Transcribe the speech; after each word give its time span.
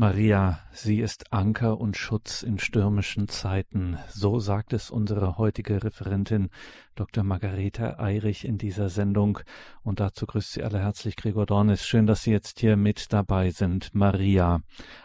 Maria, 0.00 0.60
sie 0.70 1.00
ist 1.00 1.32
Anker 1.32 1.80
und 1.80 1.96
Schutz 1.96 2.44
in 2.44 2.60
stürmischen 2.60 3.26
Zeiten. 3.26 3.98
So 4.08 4.38
sagt 4.38 4.72
es 4.72 4.92
unsere 4.92 5.38
heutige 5.38 5.82
Referentin 5.82 6.50
Dr. 6.94 7.24
Margarete 7.24 7.98
Eirich 7.98 8.44
in 8.44 8.58
dieser 8.58 8.90
Sendung. 8.90 9.40
Und 9.82 9.98
dazu 9.98 10.24
grüßt 10.24 10.52
Sie 10.52 10.62
alle 10.62 10.78
herzlich 10.78 11.16
Gregor 11.16 11.46
Dornis. 11.46 11.84
Schön, 11.84 12.06
dass 12.06 12.22
Sie 12.22 12.30
jetzt 12.30 12.60
hier 12.60 12.76
mit 12.76 13.12
dabei 13.12 13.50
sind. 13.50 13.92
Maria, 13.92 14.60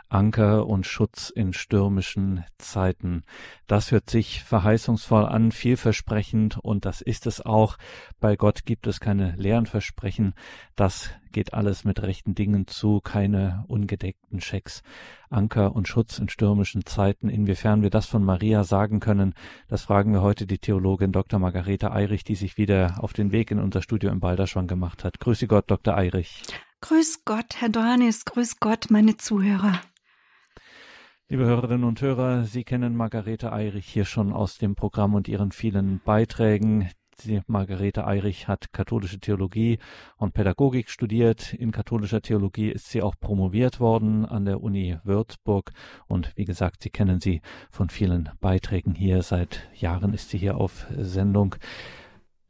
Anker 0.09 0.67
und 0.67 0.85
Schutz 0.85 1.31
in 1.31 1.53
stürmischen 1.53 2.43
Zeiten. 2.59 3.23
Das 3.65 3.89
hört 3.89 4.11
sich 4.11 4.43
verheißungsvoll 4.43 5.25
an, 5.25 5.51
vielversprechend 5.51 6.59
und 6.59 6.85
das 6.85 7.01
ist 7.01 7.25
es 7.25 7.41
auch. 7.41 7.77
Bei 8.19 8.35
Gott 8.35 8.63
gibt 8.63 8.85
es 8.85 8.99
keine 8.99 9.31
leeren 9.37 9.65
Versprechen. 9.65 10.35
Das 10.75 11.09
geht 11.33 11.53
alles 11.53 11.83
mit 11.83 12.01
rechten 12.01 12.35
Dingen 12.35 12.67
zu, 12.67 13.01
keine 13.01 13.65
ungedeckten 13.67 14.39
Schecks. 14.39 14.83
Anker 15.29 15.75
und 15.75 15.87
Schutz 15.87 16.19
in 16.19 16.29
stürmischen 16.29 16.85
Zeiten. 16.85 17.27
Inwiefern 17.27 17.81
wir 17.81 17.89
das 17.89 18.05
von 18.05 18.23
Maria 18.23 18.63
sagen 18.63 19.01
können, 19.01 19.33
das 19.67 19.83
fragen 19.83 20.13
wir 20.13 20.21
heute 20.21 20.47
die 20.47 20.59
Theologin 20.59 21.11
Dr. 21.11 21.39
Margarete 21.39 21.91
Eirich, 21.91 22.23
die 22.23 22.35
sich 22.35 22.57
wieder 22.57 22.95
auf 22.99 23.11
den 23.11 23.31
Weg 23.33 23.51
in 23.51 23.59
unser 23.59 23.81
Studio 23.81 24.11
im 24.11 24.21
Balderschwang 24.21 24.67
gemacht 24.67 25.03
hat. 25.03 25.19
Grüße 25.19 25.47
Gott, 25.47 25.65
Dr. 25.69 25.97
Eirich. 25.97 26.43
Grüß 26.81 27.25
Gott, 27.25 27.55
Herr 27.57 27.69
Dornis, 27.69 28.25
grüß 28.25 28.59
Gott, 28.59 28.87
meine 28.89 29.17
Zuhörer. 29.17 29.81
Liebe 31.29 31.45
Hörerinnen 31.45 31.85
und 31.85 32.01
Hörer, 32.01 32.43
Sie 32.43 32.63
kennen 32.63 32.95
Margarete 32.95 33.51
Eirich 33.51 33.87
hier 33.87 34.05
schon 34.05 34.31
aus 34.31 34.57
dem 34.57 34.75
Programm 34.75 35.15
und 35.15 35.27
ihren 35.27 35.51
vielen 35.51 35.99
Beiträgen. 36.05 36.89
Sie, 37.21 37.41
Margarete 37.47 38.05
Eirich 38.05 38.47
hat 38.47 38.73
katholische 38.73 39.19
Theologie 39.19 39.79
und 40.17 40.33
Pädagogik 40.33 40.89
studiert. 40.89 41.53
In 41.53 41.71
katholischer 41.71 42.21
Theologie 42.21 42.69
ist 42.69 42.89
sie 42.89 43.01
auch 43.01 43.15
promoviert 43.19 43.79
worden 43.79 44.25
an 44.25 44.45
der 44.45 44.61
Uni 44.61 44.97
Würzburg. 45.03 45.71
Und 46.07 46.31
wie 46.35 46.45
gesagt, 46.45 46.83
Sie 46.83 46.89
kennen 46.89 47.19
sie 47.19 47.41
von 47.71 47.89
vielen 47.89 48.29
Beiträgen 48.39 48.95
hier. 48.95 49.21
Seit 49.21 49.67
Jahren 49.75 50.13
ist 50.13 50.29
sie 50.29 50.37
hier 50.37 50.57
auf 50.57 50.87
Sendung. 50.97 51.55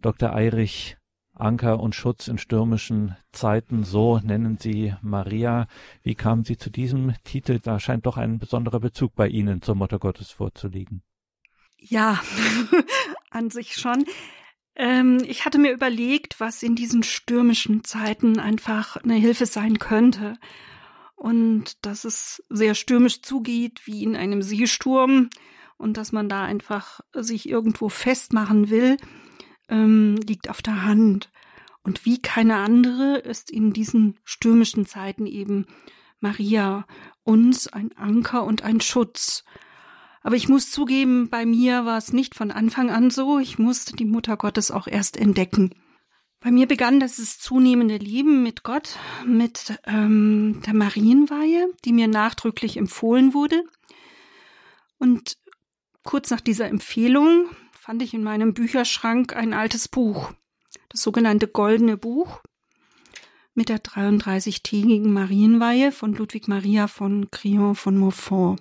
Dr. 0.02 0.33
Eirich, 0.33 0.98
Anker 1.36 1.80
und 1.80 1.95
Schutz 1.95 2.27
in 2.27 2.38
stürmischen 2.38 3.16
Zeiten, 3.31 3.83
so 3.83 4.20
nennen 4.20 4.58
Sie 4.59 4.94
Maria. 5.02 5.67
Wie 6.03 6.14
kamen 6.14 6.44
Sie 6.44 6.58
zu 6.58 6.70
diesem 6.70 7.14
Titel? 7.23 7.59
Da 7.59 7.80
scheint 7.80 8.05
doch 8.05 8.17
ein 8.17 8.38
besonderer 8.38 8.80
Bezug 8.80 9.16
bei 9.16 9.27
Ihnen 9.27 9.61
zur 9.61 9.75
Mutter 9.75 9.98
Gottes 9.98 10.30
vorzuliegen. 10.30 11.02
Ja, 11.80 12.22
an 13.31 13.50
sich 13.50 13.73
schon. 13.75 14.05
Ähm, 14.75 15.19
ich 15.27 15.45
hatte 15.45 15.59
mir 15.59 15.71
überlegt, 15.71 16.39
was 16.39 16.63
in 16.63 16.75
diesen 16.75 17.03
stürmischen 17.03 17.83
Zeiten 17.83 18.39
einfach 18.39 18.97
eine 18.97 19.15
Hilfe 19.15 19.45
sein 19.45 19.80
könnte. 19.80 20.38
Und 21.15 21.85
dass 21.85 22.05
es 22.05 22.43
sehr 22.49 22.75
stürmisch 22.75 23.21
zugeht, 23.21 23.81
wie 23.85 24.03
in 24.03 24.15
einem 24.15 24.41
Seesturm, 24.41 25.30
und 25.77 25.97
dass 25.97 26.11
man 26.11 26.30
da 26.30 26.43
einfach 26.43 27.02
sich 27.13 27.49
irgendwo 27.49 27.89
festmachen 27.89 28.69
will 28.69 28.97
ähm, 29.69 30.15
liegt 30.15 30.49
auf 30.49 30.61
der 30.61 30.83
Hand. 30.83 31.30
Und 31.83 32.05
wie 32.05 32.21
keine 32.21 32.58
andere 32.58 33.17
ist 33.17 33.52
in 33.52 33.73
diesen 33.73 34.19
stürmischen 34.23 34.85
Zeiten 34.85 35.25
eben 35.25 35.65
Maria 36.19 36.85
uns 37.23 37.67
ein 37.67 37.91
Anker 37.97 38.45
und 38.45 38.63
ein 38.63 38.80
Schutz. 38.80 39.43
Aber 40.23 40.38
ich 40.38 40.47
muss 40.47 40.71
zugeben, 40.71 41.29
bei 41.29 41.45
mir 41.45 41.85
war 41.85 41.97
es 41.97 42.13
nicht 42.13 42.33
von 42.33 42.49
Anfang 42.49 42.89
an 42.89 43.11
so. 43.11 43.39
Ich 43.39 43.59
musste 43.59 43.95
die 43.95 44.05
Mutter 44.05 44.38
Gottes 44.38 44.71
auch 44.71 44.88
erst 44.88 45.17
entdecken. 45.17 45.75
Bei 46.39 46.49
mir 46.49 46.67
begann 46.67 46.99
das 46.99 47.39
zunehmende 47.39 47.97
Leben 47.97 48.41
mit 48.41 48.63
Gott, 48.63 48.97
mit 49.25 49.80
ähm, 49.85 50.61
der 50.65 50.73
Marienweihe, 50.73 51.69
die 51.85 51.93
mir 51.93 52.07
nachdrücklich 52.07 52.77
empfohlen 52.77 53.33
wurde. 53.33 53.63
Und 54.97 55.38
kurz 56.03 56.31
nach 56.31 56.41
dieser 56.41 56.67
Empfehlung 56.67 57.47
fand 57.71 58.02
ich 58.02 58.13
in 58.13 58.23
meinem 58.23 58.53
Bücherschrank 58.53 59.35
ein 59.35 59.53
altes 59.53 59.87
Buch, 59.87 60.31
das 60.89 61.02
sogenannte 61.02 61.48
Goldene 61.48 61.98
Buch 61.98 62.42
mit 63.53 63.69
der 63.69 63.80
33-tägigen 63.80 65.11
Marienweihe 65.11 65.92
von 65.92 66.14
Ludwig 66.14 66.48
Maria 66.48 66.87
von 66.87 67.30
Crillon 67.30 67.75
von 67.75 67.98
Montfort. 67.98 68.59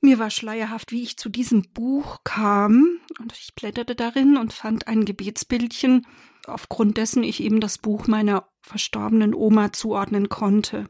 Mir 0.00 0.18
war 0.18 0.30
schleierhaft, 0.30 0.92
wie 0.92 1.02
ich 1.02 1.16
zu 1.16 1.28
diesem 1.28 1.62
Buch 1.72 2.18
kam, 2.24 3.00
und 3.18 3.32
ich 3.32 3.54
blätterte 3.54 3.94
darin 3.94 4.36
und 4.36 4.52
fand 4.52 4.86
ein 4.86 5.04
Gebetsbildchen, 5.04 6.06
aufgrund 6.46 6.96
dessen 6.96 7.24
ich 7.24 7.42
eben 7.42 7.60
das 7.60 7.78
Buch 7.78 8.06
meiner 8.06 8.48
verstorbenen 8.62 9.34
Oma 9.34 9.72
zuordnen 9.72 10.28
konnte. 10.28 10.88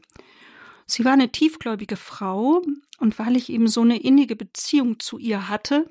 Sie 0.85 1.05
war 1.05 1.13
eine 1.13 1.31
tiefgläubige 1.31 1.97
Frau, 1.97 2.61
und 2.99 3.17
weil 3.17 3.35
ich 3.35 3.49
eben 3.49 3.67
so 3.67 3.81
eine 3.81 3.99
innige 3.99 4.35
Beziehung 4.35 4.99
zu 4.99 5.17
ihr 5.17 5.49
hatte, 5.49 5.89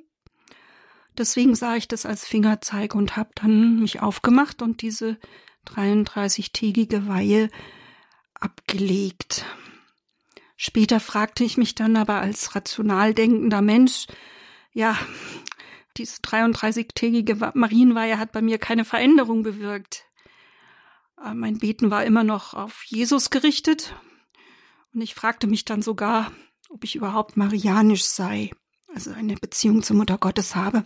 Deswegen 1.19 1.57
sah 1.57 1.75
ich 1.75 1.89
das 1.89 2.07
als 2.07 2.25
Fingerzeig 2.25 2.95
und 2.95 3.17
habe 3.17 3.31
dann 3.35 3.81
mich 3.81 4.01
aufgemacht 4.01 4.63
und 4.63 4.83
diese 4.83 5.19
33-tägige 5.67 7.09
Weihe 7.09 7.51
abgelegt. 8.35 9.45
Später 10.61 10.99
fragte 10.99 11.45
ich 11.45 11.57
mich 11.57 11.77
dann 11.77 11.97
aber 11.97 12.15
als 12.15 12.57
rational 12.57 13.15
denkender 13.15 13.63
Mensch, 13.63 14.09
ja, 14.73 14.99
diese 15.97 16.21
33-tägige 16.21 17.53
Marienweihe 17.55 18.19
hat 18.19 18.33
bei 18.33 18.43
mir 18.43 18.59
keine 18.59 18.85
Veränderung 18.85 19.45
bewirkt. 19.45 20.05
Äh, 21.25 21.35
mein 21.35 21.59
Beten 21.59 21.93
war 21.93 22.05
immer 22.05 22.25
noch 22.25 22.55
auf 22.55 22.83
Jesus 22.87 23.31
gerichtet 23.31 23.95
und 24.93 25.01
ich 25.01 25.15
fragte 25.15 25.47
mich 25.47 25.65
dann 25.65 25.81
sogar, 25.81 26.33
ob 26.71 26.83
ich 26.83 26.97
überhaupt 26.97 27.37
marianisch 27.37 28.05
sei, 28.05 28.51
also 28.93 29.13
eine 29.13 29.37
Beziehung 29.37 29.85
zur 29.85 29.95
Mutter 29.95 30.19
Gottes 30.19 30.57
habe. 30.57 30.85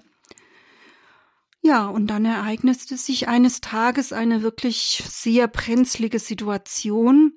Ja, 1.62 1.86
und 1.86 2.08
dann 2.08 2.26
ereignete 2.26 2.98
sich 2.98 3.26
eines 3.26 3.62
Tages 3.62 4.12
eine 4.12 4.42
wirklich 4.42 5.02
sehr 5.08 5.48
brenzlige 5.48 6.18
Situation. 6.18 7.32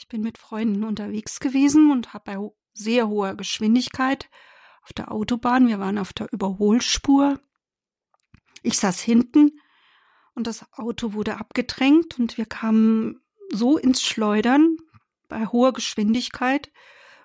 Ich 0.00 0.08
bin 0.08 0.22
mit 0.22 0.38
Freunden 0.38 0.82
unterwegs 0.82 1.40
gewesen 1.40 1.90
und 1.90 2.14
habe 2.14 2.24
bei 2.24 2.50
sehr 2.72 3.08
hoher 3.08 3.34
Geschwindigkeit 3.34 4.30
auf 4.80 4.94
der 4.94 5.12
Autobahn, 5.12 5.68
wir 5.68 5.78
waren 5.78 5.98
auf 5.98 6.14
der 6.14 6.32
Überholspur. 6.32 7.38
Ich 8.62 8.78
saß 8.78 8.98
hinten 8.98 9.60
und 10.34 10.46
das 10.46 10.64
Auto 10.72 11.12
wurde 11.12 11.36
abgedrängt 11.36 12.18
und 12.18 12.38
wir 12.38 12.46
kamen 12.46 13.20
so 13.52 13.76
ins 13.76 14.02
Schleudern 14.02 14.78
bei 15.28 15.44
hoher 15.44 15.74
Geschwindigkeit 15.74 16.72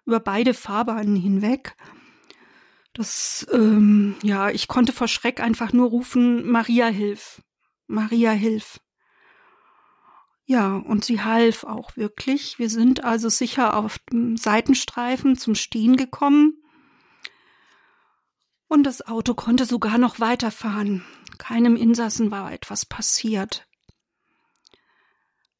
über 0.05 0.19
beide 0.19 0.53
Fahrbahnen 0.53 1.15
hinweg 1.15 1.77
das, 2.91 3.47
ähm, 3.53 4.15
ja, 4.21 4.49
ich 4.49 4.67
konnte 4.67 4.91
vor 4.91 5.07
Schreck 5.07 5.39
einfach 5.39 5.71
nur 5.71 5.89
rufen, 5.89 6.45
Maria 6.49 6.87
hilf, 6.87 7.41
Maria 7.87 8.31
hilf. 8.31 8.81
Ja, 10.45 10.75
und 10.75 11.03
sie 11.03 11.22
half 11.22 11.63
auch 11.63 11.97
wirklich. 11.97 12.59
Wir 12.59 12.69
sind 12.69 13.03
also 13.03 13.29
sicher 13.29 13.75
auf 13.75 13.97
dem 14.11 14.38
Seitenstreifen 14.38 15.38
zum 15.38 15.56
Stehen 15.56 15.97
gekommen. 15.97 16.61
Und 18.67 18.84
das 18.84 19.01
Auto 19.01 19.34
konnte 19.34 19.66
sogar 19.66 19.97
noch 19.97 20.19
weiterfahren. 20.19 21.03
Keinem 21.39 21.75
Insassen 21.75 22.29
war 22.29 22.51
etwas 22.53 22.85
passiert. 22.85 23.67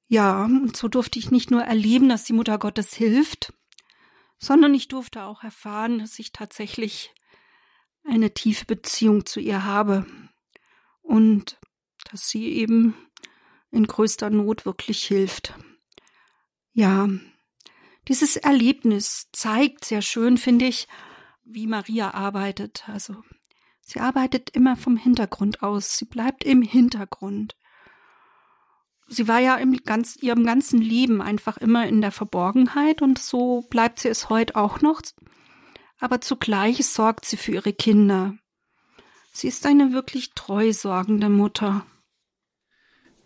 Ja, 0.08 0.46
und 0.46 0.78
so 0.78 0.88
durfte 0.88 1.18
ich 1.18 1.32
nicht 1.32 1.50
nur 1.50 1.64
erleben, 1.64 2.08
dass 2.08 2.24
die 2.24 2.34
Mutter 2.34 2.60
Gottes 2.60 2.94
hilft, 2.94 3.54
sondern 4.38 4.76
ich 4.76 4.88
durfte 4.88 5.24
auch 5.24 5.44
erfahren, 5.44 5.98
dass 5.98 6.20
ich 6.20 6.32
tatsächlich 6.32 7.12
eine 8.04 8.34
tiefe 8.34 8.66
Beziehung 8.66 9.26
zu 9.26 9.40
ihr 9.40 9.66
habe 9.66 10.06
und 11.02 11.60
dass 12.12 12.30
sie 12.30 12.50
eben 12.50 12.94
in 13.76 13.88
größter 13.88 14.30
Not 14.30 14.66
wirklich 14.66 15.04
hilft. 15.04 15.54
Ja, 16.74 17.08
dieses 18.08 18.36
Erlebnis 18.36 19.28
zeigt 19.32 19.86
sehr 19.86 20.02
schön, 20.02 20.38
finde 20.38 20.66
ich, 20.66 20.88
wie 21.44 21.68
Maria 21.68 22.14
arbeitet. 22.14 22.88
Also 22.88 23.16
sie 23.82 24.00
arbeitet 24.00 24.50
immer 24.52 24.76
vom 24.76 24.98
Hintergrund 24.98 25.62
aus. 25.62 25.98
Sie 25.98 26.06
bleibt 26.06 26.44
im 26.44 26.62
Hintergrund. 26.62 27.56
Sie 29.08 29.28
war 29.28 29.40
ja 29.40 29.56
im 29.56 29.78
ganz, 29.84 30.16
ihrem 30.16 30.46
ganzen 30.46 30.82
Leben 30.82 31.22
einfach 31.22 31.58
immer 31.58 31.88
in 31.88 32.02
der 32.02 32.12
Verborgenheit 32.12 33.04
und 33.04 33.20
so 33.20 33.62
bleibt 33.70 34.00
sie 34.00 34.08
es 34.08 34.30
heute 34.30 34.56
auch 34.56 34.82
noch 34.82 35.02
aber 36.00 36.22
zugleich 36.22 36.86
sorgt 36.86 37.26
sie 37.26 37.38
für 37.38 37.54
ihre 37.54 37.74
Kinder. 37.74 38.36
Sie 39.32 39.48
ist 39.48 39.66
eine 39.66 39.94
wirklich 39.94 40.32
treu 40.34 40.72
sorgende 40.74 41.30
Mutter. 41.30 41.86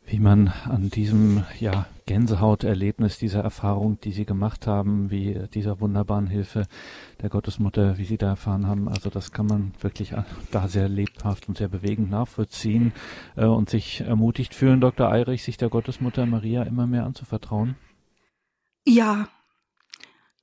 Wie 0.10 0.20
man 0.20 0.48
an 0.48 0.90
diesem 0.90 1.44
ja, 1.60 1.86
Gänsehauterlebnis, 2.06 3.20
dieser 3.20 3.42
Erfahrung, 3.42 4.00
die 4.02 4.12
Sie 4.12 4.26
gemacht 4.26 4.66
haben, 4.66 5.12
wie 5.12 5.40
dieser 5.54 5.80
wunderbaren 5.80 6.28
Hilfe 6.28 6.66
der 7.22 7.30
Gottesmutter, 7.30 7.98
wie 7.98 8.06
Sie 8.06 8.18
da 8.18 8.30
erfahren 8.30 8.66
haben, 8.68 8.90
also 8.90 9.10
das 9.10 9.32
kann 9.32 9.46
man 9.46 9.74
wirklich 9.82 10.14
da 10.52 10.68
sehr 10.68 10.90
lebhaft 10.90 11.48
und 11.48 11.58
sehr 11.58 11.68
bewegend 11.68 12.10
nachvollziehen 12.10 12.92
äh, 13.36 13.46
und 13.46 13.70
sich 13.70 14.02
ermutigt 14.02 14.56
fühlen, 14.56 14.82
Dr. 14.82 15.12
Eirich, 15.12 15.44
sich 15.44 15.58
der 15.58 15.70
Gottesmutter 15.70 16.26
Maria 16.26 16.64
immer 16.64 16.88
mehr 16.88 17.06
anzuvertrauen. 17.06 17.76
Ja, 18.88 19.28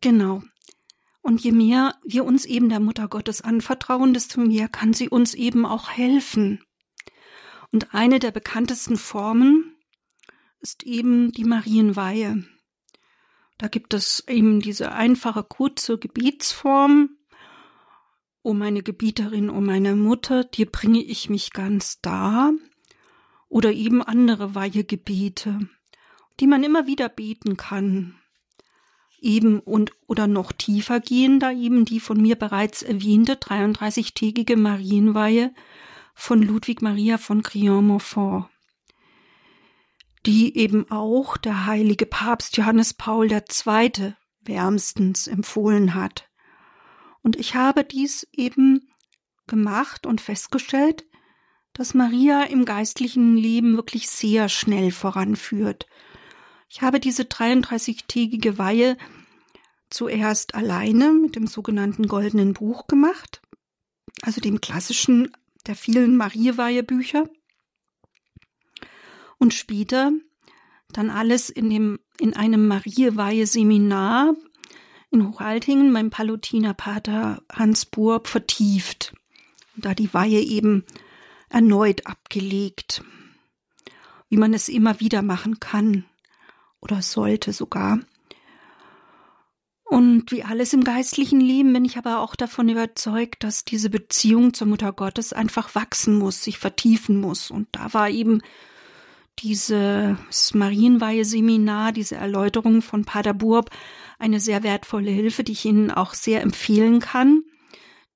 Genau. 0.01 0.43
Und 1.21 1.43
je 1.43 1.53
mehr 1.53 1.97
wir 2.05 2.25
uns 2.25 2.45
eben 2.45 2.69
der 2.69 2.79
Mutter 2.81 3.09
Gottes 3.09 3.41
anvertrauen, 3.41 4.15
desto 4.15 4.41
mehr 4.41 4.69
kann 4.69 4.93
sie 4.93 5.09
uns 5.09 5.35
eben 5.35 5.67
auch 5.67 5.91
helfen. 5.91 6.61
Und 7.73 7.95
eine 7.95 8.19
der 8.19 8.31
bekanntesten 8.31 8.97
Formen 8.97 9.77
ist 10.61 10.85
eben 10.85 11.33
die 11.33 11.45
Marienweihe. 11.45 12.45
Da 13.59 13.69
gibt 13.69 13.95
es 13.95 14.25
eben 14.29 14.61
diese 14.61 14.93
einfache, 14.93 15.43
kurze 15.43 15.99
Gebetsform. 15.99 17.11
O 18.43 18.53
meine 18.53 18.83
Gebieterin, 18.83 19.51
o 19.51 19.61
meine 19.61 19.97
Mutter, 19.97 20.45
dir 20.45 20.67
bringe 20.67 21.03
ich 21.03 21.31
mich 21.31 21.53
ganz 21.53 22.01
dar. 22.01 22.53
Oder 23.49 23.73
eben 23.73 24.03
andere 24.03 24.55
Weihegebete, 24.55 25.69
die 26.41 26.47
man 26.47 26.63
immer 26.63 26.87
wieder 26.87 27.09
beten 27.09 27.57
kann 27.57 28.19
eben 29.21 29.61
und 29.61 29.93
oder 30.07 30.27
noch 30.27 30.53
tiefer 30.53 31.01
gehen, 31.01 31.41
da 31.41 31.53
eben 31.53 31.85
die 31.85 32.01
von 32.01 32.21
mir 32.21 32.37
bereits 32.37 32.83
erwähnte 32.83 33.35
33-tägige 33.35 34.57
Marienweihe 34.57 35.53
von 36.17 36.43
Ludwig 36.43 36.83
Maria 36.83 37.17
von 37.17 37.43
Crillon-Montfort, 37.43 38.51
die 40.27 40.57
eben 40.57 40.91
auch 40.91 41.37
der 41.37 41.67
heilige 41.67 42.07
Papst 42.07 42.57
Johannes 42.57 42.95
Paul 42.95 43.31
II. 43.31 44.15
wärmstens 44.41 45.29
empfohlen 45.29 45.95
hat. 45.95 46.29
Und 47.23 47.37
ich 47.37 47.55
habe 47.55 47.85
dies 47.85 48.27
eben 48.33 48.91
gemacht 49.47 50.07
und 50.07 50.21
festgestellt, 50.21 51.07
dass 51.73 51.95
Maria 51.95 52.43
im 52.43 52.65
geistlichen 52.65 53.37
Leben 53.37 53.77
wirklich 53.77 54.09
sehr 54.09 54.49
schnell 54.49 54.91
voranführt 54.91 55.87
ich 56.69 56.83
habe 56.83 57.01
diese 57.01 57.23
33-tägige 57.23 58.59
Weihe 58.59 58.97
zuerst 59.89 60.55
alleine 60.55 61.13
mit 61.13 61.37
dem 61.37 61.47
sogenannten 61.47 62.09
Goldenen 62.09 62.55
Buch 62.55 62.87
gemacht, 62.87 63.41
also 64.23 64.41
dem 64.41 64.61
klassischen 64.61 65.33
der 65.67 65.75
vielen 65.77 66.17
Marieweihe-Bücher. 66.17 67.29
Und 69.39 69.53
später 69.55 70.13
dann 70.93 71.11
alles 71.11 71.51
in, 71.51 71.69
dem, 71.69 71.99
in 72.19 72.35
einem 72.35 72.69
Marieweihe-Seminar 72.69 74.35
in 75.11 75.29
Hochaltingen 75.29 75.93
beim 75.93 76.11
Palutiner 76.11 76.75
Pater 76.75 77.43
Hans 77.53 77.87
Burb 77.87 78.29
vertieft. 78.29 79.15
Da 79.77 79.95
die 79.95 80.13
Weihe 80.15 80.41
eben 80.41 80.85
erneut 81.49 82.07
abgelegt, 82.07 83.03
wie 84.29 84.37
man 84.37 84.55
es 84.55 84.69
immer 84.69 85.01
wieder 85.01 85.23
machen 85.23 85.61
kann 85.61 86.05
oder 86.81 87.03
sollte 87.03 87.53
sogar. 87.53 88.01
Und 89.89 90.33
wie 90.33 90.43
alles 90.43 90.73
im 90.73 90.83
geistlichen 90.83 91.41
Leben 91.41 91.73
bin 91.73 91.85
ich 91.85 91.97
aber 91.97 92.21
auch 92.21 92.35
davon 92.35 92.69
überzeugt, 92.69 93.45
dass 93.45 93.65
diese 93.65 93.89
Beziehung 93.89 94.53
zur 94.53 94.67
Mutter 94.67 94.93
Gottes 94.93 95.33
einfach 95.33 95.77
wachsen 95.77 96.19
muss, 96.19 96.43
sich 96.43 96.59
vertiefen 96.59 97.21
muss. 97.21 97.53
Und 97.53 97.69
da 97.71 97.95
war 97.95 98.11
eben 98.11 98.43
dieses 99.39 100.55
Marienweihe-Seminar, 100.55 101.93
diese 101.93 102.17
Erläuterung 102.17 102.83
von 102.83 103.05
Pater 103.05 103.35
Burb 103.35 103.71
eine 104.19 104.41
sehr 104.41 104.65
wertvolle 104.65 105.11
Hilfe, 105.11 105.45
die 105.45 105.53
ich 105.53 105.65
Ihnen 105.65 105.93
auch 105.93 106.15
sehr 106.15 106.43
empfehlen 106.43 106.99
kann, 106.99 107.45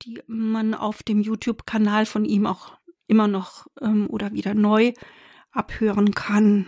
die 0.01 0.19
man 0.27 0.73
auf 0.73 1.03
dem 1.03 1.21
YouTube-Kanal 1.21 2.05
von 2.05 2.25
ihm 2.25 2.47
auch 2.47 2.77
immer 3.07 3.27
noch 3.29 3.67
ähm, 3.79 4.07
oder 4.09 4.33
wieder 4.33 4.55
neu 4.55 4.93
abhören 5.51 6.13
kann. 6.13 6.67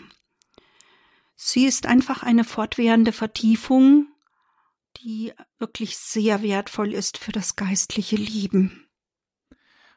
Sie 1.36 1.66
ist 1.66 1.88
einfach 1.88 2.24
eine 2.24 2.44
fortwährende 2.44 3.12
Vertiefung, 3.12 4.08
die 4.98 5.34
wirklich 5.60 5.98
sehr 5.98 6.42
wertvoll 6.42 6.94
ist 6.94 7.18
für 7.18 7.32
das 7.32 7.56
geistliche 7.56 8.16
Leben. 8.16 8.88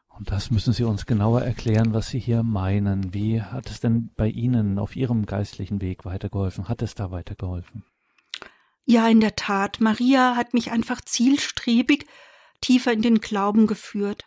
Und 0.09 0.31
das 0.31 0.51
müssen 0.51 0.73
Sie 0.73 0.85
uns 0.85 1.05
genauer 1.05 1.43
erklären, 1.43 1.93
was 1.93 2.09
Sie 2.09 2.19
hier 2.19 2.43
meinen. 2.43 3.13
Wie 3.13 3.43
hat 3.43 3.69
es 3.69 3.81
denn 3.81 4.11
bei 4.17 4.29
Ihnen 4.29 4.79
auf 4.79 4.97
Ihrem 4.97 5.27
geistlichen 5.27 5.83
Weg 5.83 6.07
weitergeholfen? 6.07 6.69
Hat 6.69 6.81
es 6.81 6.95
da 6.95 7.11
weitergeholfen? 7.11 7.85
Ja, 8.87 9.09
in 9.09 9.21
der 9.21 9.37
Tat. 9.37 9.81
Maria 9.81 10.37
hat 10.37 10.55
mich 10.55 10.71
einfach 10.71 11.03
zielstrebig 11.03 12.07
tiefer 12.63 12.93
in 12.93 13.03
den 13.03 13.21
Glauben 13.21 13.67
geführt. 13.67 14.25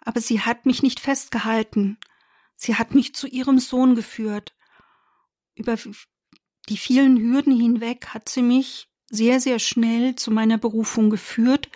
Aber 0.00 0.20
sie 0.20 0.40
hat 0.40 0.66
mich 0.66 0.82
nicht 0.82 0.98
festgehalten. 0.98 1.98
Sie 2.56 2.74
hat 2.74 2.94
mich 2.94 3.14
zu 3.14 3.28
ihrem 3.28 3.58
Sohn 3.58 3.94
geführt. 3.94 4.56
Über 5.54 5.76
die 6.68 6.76
vielen 6.76 7.18
Hürden 7.18 7.54
hinweg 7.54 8.08
hat 8.08 8.28
sie 8.28 8.42
mich 8.42 8.88
sehr, 9.12 9.40
sehr 9.40 9.58
schnell 9.58 10.16
zu 10.16 10.30
meiner 10.30 10.58
Berufung 10.58 11.10
geführt, 11.10 11.68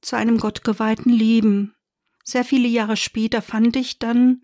zu 0.00 0.16
einem 0.16 0.38
gottgeweihten 0.38 1.12
Leben. 1.12 1.74
Sehr 2.22 2.44
viele 2.44 2.68
Jahre 2.68 2.96
später 2.96 3.42
fand 3.42 3.76
ich 3.76 3.98
dann 3.98 4.42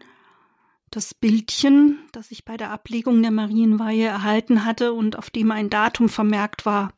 das 0.91 1.15
Bildchen, 1.15 2.01
das 2.13 2.33
ich 2.33 2.45
bei 2.45 2.57
der 2.57 2.71
Ablegung 2.71 3.23
der 3.23 3.31
Marienweihe 3.31 4.07
erhalten 4.07 4.65
hatte 4.65 4.93
und 4.93 5.17
auf 5.17 5.31
dem 5.31 5.53
ein 5.53 5.71
Datum 5.71 6.09
vermerkt 6.09 6.67
war. 6.67 6.93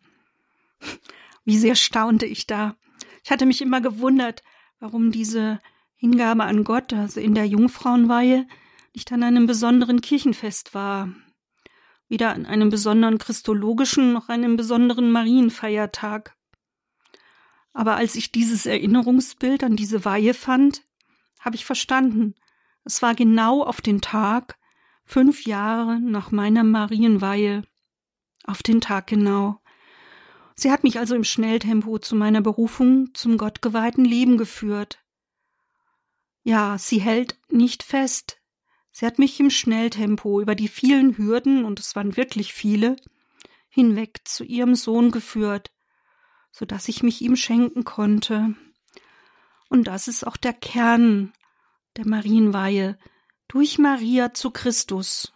Wie 1.44 1.58
sehr 1.58 1.74
staunte 1.74 2.26
ich 2.26 2.46
da. 2.46 2.76
Ich 3.22 3.30
hatte 3.30 3.44
mich 3.44 3.60
immer 3.60 3.82
gewundert, 3.82 4.42
warum 4.80 5.12
diese 5.12 5.60
Hingabe 5.94 6.44
an 6.44 6.64
Gott, 6.64 6.94
also 6.94 7.20
in 7.20 7.34
der 7.34 7.46
Jungfrauenweihe, 7.46 8.46
nicht 8.94 9.12
an 9.12 9.22
einem 9.22 9.46
besonderen 9.46 10.00
Kirchenfest 10.00 10.74
war 10.74 11.12
weder 12.08 12.32
an 12.32 12.46
einem 12.46 12.70
besonderen 12.70 13.18
christologischen 13.18 14.12
noch 14.12 14.28
einem 14.28 14.56
besonderen 14.56 15.10
Marienfeiertag. 15.10 16.34
Aber 17.72 17.96
als 17.96 18.16
ich 18.16 18.32
dieses 18.32 18.66
Erinnerungsbild 18.66 19.62
an 19.62 19.76
diese 19.76 20.04
Weihe 20.04 20.34
fand, 20.34 20.82
habe 21.38 21.56
ich 21.56 21.64
verstanden, 21.64 22.34
es 22.84 23.02
war 23.02 23.14
genau 23.14 23.62
auf 23.62 23.80
den 23.80 24.00
Tag, 24.00 24.58
fünf 25.04 25.44
Jahre 25.44 26.00
nach 26.00 26.30
meiner 26.30 26.64
Marienweihe, 26.64 27.62
auf 28.44 28.62
den 28.62 28.80
Tag 28.80 29.06
genau. 29.06 29.60
Sie 30.54 30.72
hat 30.72 30.82
mich 30.82 30.98
also 30.98 31.14
im 31.14 31.24
Schnelltempo 31.24 31.98
zu 31.98 32.16
meiner 32.16 32.40
Berufung 32.40 33.14
zum 33.14 33.38
gottgeweihten 33.38 34.04
Leben 34.04 34.38
geführt. 34.38 35.04
Ja, 36.42 36.78
sie 36.78 36.98
hält 36.98 37.38
nicht 37.48 37.82
fest, 37.82 38.37
Sie 38.98 39.06
hat 39.06 39.20
mich 39.20 39.38
im 39.38 39.48
Schnelltempo 39.48 40.40
über 40.40 40.56
die 40.56 40.66
vielen 40.66 41.16
Hürden, 41.16 41.64
und 41.64 41.78
es 41.78 41.94
waren 41.94 42.16
wirklich 42.16 42.52
viele, 42.52 42.96
hinweg 43.68 44.22
zu 44.24 44.42
ihrem 44.42 44.74
Sohn 44.74 45.12
geführt, 45.12 45.70
so 46.50 46.64
dass 46.64 46.88
ich 46.88 47.04
mich 47.04 47.22
ihm 47.22 47.36
schenken 47.36 47.84
konnte. 47.84 48.56
Und 49.68 49.84
das 49.84 50.08
ist 50.08 50.26
auch 50.26 50.36
der 50.36 50.52
Kern 50.52 51.32
der 51.96 52.08
Marienweihe, 52.08 52.98
durch 53.46 53.78
Maria 53.78 54.34
zu 54.34 54.50
Christus. 54.50 55.32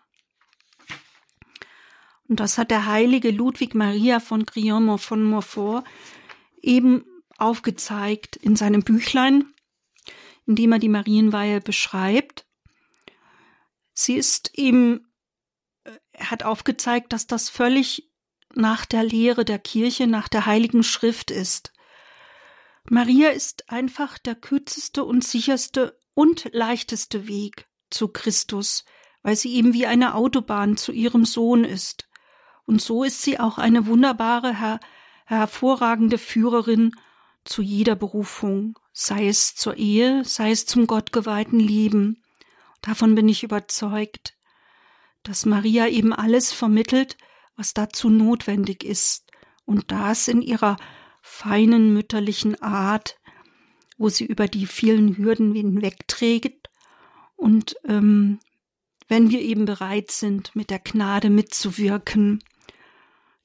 Und 2.26 2.40
das 2.40 2.58
hat 2.58 2.72
der 2.72 2.86
heilige 2.86 3.30
Ludwig 3.30 3.76
Maria 3.76 4.18
von 4.18 4.44
Grillon 4.44 4.98
von 4.98 5.22
Montfort 5.22 5.86
eben 6.60 7.04
aufgezeigt 7.38 8.34
in 8.34 8.56
seinem 8.56 8.82
Büchlein, 8.82 9.54
in 10.46 10.56
dem 10.56 10.72
er 10.72 10.80
die 10.80 10.88
Marienweihe 10.88 11.60
beschreibt. 11.60 12.44
Sie 14.02 14.14
ist 14.16 14.50
ihm, 14.54 15.06
er 15.84 15.92
äh, 15.94 16.24
hat 16.24 16.42
aufgezeigt, 16.42 17.12
dass 17.12 17.26
das 17.26 17.48
völlig 17.48 18.10
nach 18.54 18.84
der 18.84 19.04
Lehre 19.04 19.44
der 19.44 19.58
Kirche, 19.58 20.06
nach 20.06 20.28
der 20.28 20.46
Heiligen 20.46 20.82
Schrift 20.82 21.30
ist. 21.30 21.72
Maria 22.84 23.30
ist 23.30 23.70
einfach 23.70 24.18
der 24.18 24.34
kürzeste 24.34 25.04
und 25.04 25.24
sicherste 25.24 26.00
und 26.14 26.48
leichteste 26.52 27.28
Weg 27.28 27.68
zu 27.90 28.08
Christus, 28.08 28.84
weil 29.22 29.36
sie 29.36 29.54
eben 29.54 29.72
wie 29.72 29.86
eine 29.86 30.14
Autobahn 30.14 30.76
zu 30.76 30.92
ihrem 30.92 31.24
Sohn 31.24 31.64
ist. 31.64 32.08
Und 32.66 32.82
so 32.82 33.04
ist 33.04 33.22
sie 33.22 33.38
auch 33.38 33.58
eine 33.58 33.86
wunderbare, 33.86 34.58
her 34.58 34.80
hervorragende 35.26 36.18
Führerin 36.18 36.94
zu 37.44 37.62
jeder 37.62 37.94
Berufung, 37.94 38.78
sei 38.92 39.28
es 39.28 39.54
zur 39.54 39.76
Ehe, 39.76 40.24
sei 40.24 40.50
es 40.50 40.66
zum 40.66 40.86
gottgeweihten 40.86 41.60
Leben. 41.60 42.21
Davon 42.82 43.14
bin 43.14 43.28
ich 43.28 43.42
überzeugt, 43.42 44.36
dass 45.22 45.46
Maria 45.46 45.88
eben 45.88 46.12
alles 46.12 46.52
vermittelt, 46.52 47.16
was 47.56 47.74
dazu 47.74 48.10
notwendig 48.10 48.84
ist, 48.84 49.30
und 49.64 49.90
das 49.92 50.28
in 50.28 50.42
ihrer 50.42 50.76
feinen 51.22 51.92
mütterlichen 51.94 52.60
Art, 52.60 53.18
wo 53.96 54.08
sie 54.08 54.26
über 54.26 54.48
die 54.48 54.66
vielen 54.66 55.16
Hürden 55.16 55.54
hinwegträgt 55.54 56.68
und 57.36 57.76
ähm, 57.84 58.40
wenn 59.08 59.30
wir 59.30 59.40
eben 59.40 59.64
bereit 59.64 60.10
sind, 60.10 60.54
mit 60.56 60.70
der 60.70 60.78
Gnade 60.80 61.30
mitzuwirken. 61.30 62.42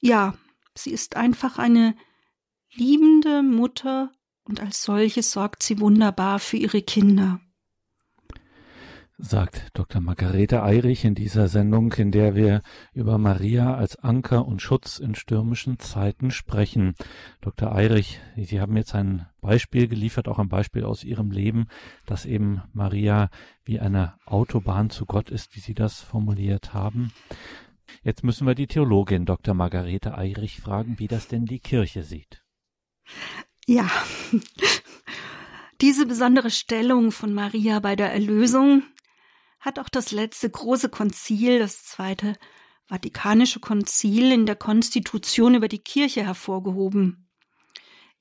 Ja, 0.00 0.36
sie 0.74 0.90
ist 0.90 1.16
einfach 1.16 1.58
eine 1.58 1.94
liebende 2.72 3.42
Mutter 3.42 4.12
und 4.44 4.60
als 4.60 4.82
solche 4.82 5.22
sorgt 5.22 5.62
sie 5.62 5.78
wunderbar 5.78 6.38
für 6.38 6.56
ihre 6.56 6.82
Kinder. 6.82 7.40
Sagt 9.18 9.70
Dr. 9.74 10.00
Margarete 10.00 10.62
Eirich 10.62 11.04
in 11.04 11.16
dieser 11.16 11.48
Sendung, 11.48 11.92
in 11.94 12.12
der 12.12 12.36
wir 12.36 12.62
über 12.92 13.18
Maria 13.18 13.74
als 13.74 13.96
Anker 13.96 14.46
und 14.46 14.62
Schutz 14.62 15.00
in 15.00 15.16
stürmischen 15.16 15.80
Zeiten 15.80 16.30
sprechen. 16.30 16.94
Dr. 17.40 17.74
Eirich, 17.74 18.20
Sie 18.36 18.60
haben 18.60 18.76
jetzt 18.76 18.94
ein 18.94 19.26
Beispiel 19.40 19.88
geliefert, 19.88 20.28
auch 20.28 20.38
ein 20.38 20.48
Beispiel 20.48 20.84
aus 20.84 21.02
Ihrem 21.02 21.32
Leben, 21.32 21.66
dass 22.06 22.26
eben 22.26 22.62
Maria 22.72 23.28
wie 23.64 23.80
eine 23.80 24.14
Autobahn 24.24 24.88
zu 24.88 25.04
Gott 25.04 25.30
ist, 25.30 25.56
wie 25.56 25.60
Sie 25.60 25.74
das 25.74 26.00
formuliert 26.00 26.72
haben. 26.72 27.12
Jetzt 28.04 28.22
müssen 28.22 28.46
wir 28.46 28.54
die 28.54 28.68
Theologin 28.68 29.26
Dr. 29.26 29.54
Margarete 29.54 30.16
Eirich 30.16 30.60
fragen, 30.60 30.98
wie 30.98 31.08
das 31.08 31.26
denn 31.26 31.44
die 31.44 31.60
Kirche 31.60 32.04
sieht. 32.04 32.44
Ja, 33.66 33.90
diese 35.80 36.06
besondere 36.06 36.50
Stellung 36.50 37.10
von 37.10 37.34
Maria 37.34 37.80
bei 37.80 37.96
der 37.96 38.12
Erlösung 38.12 38.84
hat 39.60 39.78
auch 39.78 39.88
das 39.88 40.12
letzte 40.12 40.48
große 40.48 40.88
Konzil, 40.88 41.58
das 41.58 41.84
zweite 41.84 42.34
Vatikanische 42.86 43.60
Konzil 43.60 44.32
in 44.32 44.46
der 44.46 44.56
Konstitution 44.56 45.54
über 45.54 45.68
die 45.68 45.80
Kirche 45.80 46.24
hervorgehoben. 46.24 47.28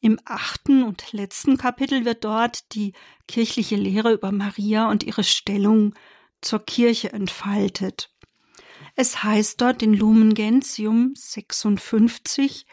Im 0.01 0.19
achten 0.25 0.83
und 0.83 1.13
letzten 1.13 1.57
Kapitel 1.57 2.05
wird 2.05 2.25
dort 2.25 2.75
die 2.75 2.93
kirchliche 3.27 3.77
Lehre 3.77 4.13
über 4.13 4.31
Maria 4.31 4.89
und 4.89 5.03
ihre 5.03 5.23
Stellung 5.23 5.95
zur 6.41 6.65
Kirche 6.65 7.13
entfaltet. 7.13 8.13
Es 8.95 9.23
heißt 9.23 9.61
dort 9.61 9.81
in 9.81 9.93
Lumen 9.93 10.33
Gentium 10.33 11.13
56, 11.15 12.65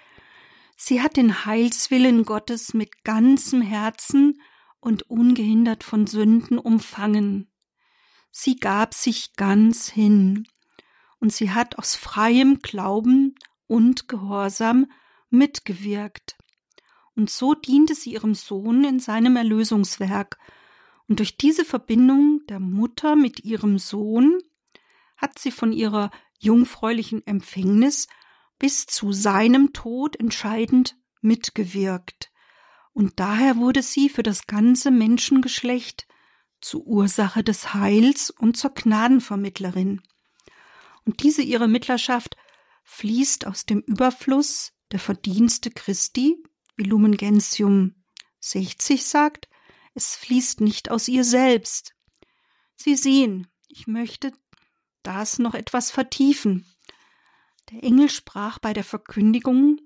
sie 0.77 1.01
hat 1.01 1.17
den 1.17 1.45
Heilswillen 1.45 2.25
Gottes 2.25 2.75
mit 2.75 3.05
ganzem 3.05 3.63
Herzen 3.63 4.41
und 4.81 5.09
ungehindert 5.09 5.85
von 5.85 6.07
Sünden 6.07 6.59
umfangen 6.59 7.54
sie 8.37 8.57
gab 8.57 8.95
sich 8.95 9.35
ganz 9.37 9.89
hin, 9.89 10.49
und 11.21 11.33
sie 11.33 11.53
hat 11.53 11.79
aus 11.79 11.95
freiem 11.95 12.59
Glauben 12.59 13.37
und 13.69 14.09
Gehorsam 14.09 14.91
mitgewirkt. 15.31 16.37
Und 17.15 17.31
so 17.31 17.55
diente 17.55 17.95
sie 17.95 18.13
ihrem 18.13 18.35
Sohn 18.35 18.83
in 18.83 18.99
seinem 18.99 19.37
Erlösungswerk, 19.37 20.37
und 21.07 21.21
durch 21.21 21.37
diese 21.37 21.65
Verbindung 21.65 22.41
der 22.49 22.59
Mutter 22.59 23.15
mit 23.15 23.45
ihrem 23.45 23.79
Sohn 23.79 24.41
hat 25.17 25.39
sie 25.39 25.53
von 25.53 25.73
ihrer 25.73 26.11
jungfräulichen 26.41 27.25
Empfängnis 27.27 28.09
bis 28.59 28.87
zu 28.87 29.13
seinem 29.13 29.73
Tod 29.73 30.17
entscheidend 30.19 30.97
mitgewirkt. 31.21 32.33
Und 32.95 33.21
daher 33.21 33.59
wurde 33.59 33.83
sie 33.83 34.09
für 34.09 34.23
das 34.23 34.47
ganze 34.47 34.91
Menschengeschlecht 34.91 36.09
zur 36.65 36.87
Ursache 36.87 37.45
des 37.45 37.75
Heils 37.75 38.31
und 38.31 38.57
zur 38.57 38.71
Gnadenvermittlerin. 38.71 40.01
Und 41.05 41.23
diese 41.23 41.43
ihre 41.43 41.69
Mittlerschaft 41.69 42.37
fließt 42.85 43.47
aus 43.47 43.67
dem 43.67 43.81
Überfluss 43.81 44.73
der 44.91 44.99
Verdienste 44.99 45.71
Christi, 45.71 46.43
wie 46.77 46.85
Lumen 46.85 47.19
Gentium 47.19 47.95
60 48.41 49.05
sagt, 49.05 49.49
es 49.93 50.17
fließt 50.17 50.63
nicht 50.63 50.91
aus 50.91 51.07
ihr 51.07 51.25
selbst. 51.25 51.95
Sie 52.77 52.97
sehen, 52.97 53.47
ich 53.69 53.87
möchte 53.87 54.33
das 55.03 55.39
noch 55.39 55.55
etwas 55.55 55.91
vertiefen. 55.91 56.67
Der 57.71 57.85
Engel 57.85 58.09
sprach 58.09 58.59
bei 58.59 58.73
der 58.73 58.85
Verkündigung 58.85 59.81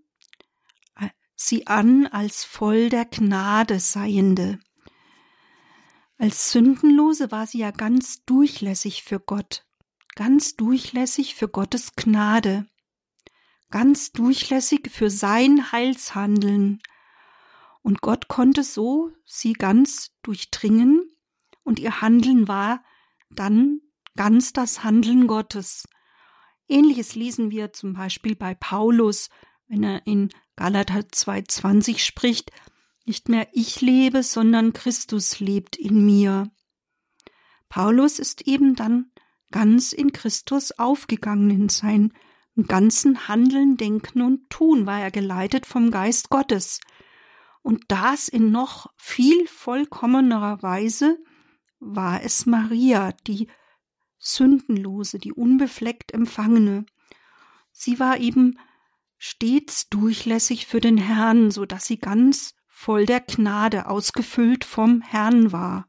äh, 0.97 1.09
sie 1.35 1.67
an 1.67 2.07
als 2.07 2.45
voll 2.45 2.89
der 2.89 3.05
Gnade 3.05 3.81
seiende. 3.81 4.61
Als 6.21 6.51
Sündenlose 6.51 7.31
war 7.31 7.47
sie 7.47 7.59
ja 7.59 7.71
ganz 7.71 8.25
durchlässig 8.25 9.05
für 9.05 9.21
Gott, 9.21 9.65
ganz 10.17 10.57
durchlässig 10.57 11.37
für 11.37 11.49
Gottes 11.49 11.95
Gnade, 11.95 12.67
ganz 13.71 14.11
durchlässig 14.11 14.91
für 14.91 15.11
sein 15.11 15.71
Heilshandeln. 15.71 16.81
Und 17.83 18.01
Gott 18.01 18.27
konnte 18.27 18.65
so 18.65 19.13
sie 19.25 19.53
ganz 19.53 20.11
durchdringen, 20.23 21.09
und 21.63 21.79
ihr 21.79 22.01
Handeln 22.01 22.49
war 22.49 22.83
dann 23.31 23.81
ganz 24.17 24.53
das 24.53 24.83
Handeln 24.83 25.29
Gottes. 25.29 25.87
Ähnliches 26.67 27.15
lesen 27.15 27.53
wir 27.53 27.73
zum 27.73 27.93
Beispiel 27.93 28.35
bei 28.35 28.55
Paulus, 28.57 29.29
wenn 29.69 29.85
er 29.85 30.05
in 30.07 30.31
Galater 30.57 31.01
2,20 31.01 31.99
spricht, 31.99 32.51
nicht 33.09 33.29
mehr 33.29 33.49
ich 33.53 33.81
lebe, 33.81 34.23
sondern 34.23 34.73
Christus 34.73 35.41
lebt 35.41 35.77
in 35.77 36.05
mir. 36.05 36.51
Paulus 37.69 38.19
ist 38.19 38.47
eben 38.47 38.77
dann 38.77 39.11
ganz 39.51 39.93
in 39.93 40.13
Christus 40.13 40.73
aufgegangen 40.73 41.51
in 41.51 41.69
sein 41.69 42.13
ganzen 42.67 43.29
Handeln, 43.29 43.77
Denken 43.77 44.23
und 44.23 44.51
Tun 44.51 44.87
war 44.87 45.01
er 45.01 45.11
geleitet 45.11 45.65
vom 45.65 45.91
Geist 45.91 46.29
Gottes. 46.29 46.81
Und 47.63 47.85
das 47.89 48.29
in 48.29 48.51
noch 48.51 48.93
viel 48.97 49.47
vollkommenerer 49.47 50.63
Weise 50.63 51.19
war 51.79 52.23
es 52.23 52.47
Maria, 52.47 53.13
die 53.27 53.49
sündenlose, 54.19 55.19
die 55.19 55.33
unbefleckt 55.33 56.13
empfangene. 56.13 56.85
Sie 57.71 58.01
war 58.01 58.19
eben 58.19 58.59
stets 59.19 59.89
durchlässig 59.89 60.67
für 60.67 60.81
den 60.81 60.97
Herrn, 60.97 61.51
so 61.51 61.65
dass 61.65 61.87
sie 61.87 61.99
ganz 61.99 62.58
voll 62.79 63.07
der 63.07 63.21
Gnade, 63.21 63.87
ausgefüllt 63.87 64.65
vom 64.65 65.03
Herrn 65.03 65.51
war. 65.51 65.89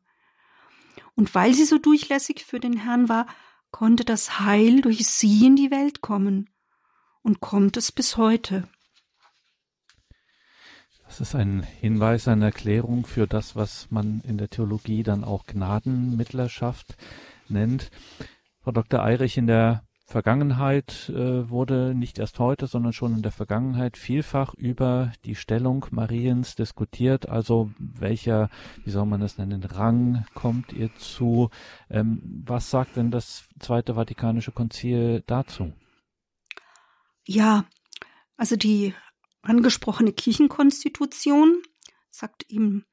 Und 1.13 1.35
weil 1.35 1.53
sie 1.53 1.65
so 1.65 1.77
durchlässig 1.77 2.43
für 2.43 2.59
den 2.59 2.77
Herrn 2.77 3.07
war, 3.07 3.27
konnte 3.69 4.03
das 4.03 4.39
Heil 4.39 4.81
durch 4.81 5.05
sie 5.05 5.45
in 5.45 5.55
die 5.55 5.69
Welt 5.69 6.01
kommen 6.01 6.49
und 7.21 7.41
kommt 7.41 7.77
es 7.77 7.91
bis 7.91 8.17
heute. 8.17 8.67
Das 11.05 11.21
ist 11.21 11.35
ein 11.35 11.61
Hinweis, 11.61 12.27
eine 12.27 12.45
Erklärung 12.45 13.05
für 13.05 13.27
das, 13.27 13.55
was 13.55 13.91
man 13.91 14.21
in 14.21 14.39
der 14.39 14.49
Theologie 14.49 15.03
dann 15.03 15.23
auch 15.23 15.45
Gnadenmittlerschaft 15.45 16.97
nennt. 17.47 17.91
Frau 18.61 18.71
Dr. 18.71 19.03
Eirich, 19.03 19.37
in 19.37 19.45
der 19.45 19.83
Vergangenheit 20.09 21.09
äh, 21.09 21.49
wurde 21.51 21.93
nicht 21.93 22.17
erst 22.17 22.39
heute, 22.39 22.65
sondern 22.65 22.93
schon 22.93 23.13
in 23.15 23.21
der 23.21 23.31
Vergangenheit 23.31 23.95
vielfach 23.95 24.55
über 24.55 25.13
die 25.23 25.35
Stellung 25.35 25.85
Mariens 25.91 26.55
diskutiert. 26.55 27.29
Also 27.29 27.69
welcher, 27.77 28.49
wie 28.83 28.89
soll 28.89 29.05
man 29.05 29.21
das 29.21 29.37
nennen, 29.37 29.63
Rang 29.63 30.25
kommt 30.33 30.73
ihr 30.73 30.89
zu? 30.95 31.51
Ähm, 31.91 32.43
was 32.47 32.71
sagt 32.71 32.95
denn 32.95 33.11
das 33.11 33.47
Zweite 33.59 33.93
Vatikanische 33.93 34.51
Konzil 34.51 35.23
dazu? 35.27 35.73
Ja, 37.23 37.65
also 38.35 38.55
die 38.55 38.95
angesprochene 39.43 40.11
Kirchenkonstitution 40.11 41.61
sagt 42.09 42.43
im 42.49 42.83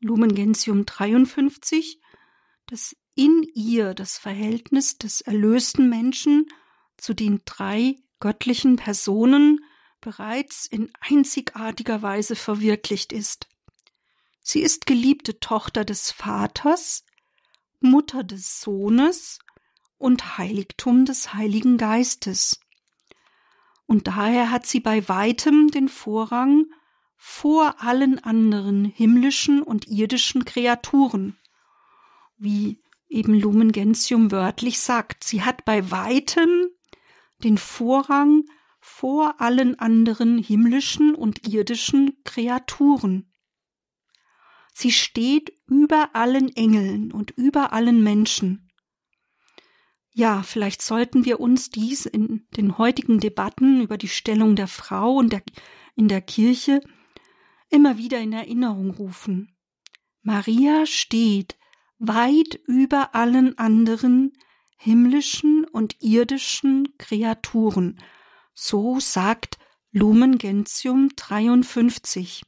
Lumen 0.00 0.34
Gentium 0.34 0.86
53, 0.86 2.00
dass 2.66 2.96
in 3.18 3.42
ihr 3.52 3.94
das 3.94 4.16
Verhältnis 4.16 4.96
des 4.96 5.22
erlösten 5.22 5.88
Menschen 5.88 6.46
zu 6.96 7.14
den 7.14 7.40
drei 7.44 7.96
göttlichen 8.20 8.76
Personen 8.76 9.58
bereits 10.00 10.66
in 10.66 10.92
einzigartiger 11.00 12.00
Weise 12.00 12.36
verwirklicht 12.36 13.12
ist. 13.12 13.48
Sie 14.40 14.60
ist 14.60 14.86
geliebte 14.86 15.40
Tochter 15.40 15.84
des 15.84 16.12
Vaters, 16.12 17.04
Mutter 17.80 18.22
des 18.22 18.60
Sohnes 18.60 19.40
und 19.98 20.38
Heiligtum 20.38 21.04
des 21.04 21.34
Heiligen 21.34 21.76
Geistes. 21.76 22.60
Und 23.86 24.06
daher 24.06 24.52
hat 24.52 24.64
sie 24.64 24.78
bei 24.78 25.08
weitem 25.08 25.72
den 25.72 25.88
Vorrang 25.88 26.66
vor 27.16 27.82
allen 27.82 28.22
anderen 28.22 28.84
himmlischen 28.84 29.60
und 29.60 29.88
irdischen 29.88 30.44
Kreaturen, 30.44 31.36
wie 32.36 32.78
eben 33.08 33.34
Lumen 33.34 33.72
Gentium 33.72 34.30
wörtlich 34.30 34.78
sagt. 34.80 35.24
Sie 35.24 35.42
hat 35.42 35.64
bei 35.64 35.90
weitem 35.90 36.66
den 37.42 37.58
Vorrang 37.58 38.44
vor 38.80 39.40
allen 39.40 39.78
anderen 39.78 40.38
himmlischen 40.38 41.14
und 41.14 41.46
irdischen 41.48 42.22
Kreaturen. 42.24 43.32
Sie 44.72 44.92
steht 44.92 45.52
über 45.66 46.10
allen 46.14 46.54
Engeln 46.54 47.12
und 47.12 47.32
über 47.32 47.72
allen 47.72 48.02
Menschen. 48.02 48.70
Ja, 50.12 50.42
vielleicht 50.42 50.82
sollten 50.82 51.24
wir 51.24 51.40
uns 51.40 51.70
dies 51.70 52.06
in 52.06 52.46
den 52.56 52.78
heutigen 52.78 53.20
Debatten 53.20 53.80
über 53.82 53.96
die 53.98 54.08
Stellung 54.08 54.56
der 54.56 54.68
Frau 54.68 55.14
und 55.16 55.32
der, 55.32 55.42
in 55.94 56.08
der 56.08 56.20
Kirche 56.20 56.80
immer 57.68 57.98
wieder 57.98 58.18
in 58.18 58.32
Erinnerung 58.32 58.90
rufen. 58.90 59.56
Maria 60.22 60.86
steht 60.86 61.56
weit 61.98 62.54
über 62.66 63.14
allen 63.14 63.58
anderen 63.58 64.32
himmlischen 64.76 65.64
und 65.64 65.96
irdischen 66.00 66.88
Kreaturen. 66.98 67.98
So 68.54 69.00
sagt 69.00 69.58
Lumen 69.90 70.38
Gentium 70.38 71.10
53. 71.16 72.42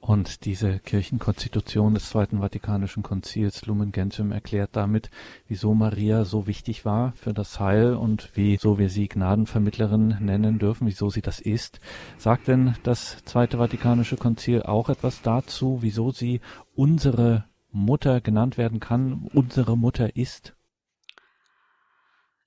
Und 0.00 0.46
diese 0.46 0.78
Kirchenkonstitution 0.78 1.92
des 1.92 2.08
Zweiten 2.08 2.40
Vatikanischen 2.40 3.02
Konzils 3.02 3.66
Lumen 3.66 3.92
Gentium 3.92 4.32
erklärt 4.32 4.70
damit, 4.72 5.10
wieso 5.46 5.74
Maria 5.74 6.24
so 6.24 6.46
wichtig 6.46 6.86
war 6.86 7.12
für 7.16 7.34
das 7.34 7.60
Heil 7.60 7.92
und 7.92 8.30
wieso 8.32 8.78
wir 8.78 8.88
sie 8.88 9.08
Gnadenvermittlerin 9.08 10.16
nennen 10.20 10.58
dürfen, 10.58 10.86
wieso 10.86 11.10
sie 11.10 11.20
das 11.20 11.38
ist. 11.38 11.80
Sagt 12.16 12.48
denn 12.48 12.76
das 12.82 13.22
Zweite 13.26 13.58
Vatikanische 13.58 14.16
Konzil 14.16 14.62
auch 14.62 14.88
etwas 14.88 15.20
dazu, 15.20 15.78
wieso 15.82 16.12
sie 16.12 16.40
unsere 16.74 17.49
Mutter 17.72 18.20
genannt 18.20 18.58
werden 18.58 18.80
kann, 18.80 19.28
unsere 19.32 19.76
Mutter 19.76 20.16
ist? 20.16 20.54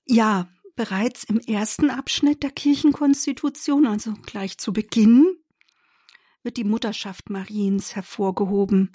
Ja, 0.06 0.48
bereits 0.76 1.24
im 1.24 1.38
ersten 1.38 1.90
Abschnitt 1.90 2.42
der 2.42 2.50
Kirchenkonstitution, 2.50 3.86
also 3.86 4.14
gleich 4.26 4.58
zu 4.58 4.72
Beginn, 4.72 5.36
wird 6.42 6.56
die 6.56 6.64
Mutterschaft 6.64 7.30
Mariens 7.30 7.96
hervorgehoben. 7.96 8.92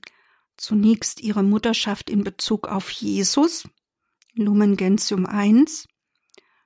Zunächst 0.55 1.21
ihre 1.21 1.41
Mutterschaft 1.41 2.09
in 2.09 2.23
Bezug 2.23 2.67
auf 2.67 2.89
Jesus, 2.91 3.67
Lumen 4.33 4.77
Gentium 4.77 5.25
1. 5.25 5.87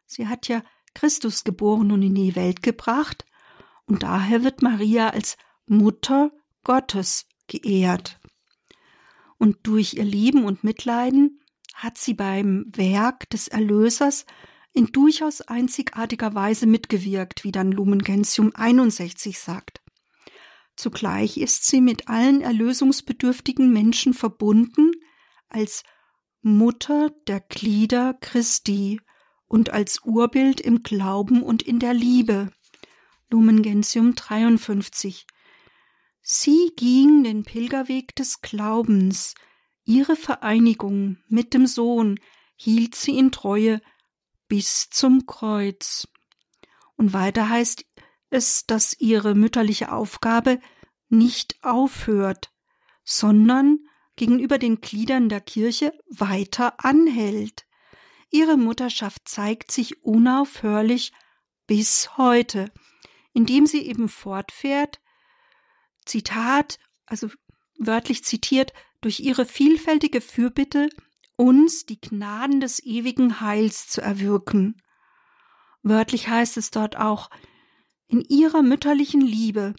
Sie 0.05 0.27
hat 0.27 0.47
ja 0.47 0.63
Christus 0.93 1.43
geboren 1.43 1.91
und 1.91 2.01
in 2.01 2.15
die 2.15 2.35
Welt 2.35 2.61
gebracht, 2.63 3.25
und 3.85 4.03
daher 4.03 4.43
wird 4.43 4.61
Maria 4.61 5.09
als 5.09 5.37
Mutter 5.65 6.31
Gottes 6.63 7.25
geehrt. 7.47 8.19
Und 9.37 9.57
durch 9.63 9.95
ihr 9.95 10.05
Leben 10.05 10.45
und 10.45 10.63
Mitleiden 10.63 11.39
hat 11.73 11.97
sie 11.97 12.13
beim 12.13 12.65
Werk 12.73 13.29
des 13.29 13.47
Erlösers 13.47 14.25
in 14.73 14.87
durchaus 14.87 15.41
einzigartiger 15.41 16.33
Weise 16.33 16.65
mitgewirkt, 16.65 17.43
wie 17.43 17.51
dann 17.51 17.71
Lumen 17.71 17.99
Gentium 17.99 18.51
61 18.53 19.39
sagt. 19.39 19.81
Zugleich 20.75 21.37
ist 21.37 21.65
sie 21.65 21.81
mit 21.81 22.07
allen 22.07 22.41
erlösungsbedürftigen 22.41 23.71
Menschen 23.71 24.13
verbunden 24.13 24.91
als 25.47 25.83
Mutter 26.41 27.11
der 27.27 27.39
Glieder 27.41 28.15
Christi 28.15 28.99
und 29.45 29.69
als 29.69 30.01
Urbild 30.03 30.59
im 30.59 30.81
Glauben 30.81 31.43
und 31.43 31.61
in 31.61 31.77
der 31.79 31.93
Liebe. 31.93 32.51
Lumen 33.29 33.61
Gentium 33.61 34.15
53. 34.15 35.27
Sie 36.25 36.71
ging 36.77 37.25
den 37.25 37.43
Pilgerweg 37.43 38.15
des 38.15 38.41
Glaubens. 38.41 39.35
Ihre 39.83 40.15
Vereinigung 40.15 41.17
mit 41.27 41.53
dem 41.53 41.67
Sohn 41.67 42.17
hielt 42.55 42.95
sie 42.95 43.17
in 43.17 43.33
Treue 43.33 43.81
bis 44.47 44.89
zum 44.89 45.25
Kreuz. 45.25 46.07
Und 46.95 47.11
weiter 47.11 47.49
heißt 47.49 47.85
es, 48.29 48.65
dass 48.65 48.95
ihre 48.99 49.35
mütterliche 49.35 49.91
Aufgabe 49.91 50.61
nicht 51.09 51.61
aufhört, 51.61 52.53
sondern 53.03 53.79
gegenüber 54.15 54.57
den 54.57 54.79
Gliedern 54.79 55.27
der 55.27 55.41
Kirche 55.41 55.93
weiter 56.07 56.85
anhält. 56.85 57.65
Ihre 58.29 58.55
Mutterschaft 58.55 59.27
zeigt 59.27 59.71
sich 59.71 60.03
unaufhörlich 60.05 61.11
bis 61.67 62.17
heute, 62.17 62.71
indem 63.33 63.65
sie 63.67 63.85
eben 63.85 64.07
fortfährt, 64.07 65.02
Zitat, 66.05 66.79
also 67.05 67.29
wörtlich 67.77 68.23
zitiert, 68.23 68.73
durch 69.01 69.19
ihre 69.19 69.45
vielfältige 69.45 70.21
Fürbitte 70.21 70.89
uns 71.35 71.85
die 71.85 71.99
Gnaden 71.99 72.59
des 72.59 72.83
ewigen 72.83 73.41
Heils 73.41 73.87
zu 73.87 74.01
erwirken. 74.01 74.81
Wörtlich 75.81 76.27
heißt 76.27 76.57
es 76.57 76.71
dort 76.71 76.95
auch, 76.97 77.29
in 78.07 78.21
ihrer 78.21 78.61
mütterlichen 78.61 79.21
Liebe 79.21 79.75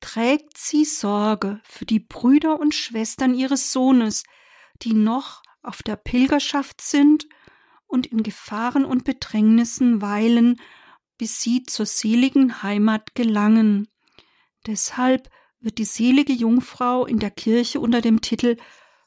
trägt 0.00 0.56
sie 0.58 0.84
Sorge 0.84 1.60
für 1.64 1.86
die 1.86 2.00
Brüder 2.00 2.60
und 2.60 2.74
Schwestern 2.74 3.34
ihres 3.34 3.72
Sohnes, 3.72 4.24
die 4.82 4.94
noch 4.94 5.42
auf 5.62 5.82
der 5.82 5.96
Pilgerschaft 5.96 6.80
sind 6.80 7.26
und 7.86 8.06
in 8.06 8.22
Gefahren 8.22 8.84
und 8.84 9.04
Bedrängnissen 9.04 10.00
weilen, 10.00 10.60
bis 11.18 11.40
sie 11.40 11.64
zur 11.64 11.86
seligen 11.86 12.62
Heimat 12.62 13.14
gelangen. 13.14 13.88
Deshalb 14.66 15.28
wird 15.60 15.78
die 15.78 15.84
selige 15.84 16.32
Jungfrau 16.32 17.06
in 17.06 17.18
der 17.18 17.30
Kirche 17.30 17.80
unter 17.80 18.00
dem 18.00 18.20
Titel 18.20 18.56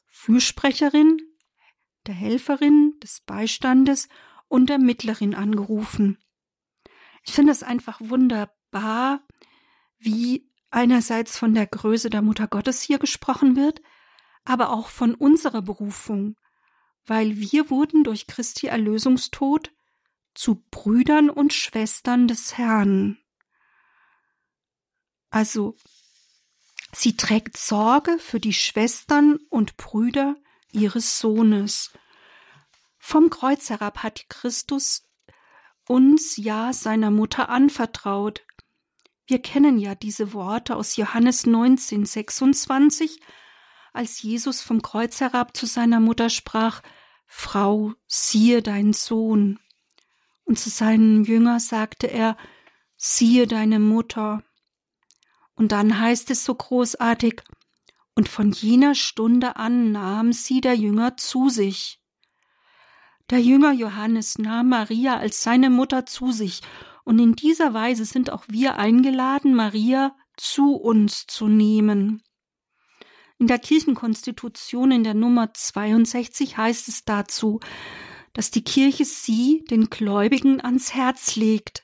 Fürsprecherin, 0.06 1.18
der 2.06 2.14
Helferin, 2.14 2.98
des 3.02 3.20
Beistandes 3.20 4.08
und 4.48 4.70
der 4.70 4.78
Mittlerin 4.78 5.34
angerufen. 5.34 6.18
Ich 7.24 7.32
finde 7.32 7.52
es 7.52 7.62
einfach 7.62 8.00
wunderbar, 8.00 9.26
wie 9.98 10.48
einerseits 10.70 11.38
von 11.38 11.54
der 11.54 11.66
Größe 11.66 12.10
der 12.10 12.22
Mutter 12.22 12.46
Gottes 12.46 12.82
hier 12.82 12.98
gesprochen 12.98 13.56
wird, 13.56 13.80
aber 14.44 14.70
auch 14.70 14.88
von 14.88 15.14
unserer 15.14 15.62
Berufung, 15.62 16.36
weil 17.06 17.36
wir 17.36 17.70
wurden 17.70 18.04
durch 18.04 18.26
Christi 18.26 18.66
Erlösungstod 18.66 19.72
zu 20.34 20.64
Brüdern 20.70 21.30
und 21.30 21.52
Schwestern 21.52 22.28
des 22.28 22.58
Herrn. 22.58 23.18
Also, 25.30 25.76
sie 26.96 27.16
trägt 27.16 27.56
Sorge 27.56 28.18
für 28.18 28.40
die 28.40 28.52
Schwestern 28.52 29.38
und 29.50 29.76
Brüder 29.76 30.36
ihres 30.72 31.18
Sohnes. 31.18 31.92
Vom 32.98 33.30
Kreuz 33.30 33.70
herab 33.70 34.02
hat 34.02 34.28
Christus 34.28 35.08
uns 35.86 36.36
ja 36.36 36.72
seiner 36.72 37.10
Mutter 37.10 37.48
anvertraut, 37.50 38.42
wir 39.26 39.40
kennen 39.40 39.78
ja 39.78 39.94
diese 39.94 40.34
Worte 40.34 40.76
aus 40.76 40.96
Johannes 40.96 41.46
19, 41.46 42.04
26, 42.04 43.20
als 43.94 44.20
Jesus 44.20 44.60
vom 44.60 44.82
Kreuz 44.82 45.20
herab 45.20 45.56
zu 45.56 45.64
seiner 45.66 45.98
Mutter 45.98 46.28
sprach, 46.28 46.82
Frau, 47.26 47.94
siehe 48.06 48.60
dein 48.60 48.92
Sohn. 48.92 49.58
Und 50.44 50.58
zu 50.58 50.68
seinem 50.68 51.24
Jünger 51.24 51.58
sagte 51.58 52.06
er, 52.08 52.36
siehe 52.96 53.46
deine 53.46 53.78
Mutter. 53.78 54.42
Und 55.56 55.72
dann 55.72 55.98
heißt 55.98 56.30
es 56.30 56.44
so 56.44 56.54
großartig, 56.54 57.42
und 58.16 58.28
von 58.28 58.52
jener 58.52 58.94
Stunde 58.94 59.56
an 59.56 59.92
nahm 59.92 60.32
sie 60.32 60.60
der 60.60 60.74
Jünger 60.74 61.16
zu 61.16 61.48
sich. 61.48 62.00
Der 63.30 63.40
Jünger 63.40 63.72
Johannes 63.72 64.38
nahm 64.38 64.68
Maria 64.68 65.16
als 65.16 65.42
seine 65.42 65.70
Mutter 65.70 66.06
zu 66.06 66.30
sich 66.30 66.60
und 67.04 67.18
in 67.18 67.34
dieser 67.34 67.74
Weise 67.74 68.04
sind 68.04 68.30
auch 68.30 68.44
wir 68.48 68.76
eingeladen, 68.78 69.54
Maria 69.54 70.14
zu 70.36 70.74
uns 70.74 71.26
zu 71.26 71.48
nehmen. 71.48 72.22
In 73.38 73.46
der 73.46 73.58
Kirchenkonstitution 73.58 74.90
in 74.90 75.04
der 75.04 75.14
Nummer 75.14 75.52
62 75.52 76.56
heißt 76.56 76.88
es 76.88 77.04
dazu, 77.04 77.60
dass 78.32 78.50
die 78.50 78.64
Kirche 78.64 79.04
sie, 79.04 79.64
den 79.70 79.90
Gläubigen, 79.90 80.60
ans 80.60 80.94
Herz 80.94 81.36
legt, 81.36 81.83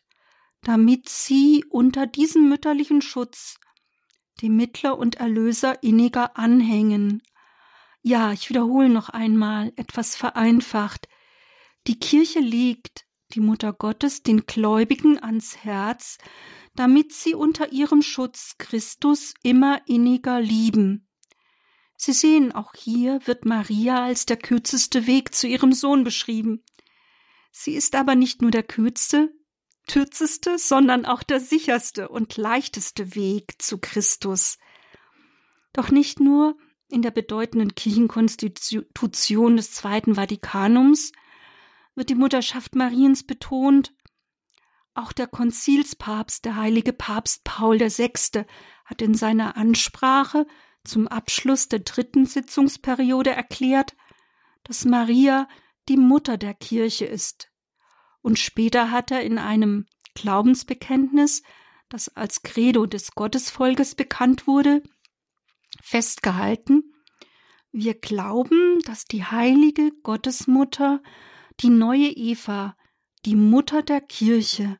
damit 0.62 1.08
sie 1.08 1.64
unter 1.68 2.06
diesem 2.06 2.48
mütterlichen 2.48 3.02
Schutz 3.02 3.58
dem 4.42 4.56
Mittler 4.56 4.98
und 4.98 5.16
Erlöser 5.16 5.82
inniger 5.82 6.38
anhängen. 6.38 7.22
Ja, 8.02 8.32
ich 8.32 8.48
wiederhole 8.48 8.88
noch 8.88 9.10
einmal, 9.10 9.72
etwas 9.76 10.16
vereinfacht. 10.16 11.08
Die 11.86 11.98
Kirche 11.98 12.40
legt 12.40 13.06
die 13.34 13.40
Mutter 13.40 13.72
Gottes 13.72 14.22
den 14.22 14.46
Gläubigen 14.46 15.22
ans 15.22 15.58
Herz, 15.58 16.18
damit 16.74 17.12
sie 17.12 17.34
unter 17.34 17.72
ihrem 17.72 18.02
Schutz 18.02 18.56
Christus 18.58 19.34
immer 19.42 19.80
inniger 19.86 20.40
lieben. 20.40 21.08
Sie 21.96 22.12
sehen, 22.12 22.52
auch 22.52 22.72
hier 22.74 23.20
wird 23.26 23.44
Maria 23.44 24.04
als 24.04 24.24
der 24.24 24.38
kürzeste 24.38 25.06
Weg 25.06 25.34
zu 25.34 25.46
ihrem 25.46 25.72
Sohn 25.72 26.02
beschrieben. 26.02 26.64
Sie 27.52 27.74
ist 27.74 27.94
aber 27.94 28.14
nicht 28.14 28.40
nur 28.40 28.50
der 28.50 28.62
kürzeste, 28.62 29.34
kürzeste, 29.88 30.58
sondern 30.58 31.04
auch 31.04 31.22
der 31.22 31.40
sicherste 31.40 32.08
und 32.08 32.36
leichteste 32.36 33.14
Weg 33.14 33.60
zu 33.60 33.78
Christus. 33.78 34.58
Doch 35.72 35.90
nicht 35.90 36.20
nur 36.20 36.56
in 36.88 37.02
der 37.02 37.10
bedeutenden 37.10 37.74
Kirchenkonstitution 37.74 39.56
des 39.56 39.72
Zweiten 39.72 40.14
Vatikanums 40.16 41.12
wird 41.94 42.08
die 42.08 42.14
Mutterschaft 42.14 42.74
Mariens 42.74 43.24
betont. 43.24 43.94
Auch 44.94 45.12
der 45.12 45.28
Konzilspapst, 45.28 46.44
der 46.44 46.56
heilige 46.56 46.92
Papst 46.92 47.44
Paul 47.44 47.80
VI., 47.80 48.44
hat 48.84 49.02
in 49.02 49.14
seiner 49.14 49.56
Ansprache 49.56 50.46
zum 50.84 51.06
Abschluss 51.06 51.68
der 51.68 51.80
dritten 51.80 52.26
Sitzungsperiode 52.26 53.30
erklärt, 53.30 53.96
dass 54.64 54.84
Maria 54.84 55.48
die 55.88 55.96
Mutter 55.96 56.36
der 56.38 56.54
Kirche 56.54 57.04
ist. 57.04 57.49
Und 58.22 58.38
später 58.38 58.90
hat 58.90 59.10
er 59.10 59.22
in 59.22 59.38
einem 59.38 59.86
Glaubensbekenntnis, 60.14 61.42
das 61.88 62.08
als 62.16 62.42
Credo 62.42 62.86
des 62.86 63.12
Gottesvolkes 63.12 63.94
bekannt 63.94 64.46
wurde, 64.46 64.82
festgehalten, 65.82 66.94
wir 67.72 67.94
glauben, 67.94 68.80
dass 68.84 69.04
die 69.04 69.24
heilige 69.24 69.92
Gottesmutter 70.02 71.00
die 71.60 71.70
neue 71.70 72.08
Eva, 72.08 72.76
die 73.24 73.36
Mutter 73.36 73.82
der 73.82 74.00
Kirche, 74.00 74.78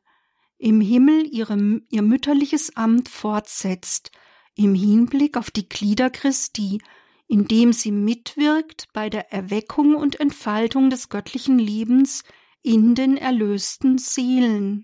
im 0.57 0.81
Himmel 0.81 1.25
ihre, 1.31 1.81
ihr 1.89 2.01
mütterliches 2.01 2.75
Amt 2.75 3.07
fortsetzt, 3.09 4.11
im 4.55 4.75
Hinblick 4.75 5.37
auf 5.37 5.51
die 5.51 5.67
Glieder 5.67 6.09
Christi, 6.09 6.81
indem 7.27 7.71
sie 7.71 7.91
mitwirkt 7.91 8.87
bei 8.93 9.09
der 9.09 9.31
Erweckung 9.31 9.95
und 9.95 10.19
Entfaltung 10.19 10.89
des 10.89 11.09
göttlichen 11.09 11.57
Lebens 11.57 12.23
in 12.63 12.95
den 12.95 13.17
erlösten 13.17 13.97
Seelen. 13.97 14.83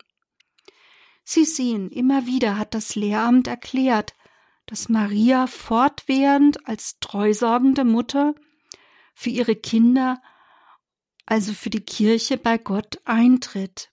Sie 1.23 1.45
sehen, 1.45 1.89
immer 1.89 2.25
wieder 2.25 2.57
hat 2.57 2.73
das 2.73 2.95
Lehramt 2.95 3.47
erklärt, 3.47 4.13
dass 4.65 4.89
Maria 4.89 5.47
fortwährend 5.47 6.67
als 6.67 6.99
treusorgende 6.99 7.83
Mutter 7.83 8.35
für 9.13 9.29
ihre 9.29 9.55
Kinder, 9.55 10.21
also 11.25 11.53
für 11.53 11.69
die 11.69 11.83
Kirche 11.83 12.37
bei 12.37 12.57
Gott 12.57 12.99
eintritt. 13.05 13.89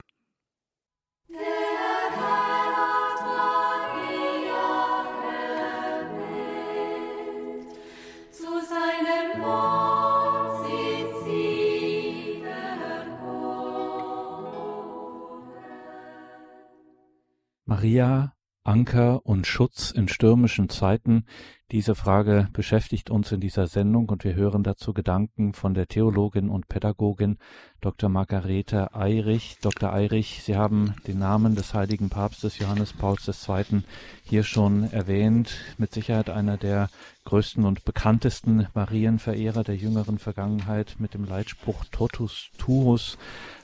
Maria, 17.85 18.33
Anker 18.63 19.27
und 19.27 19.47
Schutz 19.47 19.91
in 19.91 20.09
stürmischen 20.09 20.71
Zeiten. 20.71 21.27
Diese 21.71 21.95
Frage 21.95 22.49
beschäftigt 22.55 23.11
uns 23.11 23.31
in 23.31 23.41
dieser 23.41 23.67
Sendung 23.67 24.09
und 24.09 24.25
wir 24.25 24.35
hören 24.35 24.63
dazu 24.63 24.95
Gedanken 24.95 25.53
von 25.53 25.75
der 25.75 25.87
Theologin 25.87 26.49
und 26.49 26.67
Pädagogin 26.69 27.37
Dr. 27.83 28.09
Margarete 28.09 28.95
Eirich. 28.95 29.59
Dr. 29.61 29.93
Eirich, 29.93 30.43
Sie 30.45 30.57
haben 30.57 30.95
den 31.07 31.19
Namen 31.19 31.57
des 31.57 31.75
heiligen 31.75 32.09
Papstes 32.09 32.59
Johannes 32.59 32.95
Pauls 32.95 33.29
II. 33.29 33.83
hier 34.23 34.45
schon 34.45 34.85
erwähnt. 34.91 35.59
Mit 35.77 35.93
Sicherheit 35.93 36.31
einer 36.31 36.57
der 36.57 36.89
größten 37.27 37.67
und 37.67 37.85
bekanntesten 37.85 38.67
Marienverehrer 38.73 39.63
der 39.63 39.77
jüngeren 39.77 40.19
Vergangenheit 40.19 40.97
mit 40.99 41.13
dem 41.13 41.25
Leitspruch 41.25 41.85
Totus 41.91 42.49
Tuus 42.57 43.19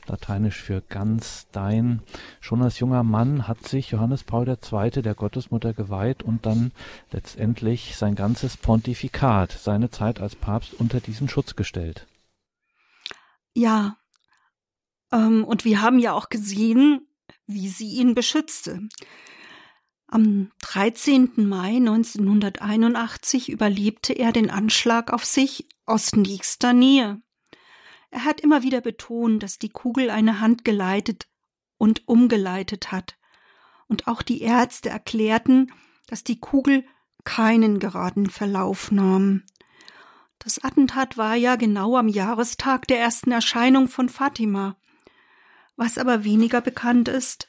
lateinisch 0.07 0.61
für 0.61 0.83
ganz 0.83 1.47
dein. 1.53 2.03
Schon 2.41 2.63
als 2.63 2.79
junger 2.79 3.03
Mann 3.03 3.47
hat 3.49 3.67
sich 3.67 3.91
Johannes 3.91 4.25
Paul 4.25 4.49
II. 4.49 4.91
der 5.03 5.15
Gottesmutter 5.15 5.73
geweiht 5.73 6.23
und 6.23 6.47
dann 6.47 6.73
letztendlich 7.11 7.97
sein 7.97 8.15
ganzes 8.15 8.57
Pontifikat, 8.57 9.53
seine 9.53 9.91
Zeit 9.91 10.21
als 10.21 10.37
Papst 10.37 10.75
unter 10.75 11.01
diesen 11.01 11.29
Schutz 11.29 11.57
gestellt. 11.57 12.07
Ja, 13.55 13.97
ähm, 15.13 15.45
und 15.45 15.65
wir 15.65 15.83
haben 15.83 15.99
ja 15.99 16.13
auch 16.13 16.29
gesehen, 16.29 17.07
wie 17.47 17.69
sie 17.69 17.89
ihn 17.95 18.15
beschützte. 18.15 18.89
Am 20.07 20.51
13. 20.63 21.49
Mai 21.49 21.77
1981 21.77 23.49
überlebte 23.49 24.13
er 24.13 24.33
den 24.33 24.51
Anschlag 24.51 25.13
auf 25.13 25.25
sich 25.25 25.69
aus 25.87 26.13
nächster 26.15 26.73
Nähe. 26.73 27.21
Er 28.11 28.25
hat 28.25 28.41
immer 28.41 28.63
wieder 28.63 28.81
betont, 28.81 29.43
dass 29.43 29.59
die 29.59 29.69
Kugel 29.69 30.11
eine 30.11 30.41
Hand 30.41 30.65
geleitet 30.65 31.29
und 31.79 32.07
umgeleitet 32.09 32.93
hat. 32.93 33.17
Und 33.87 34.09
auch 34.09 34.23
die 34.23 34.43
Ärzte 34.43 34.89
erklärten, 34.91 35.73
dass 36.07 36.25
die 36.25 36.39
Kugel 36.39 36.85
keinen 37.25 37.79
geraden 37.79 38.29
Verlauf 38.29 38.91
nahm. 38.91 39.45
Das 40.39 40.63
Attentat 40.63 41.19
war 41.19 41.35
ja 41.35 41.57
genau 41.57 41.97
am 41.97 42.09
Jahrestag 42.09 42.87
der 42.87 42.99
ersten 42.99 43.31
Erscheinung 43.31 43.89
von 43.89 44.09
Fatima. 44.09 44.77
Was 45.77 45.99
aber 45.99 46.25
weniger 46.25 46.61
bekannt 46.61 47.09
ist, 47.09 47.49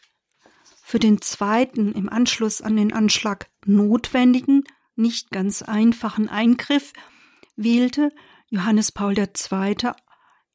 für 0.84 1.00
den 1.00 1.22
zweiten 1.22 1.94
im 1.94 2.10
Anschluss 2.10 2.62
an 2.62 2.76
den 2.76 2.92
Anschlag 2.92 3.50
notwendigen, 3.66 4.66
nicht 4.96 5.32
ganz 5.32 5.62
einfachen 5.62 6.28
Eingriff 6.28 6.92
wählte 7.56 8.12
Johannes 8.50 8.92
Paul 8.92 9.18
II 9.18 9.76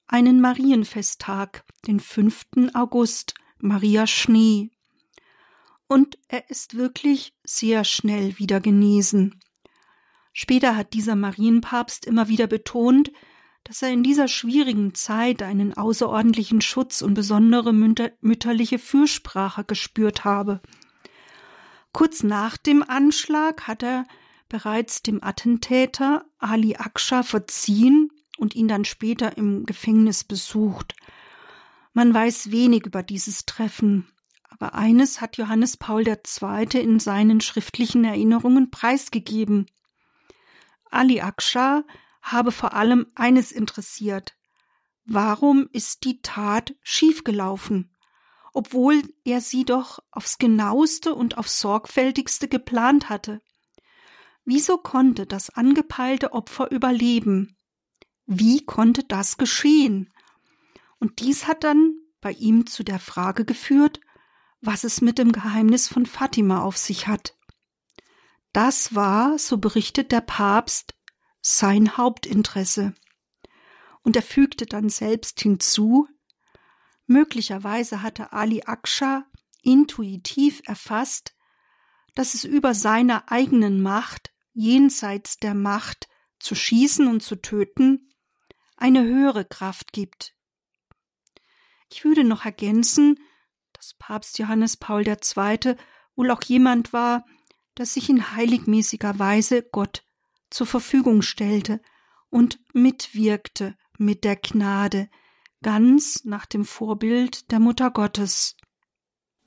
einen 0.08 0.40
Marienfesttag, 0.40 1.64
den 1.86 2.00
5. 2.00 2.46
August, 2.74 3.34
Maria 3.58 4.06
Schnee. 4.06 4.70
Und 5.88 6.18
er 6.28 6.50
ist 6.50 6.76
wirklich 6.76 7.34
sehr 7.44 7.84
schnell 7.84 8.38
wieder 8.38 8.60
genesen. 8.60 9.40
Später 10.32 10.76
hat 10.76 10.92
dieser 10.92 11.16
Marienpapst 11.16 12.04
immer 12.04 12.28
wieder 12.28 12.46
betont, 12.46 13.10
dass 13.64 13.82
er 13.82 13.90
in 13.90 14.02
dieser 14.02 14.28
schwierigen 14.28 14.94
Zeit 14.94 15.42
einen 15.42 15.76
außerordentlichen 15.76 16.60
Schutz 16.60 17.02
und 17.02 17.14
besondere 17.14 17.72
mütterliche 17.72 18.78
Fürsprache 18.78 19.64
gespürt 19.64 20.24
habe. 20.24 20.60
Kurz 21.92 22.22
nach 22.22 22.56
dem 22.56 22.82
Anschlag 22.82 23.66
hat 23.66 23.82
er 23.82 24.04
bereits 24.48 25.02
dem 25.02 25.22
Attentäter 25.24 26.26
Ali 26.38 26.76
Aksha 26.76 27.22
verziehen 27.22 28.10
und 28.36 28.54
ihn 28.54 28.68
dann 28.68 28.84
später 28.84 29.36
im 29.36 29.64
Gefängnis 29.66 30.24
besucht. 30.24 30.94
Man 31.92 32.12
weiß 32.12 32.50
wenig 32.50 32.86
über 32.86 33.02
dieses 33.02 33.46
Treffen, 33.46 34.06
aber 34.48 34.74
eines 34.74 35.20
hat 35.20 35.36
Johannes 35.36 35.76
Paul 35.76 36.06
II. 36.06 36.80
in 36.80 37.00
seinen 37.00 37.40
schriftlichen 37.40 38.04
Erinnerungen 38.04 38.70
preisgegeben. 38.70 39.66
Ali 40.90 41.20
Aksha 41.20 41.84
habe 42.22 42.52
vor 42.52 42.74
allem 42.74 43.06
eines 43.14 43.52
interessiert. 43.52 44.36
Warum 45.04 45.68
ist 45.72 46.04
die 46.04 46.20
Tat 46.20 46.74
schiefgelaufen? 46.82 47.96
Obwohl 48.52 49.02
er 49.24 49.40
sie 49.40 49.64
doch 49.64 50.00
aufs 50.10 50.38
genaueste 50.38 51.14
und 51.14 51.38
aufs 51.38 51.60
sorgfältigste 51.60 52.48
geplant 52.48 53.08
hatte. 53.08 53.40
Wieso 54.44 54.78
konnte 54.78 55.26
das 55.26 55.50
angepeilte 55.50 56.32
Opfer 56.32 56.70
überleben? 56.70 57.55
Wie 58.26 58.64
konnte 58.64 59.04
das 59.04 59.38
geschehen? 59.38 60.12
Und 60.98 61.20
dies 61.20 61.46
hat 61.46 61.64
dann 61.64 61.94
bei 62.20 62.32
ihm 62.32 62.66
zu 62.66 62.82
der 62.82 62.98
Frage 62.98 63.44
geführt, 63.44 64.00
was 64.60 64.84
es 64.84 65.00
mit 65.00 65.18
dem 65.18 65.32
Geheimnis 65.32 65.86
von 65.86 66.06
Fatima 66.06 66.62
auf 66.62 66.76
sich 66.76 67.06
hat. 67.06 67.36
Das 68.52 68.94
war, 68.94 69.38
so 69.38 69.58
berichtet 69.58 70.12
der 70.12 70.22
Papst, 70.22 70.94
sein 71.40 71.96
Hauptinteresse. 71.96 72.94
Und 74.02 74.16
er 74.16 74.22
fügte 74.22 74.66
dann 74.66 74.88
selbst 74.88 75.40
hinzu, 75.40 76.08
möglicherweise 77.06 78.02
hatte 78.02 78.32
Ali 78.32 78.62
Aksha 78.64 79.24
intuitiv 79.62 80.62
erfasst, 80.64 81.36
dass 82.14 82.34
es 82.34 82.44
über 82.44 82.74
seiner 82.74 83.30
eigenen 83.30 83.82
Macht, 83.82 84.32
jenseits 84.52 85.36
der 85.36 85.54
Macht 85.54 86.08
zu 86.38 86.54
schießen 86.54 87.06
und 87.06 87.22
zu 87.22 87.36
töten, 87.36 88.08
eine 88.76 89.04
höhere 89.04 89.44
Kraft 89.44 89.92
gibt. 89.92 90.34
Ich 91.90 92.04
würde 92.04 92.24
noch 92.24 92.44
ergänzen, 92.44 93.18
dass 93.72 93.94
Papst 93.94 94.38
Johannes 94.38 94.76
Paul 94.76 95.06
II. 95.06 95.76
wohl 96.14 96.30
auch 96.30 96.42
jemand 96.42 96.92
war, 96.92 97.24
der 97.76 97.86
sich 97.86 98.08
in 98.08 98.32
heiligmäßiger 98.32 99.18
Weise 99.18 99.62
Gott 99.62 100.04
zur 100.50 100.66
Verfügung 100.66 101.22
stellte 101.22 101.80
und 102.30 102.58
mitwirkte 102.72 103.76
mit 103.98 104.24
der 104.24 104.36
Gnade, 104.36 105.08
ganz 105.62 106.24
nach 106.24 106.46
dem 106.46 106.64
Vorbild 106.64 107.50
der 107.50 107.60
Mutter 107.60 107.90
Gottes. 107.90 108.56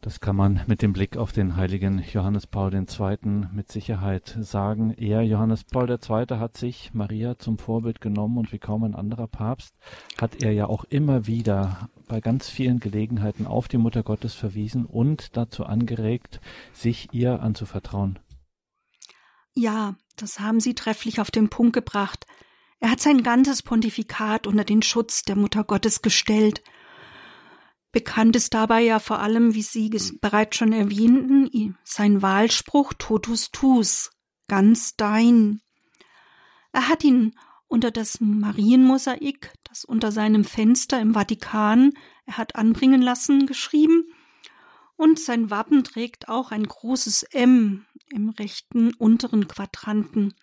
Das 0.02 0.22
kann 0.22 0.38
man 0.38 0.62
mit 0.66 0.82
dem 0.82 0.94
Blick 0.94 1.18
auf 1.18 1.34
den 1.34 1.58
heiligen 1.58 2.02
Johannes 2.14 2.48
Paul 2.48 2.74
II. 2.74 3.18
mit 3.52 3.70
Sicherheit 3.70 4.38
sagen. 4.40 4.94
Er, 4.94 5.24
Johannes 5.24 5.66
Paul 5.66 5.90
II., 5.90 6.38
hat 6.38 6.56
sich 6.56 6.94
Maria 6.94 7.38
zum 7.38 7.58
Vorbild 7.58 8.00
genommen 8.00 8.38
und 8.38 8.54
wie 8.54 8.60
kaum 8.60 8.86
ein 8.86 8.96
anderer 8.96 9.28
Papst 9.28 9.76
hat 10.18 10.42
er 10.42 10.54
ja 10.54 10.68
auch 10.68 10.86
immer 10.86 11.28
wieder 11.28 11.90
bei 12.08 12.22
ganz 12.22 12.48
vielen 12.48 12.80
Gelegenheiten 12.80 13.46
auf 13.46 13.68
die 13.68 13.78
Mutter 13.78 14.04
Gottes 14.04 14.36
verwiesen 14.36 14.86
und 14.86 15.36
dazu 15.36 15.66
angeregt, 15.66 16.40
sich 16.72 17.10
ihr 17.12 17.42
anzuvertrauen. 17.42 18.20
Ja, 19.54 19.96
das 20.16 20.40
haben 20.40 20.62
Sie 20.62 20.76
trefflich 20.76 21.20
auf 21.20 21.30
den 21.30 21.50
Punkt 21.50 21.74
gebracht. 21.74 22.26
Er 22.80 22.92
hat 22.92 23.02
sein 23.02 23.22
ganzes 23.22 23.64
Pontifikat 23.64 24.48
unter 24.48 24.64
den 24.64 24.82
Schutz 24.82 25.24
der 25.24 25.36
Mutter 25.36 25.66
Gottes 25.66 26.02
gestellt– 26.02 26.64
Bekannt 27.92 28.36
ist 28.36 28.54
dabei 28.54 28.82
ja 28.82 29.00
vor 29.00 29.20
allem, 29.20 29.56
wie 29.56 29.64
Sie 29.64 29.90
bereits 30.22 30.58
schon 30.58 30.74
erwähnten, 30.74 31.76
sein 31.84 32.22
Wahlspruch 32.22 32.94
Totus 32.98 33.52
tus, 33.52 34.12
ganz 34.48 34.96
dein. 34.96 35.62
Er 36.72 36.88
hat 36.88 37.04
ihn 37.04 37.34
unter 37.68 37.92
das 37.92 38.20
Marienmosaik, 38.20 39.54
das 39.64 39.86
unter 39.86 40.12
seinem 40.12 40.44
Fenster 40.44 41.00
im 41.00 41.14
Vatikan 41.14 41.94
er 42.30 42.38
hat 42.38 42.56
anbringen 42.56 43.02
lassen, 43.02 43.48
geschrieben, 43.48 44.14
und 44.96 45.20
sein 45.20 45.50
Wappen 45.50 45.84
trägt 45.84 46.30
auch 46.30 46.52
ein 46.52 46.64
großes 46.64 47.24
M 47.24 47.88
im 48.12 48.30
rechten 48.30 48.94
unteren 48.94 49.48
Quadranten. 49.48 50.36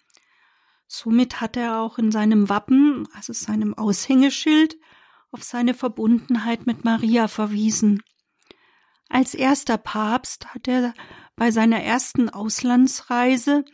Somit 0.89 1.41
hat 1.41 1.57
er 1.57 1.81
auch 1.81 1.99
in 1.99 2.11
seinem 2.11 2.49
Wappen, 2.49 3.07
also 3.13 3.33
seinem 3.33 3.75
Aushängeschild, 3.75 4.77
auf 5.37 5.45
seine 5.45 5.75
Verbundenheit 5.75 6.67
mit 6.67 6.87
Maria 6.87 7.29
verwiesen. 7.29 8.03
Als 9.11 9.35
erster 9.35 9.77
Papst 9.77 10.55
hat 10.55 10.67
er 10.67 10.95
bei 11.37 11.51
seiner 11.51 11.83
ersten 11.83 12.31
Auslandsreise 12.31 13.67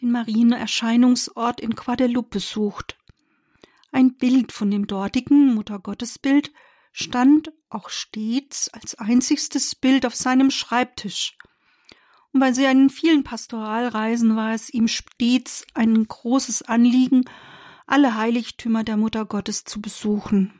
den 0.00 0.10
Marienerscheinungsort 0.10 1.60
in 1.60 1.72
Guadeloupe 1.72 2.30
besucht. 2.30 2.96
Ein 3.90 4.16
Bild 4.16 4.52
von 4.52 4.70
dem 4.70 4.86
dortigen 4.86 5.54
Muttergottesbild 5.54 6.50
stand 6.92 7.52
auch 7.68 7.90
stets 7.90 8.70
als 8.70 8.94
einzigstes 8.94 9.74
Bild 9.74 10.06
auf 10.06 10.14
seinem 10.14 10.50
Schreibtisch. 10.50 11.36
Und 12.32 12.40
bei 12.40 12.54
seinen 12.54 12.88
vielen 12.88 13.22
Pastoralreisen 13.22 14.34
war 14.34 14.54
es 14.54 14.72
ihm 14.72 14.88
stets 14.88 15.66
ein 15.74 16.08
großes 16.08 16.62
Anliegen, 16.62 17.26
alle 17.86 18.16
Heiligtümer 18.16 18.82
der 18.82 18.96
Mutter 18.96 19.26
Gottes 19.26 19.64
zu 19.64 19.82
besuchen. 19.82 20.58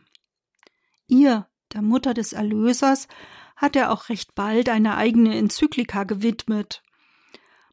Ihr, 1.06 1.48
der 1.72 1.82
Mutter 1.82 2.14
des 2.14 2.32
Erlösers, 2.32 3.08
hat 3.56 3.76
er 3.76 3.92
auch 3.92 4.08
recht 4.08 4.34
bald 4.34 4.68
eine 4.68 4.96
eigene 4.96 5.36
Enzyklika 5.36 6.04
gewidmet. 6.04 6.82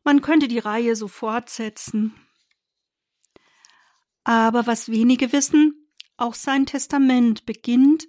Man 0.04 0.22
könnte 0.22 0.48
die 0.48 0.60
Reihe 0.60 0.96
so 0.96 1.08
fortsetzen. 1.08 2.14
Aber 4.24 4.68
was 4.68 4.90
wenige 4.90 5.32
wissen, 5.34 5.90
auch 6.18 6.34
sein 6.34 6.66
Testament 6.66 7.46
beginnt 7.46 8.08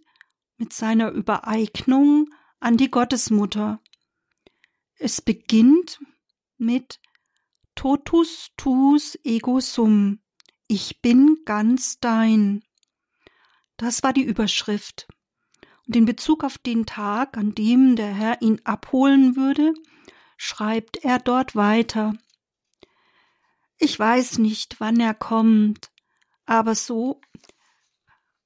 mit 0.56 0.72
seiner 0.72 1.10
Übereignung 1.10 2.28
an 2.58 2.76
die 2.76 2.90
Gottesmutter. 2.90 3.80
Es 4.96 5.22
beginnt 5.22 6.00
mit 6.58 7.00
Totus 7.74 8.50
tuus 8.56 9.18
ego 9.24 9.60
sum. 9.60 10.20
Ich 10.66 11.00
bin 11.00 11.38
ganz 11.46 11.98
dein. 12.00 12.62
Das 13.80 14.02
war 14.02 14.12
die 14.12 14.24
Überschrift. 14.24 15.08
Und 15.86 15.96
in 15.96 16.04
Bezug 16.04 16.44
auf 16.44 16.58
den 16.58 16.84
Tag, 16.84 17.38
an 17.38 17.54
dem 17.54 17.96
der 17.96 18.12
Herr 18.12 18.42
ihn 18.42 18.60
abholen 18.64 19.36
würde, 19.36 19.72
schreibt 20.36 20.98
er 20.98 21.18
dort 21.18 21.56
weiter. 21.56 22.12
Ich 23.78 23.98
weiß 23.98 24.36
nicht, 24.36 24.80
wann 24.80 25.00
er 25.00 25.14
kommt, 25.14 25.90
aber 26.44 26.74
so 26.74 27.22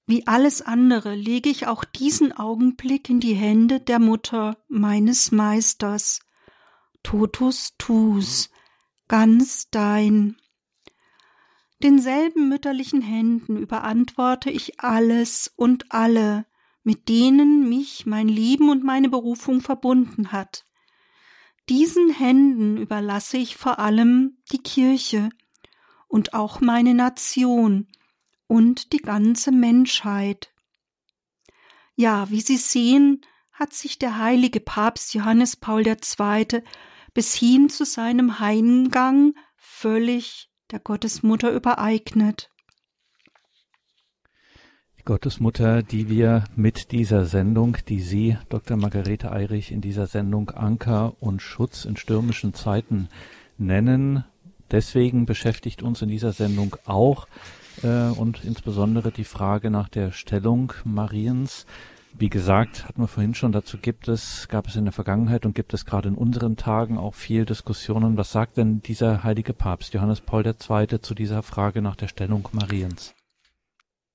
wie 0.06 0.24
alles 0.28 0.62
andere 0.62 1.16
lege 1.16 1.50
ich 1.50 1.66
auch 1.66 1.82
diesen 1.82 2.30
Augenblick 2.30 3.10
in 3.10 3.18
die 3.18 3.34
Hände 3.34 3.80
der 3.80 3.98
Mutter 3.98 4.56
meines 4.68 5.32
Meisters. 5.32 6.20
Totus 7.02 7.74
tus, 7.76 8.50
ganz 9.08 9.68
dein. 9.70 10.36
Denselben 11.82 12.48
mütterlichen 12.48 13.02
Händen 13.02 13.56
überantworte 13.56 14.50
ich 14.50 14.80
alles 14.80 15.52
und 15.56 15.92
alle, 15.92 16.46
mit 16.82 17.08
denen 17.08 17.68
mich 17.68 18.06
mein 18.06 18.28
Leben 18.28 18.68
und 18.70 18.84
meine 18.84 19.08
Berufung 19.08 19.60
verbunden 19.60 20.32
hat. 20.32 20.64
Diesen 21.68 22.10
Händen 22.10 22.76
überlasse 22.76 23.38
ich 23.38 23.56
vor 23.56 23.78
allem 23.78 24.38
die 24.52 24.62
Kirche 24.62 25.30
und 26.08 26.34
auch 26.34 26.60
meine 26.60 26.94
Nation 26.94 27.88
und 28.46 28.92
die 28.92 28.98
ganze 28.98 29.50
Menschheit. 29.50 30.52
Ja, 31.96 32.30
wie 32.30 32.40
Sie 32.40 32.58
sehen, 32.58 33.22
hat 33.52 33.72
sich 33.72 33.98
der 33.98 34.18
heilige 34.18 34.60
Papst 34.60 35.14
Johannes 35.14 35.56
Paul 35.56 35.86
II. 35.86 36.62
bis 37.14 37.34
hin 37.34 37.68
zu 37.68 37.84
seinem 37.84 38.40
Heimgang 38.40 39.34
völlig 39.56 40.50
der 40.70 40.80
Gottesmutter 40.80 41.50
übereignet. 41.50 42.50
Gottesmutter, 45.04 45.82
die 45.82 46.08
wir 46.08 46.44
mit 46.56 46.90
dieser 46.90 47.26
Sendung, 47.26 47.76
die 47.88 48.00
Sie, 48.00 48.38
Dr. 48.48 48.78
Margarete 48.78 49.30
Eirich, 49.30 49.70
in 49.70 49.82
dieser 49.82 50.06
Sendung 50.06 50.48
Anker 50.48 51.20
und 51.20 51.42
Schutz 51.42 51.84
in 51.84 51.98
stürmischen 51.98 52.54
Zeiten 52.54 53.10
nennen. 53.58 54.24
Deswegen 54.70 55.26
beschäftigt 55.26 55.82
uns 55.82 56.00
in 56.00 56.08
dieser 56.08 56.32
Sendung 56.32 56.76
auch 56.86 57.28
äh, 57.82 58.08
und 58.08 58.44
insbesondere 58.44 59.12
die 59.12 59.24
Frage 59.24 59.68
nach 59.68 59.90
der 59.90 60.10
Stellung 60.10 60.72
Mariens. 60.84 61.66
Wie 62.16 62.30
gesagt, 62.30 62.84
hatten 62.84 63.00
wir 63.00 63.08
vorhin 63.08 63.34
schon, 63.34 63.50
dazu 63.50 63.76
gibt 63.76 64.06
es, 64.06 64.46
gab 64.46 64.68
es 64.68 64.76
in 64.76 64.84
der 64.84 64.92
Vergangenheit 64.92 65.44
und 65.44 65.54
gibt 65.56 65.74
es 65.74 65.84
gerade 65.84 66.08
in 66.08 66.14
unseren 66.14 66.56
Tagen 66.56 66.96
auch 66.96 67.14
viel 67.14 67.44
Diskussionen. 67.44 68.16
Was 68.16 68.30
sagt 68.30 68.56
denn 68.56 68.80
dieser 68.82 69.24
heilige 69.24 69.52
Papst 69.52 69.94
Johannes 69.94 70.20
Paul 70.20 70.46
II. 70.46 71.00
zu 71.00 71.14
dieser 71.14 71.42
Frage 71.42 71.82
nach 71.82 71.96
der 71.96 72.06
Stellung 72.06 72.48
Mariens? 72.52 73.14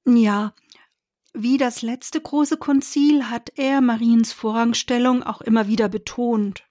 Ja, 0.05 0.53
wie 1.33 1.57
das 1.57 1.81
letzte 1.81 2.21
große 2.21 2.55
Konzil 2.55 3.29
hat 3.29 3.51
er 3.57 3.81
Mariens 3.81 4.31
Vorrangstellung 4.31 5.21
auch 5.23 5.41
immer 5.41 5.67
wieder 5.67 5.89
betont. 5.89 6.63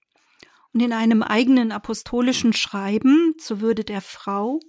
Und 0.73 0.81
in 0.81 0.93
einem 0.93 1.21
eigenen 1.21 1.71
apostolischen 1.71 2.53
Schreiben 2.53 3.35
zur 3.37 3.61
Würde 3.61 3.83
der 3.83 4.01
Frau 4.01 4.59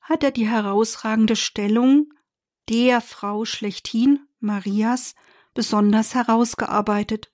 hat 0.00 0.24
er 0.24 0.30
die 0.30 0.48
herausragende 0.48 1.36
Stellung 1.36 2.12
der 2.70 3.02
Frau 3.02 3.44
schlechthin, 3.44 4.20
Marias, 4.40 5.14
besonders 5.56 6.14
herausgearbeitet. 6.14 7.32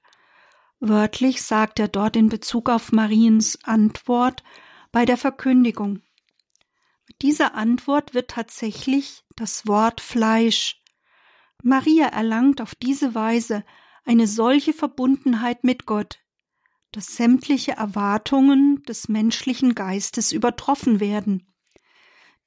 Wörtlich 0.80 1.42
sagt 1.42 1.78
er 1.78 1.88
dort 1.88 2.16
in 2.16 2.30
Bezug 2.30 2.70
auf 2.70 2.90
Mariens 2.90 3.58
Antwort 3.64 4.42
bei 4.90 5.04
der 5.04 5.18
Verkündigung. 5.18 6.00
Mit 7.06 7.20
dieser 7.20 7.54
Antwort 7.54 8.14
wird 8.14 8.30
tatsächlich 8.30 9.24
das 9.36 9.66
Wort 9.66 10.00
Fleisch 10.00 10.82
Maria 11.62 12.06
erlangt 12.06 12.60
auf 12.60 12.74
diese 12.74 13.14
Weise 13.14 13.64
eine 14.04 14.26
solche 14.26 14.72
Verbundenheit 14.72 15.62
mit 15.62 15.86
Gott, 15.86 16.18
dass 16.90 17.16
sämtliche 17.16 17.72
Erwartungen 17.72 18.82
des 18.82 19.08
menschlichen 19.08 19.76
Geistes 19.76 20.32
übertroffen 20.32 20.98
werden. 20.98 21.54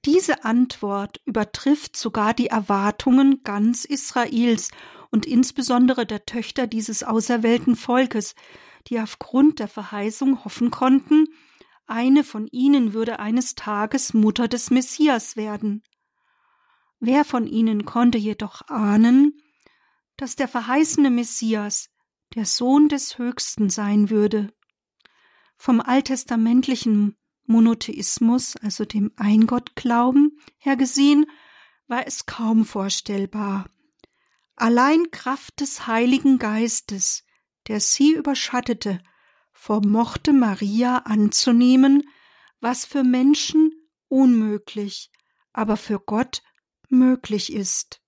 Diese 0.03 0.43
Antwort 0.43 1.21
übertrifft 1.25 1.95
sogar 1.95 2.33
die 2.33 2.47
Erwartungen 2.47 3.41
ganz 3.43 3.85
Israels 3.85 4.69
und 5.15 5.25
insbesondere 5.25 6.05
der 6.05 6.25
Töchter 6.25 6.67
dieses 6.67 7.01
auserwählten 7.01 7.77
Volkes, 7.77 8.35
die 8.87 8.99
aufgrund 8.99 9.59
der 9.59 9.69
Verheißung 9.69 10.43
hoffen 10.43 10.71
konnten, 10.71 11.27
eine 11.87 12.25
von 12.25 12.47
ihnen 12.47 12.91
würde 12.91 13.17
eines 13.17 13.55
Tages 13.55 14.13
Mutter 14.13 14.49
des 14.49 14.71
Messias 14.71 15.37
werden. 15.37 15.83
Wer 16.99 17.23
von 17.23 17.47
ihnen 17.47 17.85
konnte 17.85 18.17
jedoch 18.17 18.63
ahnen, 18.67 19.41
dass 20.17 20.35
der 20.35 20.49
verheißene 20.49 21.09
Messias 21.09 21.91
der 22.33 22.45
Sohn 22.45 22.89
des 22.89 23.17
Höchsten 23.17 23.69
sein 23.69 24.09
würde? 24.09 24.53
Vom 25.55 25.79
alttestamentlichen 25.79 27.15
Monotheismus, 27.45 28.57
also 28.57 28.83
dem 28.83 29.13
Eingottglauben, 29.15 30.41
her 30.57 30.75
gesehen, 30.75 31.25
war 31.87 32.05
es 32.05 32.25
kaum 32.25 32.65
vorstellbar. 32.65 33.69
Allein 34.55 35.11
Kraft 35.11 35.59
des 35.59 35.87
Heiligen 35.87 36.39
Geistes, 36.39 37.23
der 37.67 37.79
sie 37.79 38.13
überschattete, 38.13 39.01
vermochte 39.51 40.33
Maria 40.33 40.99
anzunehmen, 40.99 42.09
was 42.61 42.85
für 42.85 43.03
Menschen 43.03 43.71
unmöglich, 44.07 45.11
aber 45.53 45.77
für 45.77 45.99
Gott 45.99 46.41
möglich 46.89 47.51
ist. 47.51 48.01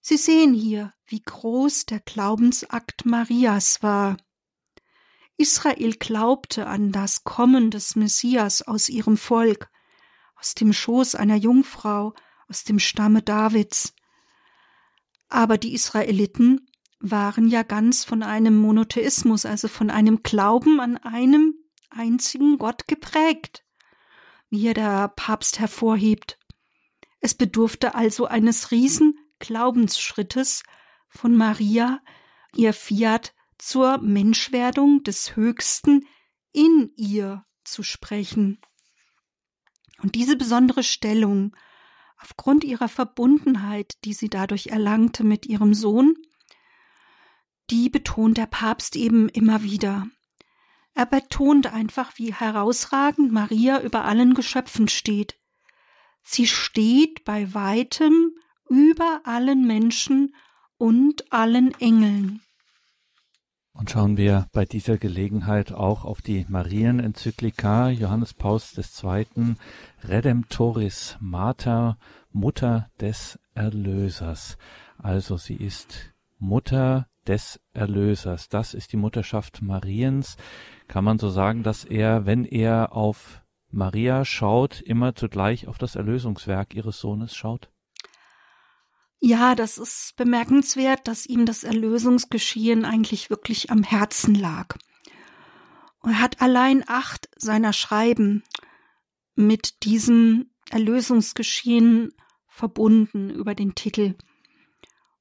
Sie 0.00 0.16
sehen 0.16 0.54
hier, 0.54 0.94
wie 1.06 1.20
groß 1.20 1.86
der 1.86 2.00
Glaubensakt 2.00 3.04
Marias 3.04 3.82
war. 3.82 4.16
Israel 5.36 5.94
glaubte 5.94 6.66
an 6.66 6.92
das 6.92 7.24
Kommen 7.24 7.70
des 7.70 7.96
Messias 7.96 8.62
aus 8.62 8.88
ihrem 8.88 9.16
Volk, 9.16 9.70
aus 10.36 10.54
dem 10.54 10.72
Schoß 10.72 11.14
einer 11.14 11.36
Jungfrau, 11.36 12.14
aus 12.48 12.64
dem 12.64 12.78
Stamme 12.78 13.22
Davids. 13.22 13.94
Aber 15.30 15.58
die 15.58 15.72
Israeliten 15.72 16.66
waren 16.98 17.48
ja 17.48 17.62
ganz 17.62 18.04
von 18.04 18.22
einem 18.22 18.58
Monotheismus, 18.58 19.46
also 19.46 19.68
von 19.68 19.88
einem 19.88 20.22
Glauben 20.22 20.80
an 20.80 20.98
einem 20.98 21.54
einzigen 21.88 22.58
Gott 22.58 22.86
geprägt, 22.86 23.64
wie 24.50 24.58
hier 24.58 24.74
der 24.74 25.08
Papst 25.08 25.58
hervorhebt. 25.58 26.38
Es 27.20 27.34
bedurfte 27.34 27.94
also 27.94 28.26
eines 28.26 28.70
riesen 28.70 29.18
Glaubensschrittes 29.38 30.62
von 31.08 31.36
Maria, 31.36 32.00
ihr 32.54 32.72
Fiat 32.72 33.32
zur 33.56 33.98
Menschwerdung 33.98 35.02
des 35.04 35.36
Höchsten 35.36 36.06
in 36.52 36.92
ihr 36.96 37.44
zu 37.64 37.82
sprechen. 37.82 38.60
Und 40.02 40.14
diese 40.14 40.36
besondere 40.36 40.82
Stellung, 40.82 41.54
aufgrund 42.20 42.64
ihrer 42.64 42.88
Verbundenheit, 42.88 44.04
die 44.04 44.12
sie 44.12 44.28
dadurch 44.28 44.68
erlangte 44.68 45.24
mit 45.24 45.46
ihrem 45.46 45.74
Sohn, 45.74 46.14
die 47.70 47.88
betont 47.88 48.36
der 48.36 48.46
Papst 48.46 48.96
eben 48.96 49.28
immer 49.28 49.62
wieder. 49.62 50.06
Er 50.94 51.06
betont 51.06 51.72
einfach, 51.72 52.18
wie 52.18 52.34
herausragend 52.34 53.32
Maria 53.32 53.80
über 53.80 54.04
allen 54.04 54.34
Geschöpfen 54.34 54.88
steht. 54.88 55.38
Sie 56.22 56.46
steht 56.46 57.24
bei 57.24 57.54
weitem 57.54 58.32
über 58.68 59.20
allen 59.24 59.66
Menschen 59.66 60.34
und 60.76 61.32
allen 61.32 61.72
Engeln. 61.80 62.42
Und 63.72 63.90
schauen 63.90 64.16
wir 64.16 64.46
bei 64.52 64.64
dieser 64.64 64.98
Gelegenheit 64.98 65.72
auch 65.72 66.04
auf 66.04 66.22
die 66.22 66.44
Marienenzyklika 66.48 67.88
Johannes 67.90 68.34
Paus 68.34 68.76
II. 68.76 69.54
Redemptoris 70.02 71.16
Mater, 71.20 71.96
Mutter 72.32 72.90
des 73.00 73.38
Erlösers. 73.54 74.58
Also 74.98 75.36
sie 75.36 75.54
ist 75.54 76.12
Mutter 76.38 77.06
des 77.26 77.60
Erlösers. 77.72 78.48
Das 78.48 78.74
ist 78.74 78.92
die 78.92 78.96
Mutterschaft 78.96 79.62
Mariens. 79.62 80.36
Kann 80.88 81.04
man 81.04 81.18
so 81.18 81.30
sagen, 81.30 81.62
dass 81.62 81.84
er, 81.84 82.26
wenn 82.26 82.44
er 82.44 82.94
auf 82.94 83.42
Maria 83.70 84.24
schaut, 84.24 84.80
immer 84.80 85.14
zugleich 85.14 85.68
auf 85.68 85.78
das 85.78 85.94
Erlösungswerk 85.94 86.74
ihres 86.74 86.98
Sohnes 86.98 87.34
schaut? 87.34 87.70
Ja, 89.20 89.54
das 89.54 89.76
ist 89.76 90.16
bemerkenswert, 90.16 91.06
dass 91.06 91.26
ihm 91.26 91.44
das 91.44 91.62
Erlösungsgeschehen 91.62 92.86
eigentlich 92.86 93.28
wirklich 93.28 93.70
am 93.70 93.82
Herzen 93.82 94.34
lag. 94.34 94.76
Er 96.02 96.18
hat 96.20 96.40
allein 96.40 96.82
acht 96.86 97.28
seiner 97.36 97.74
Schreiben 97.74 98.42
mit 99.34 99.84
diesem 99.84 100.50
Erlösungsgeschehen 100.70 102.14
verbunden 102.48 103.28
über 103.28 103.54
den 103.54 103.74
Titel. 103.74 104.14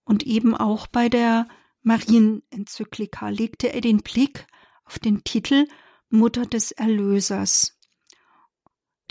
Und 0.06 0.24
eben 0.24 0.56
auch 0.56 0.88
bei 0.88 1.10
der 1.10 1.48
Marienenzyklika 1.82 3.30
legte 3.30 3.74
er 3.74 3.82
den 3.82 3.98
Blick 3.98 4.48
auf 4.86 4.98
den 4.98 5.26
Titel 5.26 5.68
Mutter 6.10 6.46
des 6.46 6.72
Erlösers. 6.72 7.78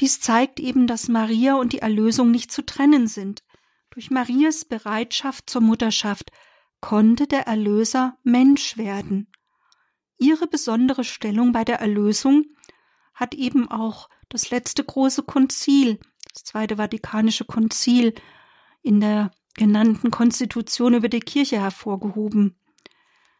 Dies 0.00 0.20
zeigt 0.20 0.60
eben, 0.60 0.86
dass 0.86 1.08
Maria 1.08 1.56
und 1.56 1.72
die 1.72 1.80
Erlösung 1.80 2.30
nicht 2.30 2.50
zu 2.50 2.64
trennen 2.64 3.06
sind. 3.06 3.42
Durch 3.98 4.12
Marias 4.12 4.64
Bereitschaft 4.64 5.50
zur 5.50 5.60
Mutterschaft 5.60 6.30
konnte 6.80 7.26
der 7.26 7.48
Erlöser 7.48 8.16
Mensch 8.22 8.76
werden. 8.76 9.26
Ihre 10.18 10.46
besondere 10.46 11.02
Stellung 11.02 11.50
bei 11.50 11.64
der 11.64 11.80
Erlösung 11.80 12.44
hat 13.12 13.34
eben 13.34 13.68
auch 13.68 14.08
das 14.28 14.50
letzte 14.50 14.84
große 14.84 15.24
Konzil, 15.24 15.98
das 16.32 16.44
Zweite 16.44 16.76
Vatikanische 16.76 17.44
Konzil, 17.44 18.14
in 18.82 19.00
der 19.00 19.32
genannten 19.54 20.12
Konstitution 20.12 20.94
über 20.94 21.08
die 21.08 21.18
Kirche 21.18 21.60
hervorgehoben. 21.60 22.56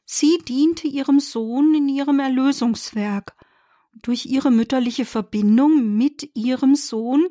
Sie 0.06 0.38
diente 0.38 0.88
ihrem 0.88 1.20
Sohn 1.20 1.72
in 1.72 1.88
ihrem 1.88 2.18
Erlösungswerk. 2.18 3.36
Durch 4.02 4.26
ihre 4.26 4.50
mütterliche 4.50 5.04
Verbindung 5.04 5.96
mit 5.96 6.28
ihrem 6.34 6.74
Sohn 6.74 7.28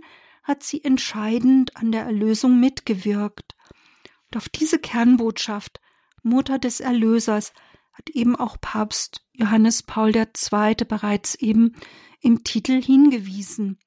hat 0.47 0.63
sie 0.63 0.81
entscheidend 0.81 1.75
an 1.75 1.91
der 1.91 2.03
Erlösung 2.03 2.57
mitgewirkt. 2.59 3.55
Und 4.27 4.37
auf 4.37 4.47
diese 4.47 4.79
Kernbotschaft, 4.79 5.81
Mutter 6.23 6.57
des 6.57 6.79
Erlösers, 6.79 7.51
hat 7.91 8.09
eben 8.11 8.35
auch 8.35 8.57
Papst 8.61 9.25
Johannes 9.33 9.83
Paul 9.83 10.15
II. 10.15 10.75
bereits 10.87 11.35
eben 11.35 11.75
im 12.21 12.43
Titel 12.43 12.81
hingewiesen. 12.81 13.79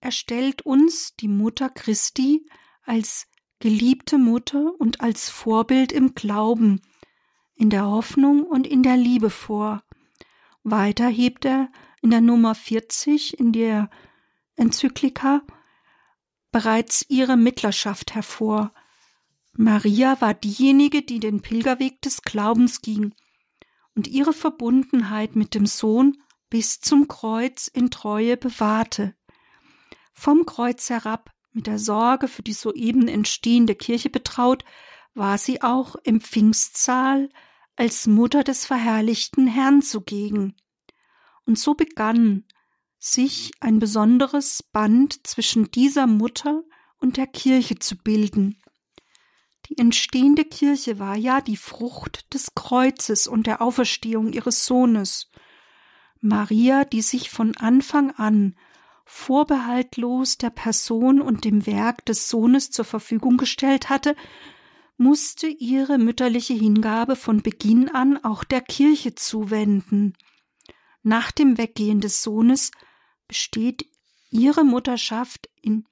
Er 0.00 0.10
stellt 0.10 0.62
uns 0.62 1.16
die 1.16 1.28
Mutter 1.28 1.70
Christi 1.70 2.46
als 2.84 3.26
geliebte 3.58 4.18
Mutter 4.18 4.72
und 4.78 5.00
als 5.00 5.30
Vorbild 5.30 5.90
im 5.90 6.14
Glauben, 6.14 6.82
in 7.54 7.70
der 7.70 7.86
Hoffnung 7.86 8.44
und 8.44 8.66
in 8.66 8.82
der 8.82 8.98
Liebe 8.98 9.30
vor. 9.30 9.82
Weiter 10.62 11.08
hebt 11.08 11.46
er 11.46 11.70
in 12.02 12.10
der 12.10 12.20
Nummer 12.20 12.54
40 12.54 13.38
in 13.38 13.52
der 13.52 13.88
Enzyklika 14.56 15.42
bereits 16.50 17.04
ihre 17.08 17.36
Mittlerschaft 17.36 18.14
hervor. 18.14 18.72
Maria 19.52 20.20
war 20.20 20.34
diejenige, 20.34 21.02
die 21.02 21.20
den 21.20 21.42
Pilgerweg 21.42 22.00
des 22.02 22.22
Glaubens 22.22 22.82
ging 22.82 23.14
und 23.94 24.06
ihre 24.06 24.32
Verbundenheit 24.32 25.36
mit 25.36 25.54
dem 25.54 25.66
Sohn 25.66 26.16
bis 26.50 26.80
zum 26.80 27.08
Kreuz 27.08 27.66
in 27.68 27.90
Treue 27.90 28.36
bewahrte. 28.36 29.14
Vom 30.12 30.46
Kreuz 30.46 30.88
herab, 30.90 31.32
mit 31.52 31.66
der 31.66 31.78
Sorge 31.78 32.28
für 32.28 32.42
die 32.42 32.52
soeben 32.52 33.08
entstehende 33.08 33.74
Kirche 33.74 34.10
betraut, 34.10 34.64
war 35.14 35.38
sie 35.38 35.62
auch 35.62 35.96
im 36.04 36.20
Pfingstsaal 36.20 37.30
als 37.76 38.06
Mutter 38.06 38.44
des 38.44 38.66
verherrlichten 38.66 39.46
Herrn 39.46 39.82
zugegen. 39.82 40.54
Und 41.44 41.58
so 41.58 41.74
begann 41.74 42.44
sich 42.98 43.52
ein 43.60 43.78
besonderes 43.78 44.62
Band 44.62 45.26
zwischen 45.26 45.70
dieser 45.70 46.06
Mutter 46.06 46.62
und 46.98 47.16
der 47.16 47.26
Kirche 47.26 47.78
zu 47.78 47.96
bilden. 47.96 48.58
Die 49.68 49.78
entstehende 49.78 50.44
Kirche 50.44 50.98
war 50.98 51.16
ja 51.16 51.40
die 51.40 51.56
Frucht 51.56 52.32
des 52.32 52.54
Kreuzes 52.54 53.26
und 53.26 53.46
der 53.46 53.60
Auferstehung 53.62 54.32
ihres 54.32 54.64
Sohnes. 54.64 55.30
Maria, 56.20 56.84
die 56.84 57.02
sich 57.02 57.30
von 57.30 57.56
Anfang 57.56 58.12
an 58.12 58.54
vorbehaltlos 59.04 60.38
der 60.38 60.50
Person 60.50 61.20
und 61.20 61.44
dem 61.44 61.66
Werk 61.66 62.04
des 62.06 62.28
Sohnes 62.28 62.70
zur 62.70 62.84
Verfügung 62.84 63.36
gestellt 63.36 63.88
hatte, 63.88 64.16
musste 64.96 65.46
ihre 65.46 65.98
mütterliche 65.98 66.54
Hingabe 66.54 67.16
von 67.16 67.42
Beginn 67.42 67.88
an 67.88 68.22
auch 68.24 68.44
der 68.44 68.60
Kirche 68.60 69.14
zuwenden. 69.14 70.14
Nach 71.02 71.30
dem 71.30 71.58
Weggehen 71.58 72.00
des 72.00 72.22
Sohnes 72.22 72.72
besteht 73.28 73.86
ihre 74.30 74.64
Mutterschaft 74.64 75.48
in, 75.62 75.84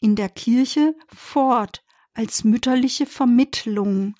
in 0.00 0.16
der 0.16 0.28
Kirche 0.28 0.94
fort 1.14 1.84
als 2.14 2.44
mütterliche 2.44 3.06
Vermittlung. 3.06 4.14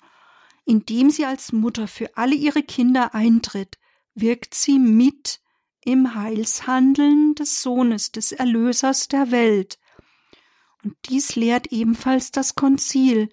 Indem 0.65 1.09
sie 1.09 1.25
als 1.25 1.51
Mutter 1.51 1.87
für 1.87 2.15
alle 2.17 2.35
ihre 2.35 2.63
Kinder 2.63 3.13
eintritt, 3.15 3.77
wirkt 4.13 4.53
sie 4.53 4.79
mit 4.79 5.39
im 5.83 6.13
Heilshandeln 6.13 7.33
des 7.35 7.61
Sohnes, 7.61 8.11
des 8.11 8.31
Erlösers 8.31 9.07
der 9.07 9.31
Welt. 9.31 9.79
Und 10.83 10.95
dies 11.09 11.35
lehrt 11.35 11.67
ebenfalls 11.71 12.31
das 12.31 12.55
Konzil, 12.55 13.29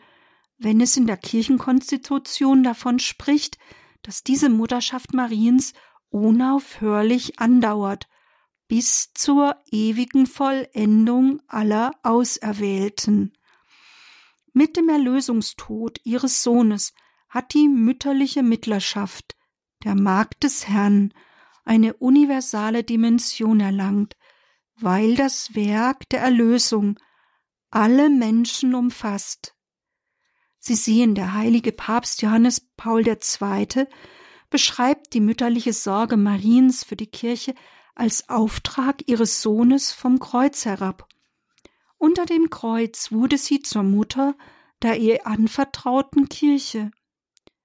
wenn 0.59 0.81
es 0.81 0.97
in 0.97 1.07
der 1.07 1.17
Kirchenkonstitution 1.17 2.63
davon 2.63 2.99
spricht, 2.99 3.59
dass 4.03 4.25
diese 4.25 4.49
Mutterschaft 4.49 5.15
Mariens 5.15 5.73
unaufhörlich 6.11 7.39
andauert, 7.39 8.09
bis 8.69 9.13
zur 9.15 9.57
ewigen 9.71 10.27
Vollendung 10.27 11.41
aller 11.49 11.93
Auserwählten. 12.03 13.33
Mit 14.53 14.77
dem 14.77 14.89
Erlösungstod 14.89 16.01
ihres 16.05 16.43
Sohnes 16.43 16.93
hat 17.29 17.55
die 17.55 17.69
mütterliche 17.69 18.43
Mittlerschaft, 18.43 19.37
der 19.85 19.95
Magd 19.95 20.45
des 20.45 20.69
Herrn, 20.69 21.13
eine 21.65 21.95
universale 21.95 22.85
Dimension 22.85 23.61
erlangt, 23.61 24.17
weil 24.77 25.17
das 25.17 25.55
Werk 25.55 26.09
der 26.09 26.21
Erlösung 26.21 26.99
alle 27.71 28.09
Menschen 28.09 28.75
umfasst. 28.75 29.55
Sie 30.59 30.75
sehen, 30.75 31.15
der 31.15 31.35
heilige 31.35 31.73
Papst 31.73 32.23
Johannes 32.23 32.61
Paul 32.77 33.07
II. 33.07 33.87
beschreibt 34.51 35.15
die 35.15 35.21
mütterliche 35.21 35.73
Sorge 35.73 36.17
Mariens 36.17 36.85
für 36.85 36.97
die 36.97 37.07
Kirche 37.07 37.55
als 37.99 38.29
Auftrag 38.29 39.03
ihres 39.07 39.43
Sohnes 39.43 39.93
vom 39.93 40.19
Kreuz 40.19 40.65
herab. 40.65 41.09
Unter 41.97 42.27
dem 42.27 42.51
Kreuz 42.51 43.11
wurde 43.11 43.39
sie 43.39 43.61
zur 43.61 43.83
Mutter 43.83 44.37
der 44.83 44.99
ihr 44.99 45.27
anvertrauten 45.27 46.29
Kirche. 46.29 46.91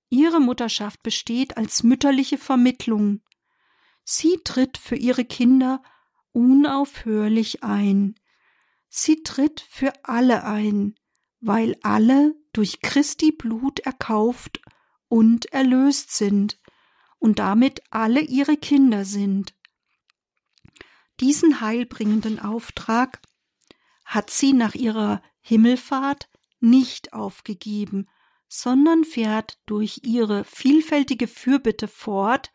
Ihre 0.10 0.40
Mutterschaft 0.40 1.04
besteht 1.04 1.58
als 1.58 1.84
mütterliche 1.84 2.38
Vermittlung. 2.38 3.22
Sie 4.04 4.40
tritt 4.44 4.78
für 4.78 4.96
ihre 4.96 5.26
Kinder 5.26 5.82
unaufhörlich 6.32 7.64
ein. 7.64 8.16
Sie 8.90 9.24
tritt 9.24 9.62
für 9.62 9.94
alle 10.04 10.44
ein, 10.44 10.96
weil 11.40 11.78
alle 11.84 12.36
durch 12.52 12.82
Christi 12.82 13.32
Blut 13.32 13.80
erkauft 13.80 14.62
und 15.08 15.48
erlöst 15.48 16.12
sind 16.12 16.60
und 17.20 17.40
damit 17.40 17.82
alle 17.92 18.22
ihre 18.22 18.58
Kinder 18.58 19.06
sind. 19.06 19.56
Diesen 21.24 21.62
heilbringenden 21.62 22.38
Auftrag 22.38 23.22
hat 24.04 24.30
sie 24.30 24.52
nach 24.52 24.76
ihrer 24.76 25.24
Himmelfahrt 25.40 26.28
nicht 26.60 27.14
aufgegeben, 27.14 28.10
sondern 28.50 29.06
fährt 29.06 29.58
durch 29.66 30.02
ihre 30.04 30.44
vielfältige 30.44 31.30
Fürbitte 31.30 31.88
fort, 31.88 32.52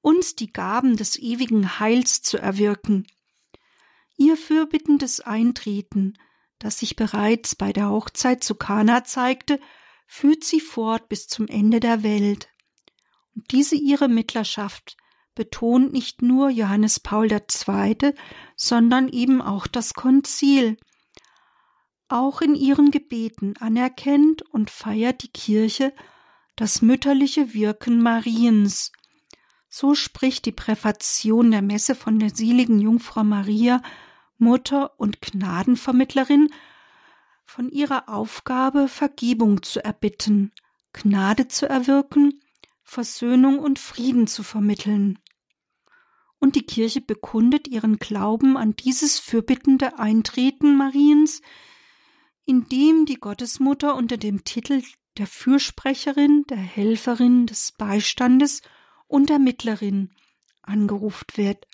uns 0.00 0.34
die 0.34 0.52
Gaben 0.52 0.96
des 0.96 1.16
ewigen 1.16 1.78
Heils 1.78 2.20
zu 2.20 2.38
erwirken. 2.38 3.06
Ihr 4.16 4.36
fürbittendes 4.36 5.20
Eintreten, 5.20 6.14
das 6.58 6.80
sich 6.80 6.96
bereits 6.96 7.54
bei 7.54 7.72
der 7.72 7.88
Hochzeit 7.88 8.42
zu 8.42 8.56
Kana 8.56 9.04
zeigte, 9.04 9.60
führt 10.08 10.42
sie 10.42 10.60
fort 10.60 11.08
bis 11.08 11.28
zum 11.28 11.46
Ende 11.46 11.78
der 11.78 12.02
Welt. 12.02 12.48
Und 13.36 13.52
diese 13.52 13.76
ihre 13.76 14.08
Mittlerschaft 14.08 14.96
betont 15.38 15.92
nicht 15.92 16.20
nur 16.20 16.50
Johannes 16.50 16.98
Paul 16.98 17.30
II., 17.30 18.12
sondern 18.56 19.08
eben 19.08 19.40
auch 19.40 19.68
das 19.68 19.94
Konzil. 19.94 20.76
Auch 22.08 22.40
in 22.40 22.56
ihren 22.56 22.90
Gebeten 22.90 23.54
anerkennt 23.60 24.42
und 24.42 24.68
feiert 24.68 25.22
die 25.22 25.30
Kirche 25.30 25.94
das 26.56 26.82
mütterliche 26.82 27.54
Wirken 27.54 28.02
Mariens 28.02 28.90
So 29.68 29.94
spricht 29.94 30.44
die 30.44 30.52
Präfation 30.52 31.52
der 31.52 31.62
Messe 31.62 31.94
von 31.94 32.18
der 32.18 32.30
seligen 32.30 32.80
Jungfrau 32.80 33.22
Maria, 33.22 33.80
Mutter 34.38 34.98
und 34.98 35.20
Gnadenvermittlerin, 35.20 36.52
von 37.44 37.70
ihrer 37.70 38.08
Aufgabe, 38.08 38.88
Vergebung 38.88 39.62
zu 39.62 39.84
erbitten, 39.84 40.50
Gnade 40.92 41.46
zu 41.46 41.68
erwirken, 41.68 42.40
Versöhnung 42.82 43.60
und 43.60 43.78
Frieden 43.78 44.26
zu 44.26 44.42
vermitteln. 44.42 45.20
Und 46.40 46.54
die 46.54 46.62
Kirche 46.62 47.00
bekundet 47.00 47.68
ihren 47.68 47.98
Glauben 47.98 48.56
an 48.56 48.76
dieses 48.76 49.18
fürbittende 49.18 49.98
Eintreten 49.98 50.76
Mariens, 50.76 51.42
indem 52.44 53.06
die 53.06 53.16
Gottesmutter 53.16 53.96
unter 53.96 54.16
dem 54.16 54.44
Titel 54.44 54.82
der 55.18 55.26
Fürsprecherin, 55.26 56.44
der 56.48 56.56
Helferin, 56.56 57.46
des 57.46 57.72
Beistandes 57.72 58.62
und 59.08 59.30
der 59.30 59.38
Mittlerin 59.38 60.10
angerufen 60.62 61.26
wird. 61.34 61.66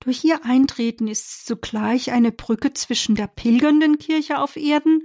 Durch 0.00 0.24
ihr 0.24 0.44
Eintreten 0.44 1.08
ist 1.08 1.46
zugleich 1.46 2.12
eine 2.12 2.30
Brücke 2.30 2.72
zwischen 2.74 3.14
der 3.14 3.26
pilgernden 3.26 3.98
Kirche 3.98 4.38
auf 4.38 4.56
Erden 4.56 5.02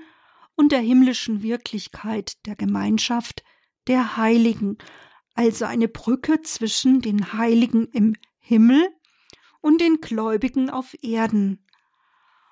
und 0.56 0.72
der 0.72 0.82
himmlischen 0.82 1.42
Wirklichkeit 1.42 2.46
der 2.46 2.56
Gemeinschaft 2.56 3.44
der 3.88 4.18
Heiligen, 4.18 4.78
also 5.34 5.66
eine 5.66 5.88
Brücke 5.88 6.42
zwischen 6.42 7.02
den 7.02 7.34
Heiligen 7.34 7.88
im 7.88 8.16
Himmel 8.46 8.94
und 9.62 9.80
den 9.80 10.02
Gläubigen 10.02 10.70
auf 10.70 10.96
Erden. 11.02 11.66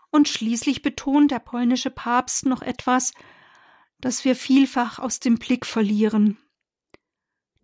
Und 0.10 0.30
schließlich 0.30 0.82
betont 0.82 1.32
der 1.32 1.39
polnische 1.39 1.92
Papst 1.92 2.46
noch 2.46 2.62
etwas, 2.62 3.14
das 4.00 4.24
wir 4.24 4.38
vielfach 4.38 5.00
aus 5.00 5.20
dem 5.20 5.36
Blick 5.36 5.66
verlieren. 5.66 6.38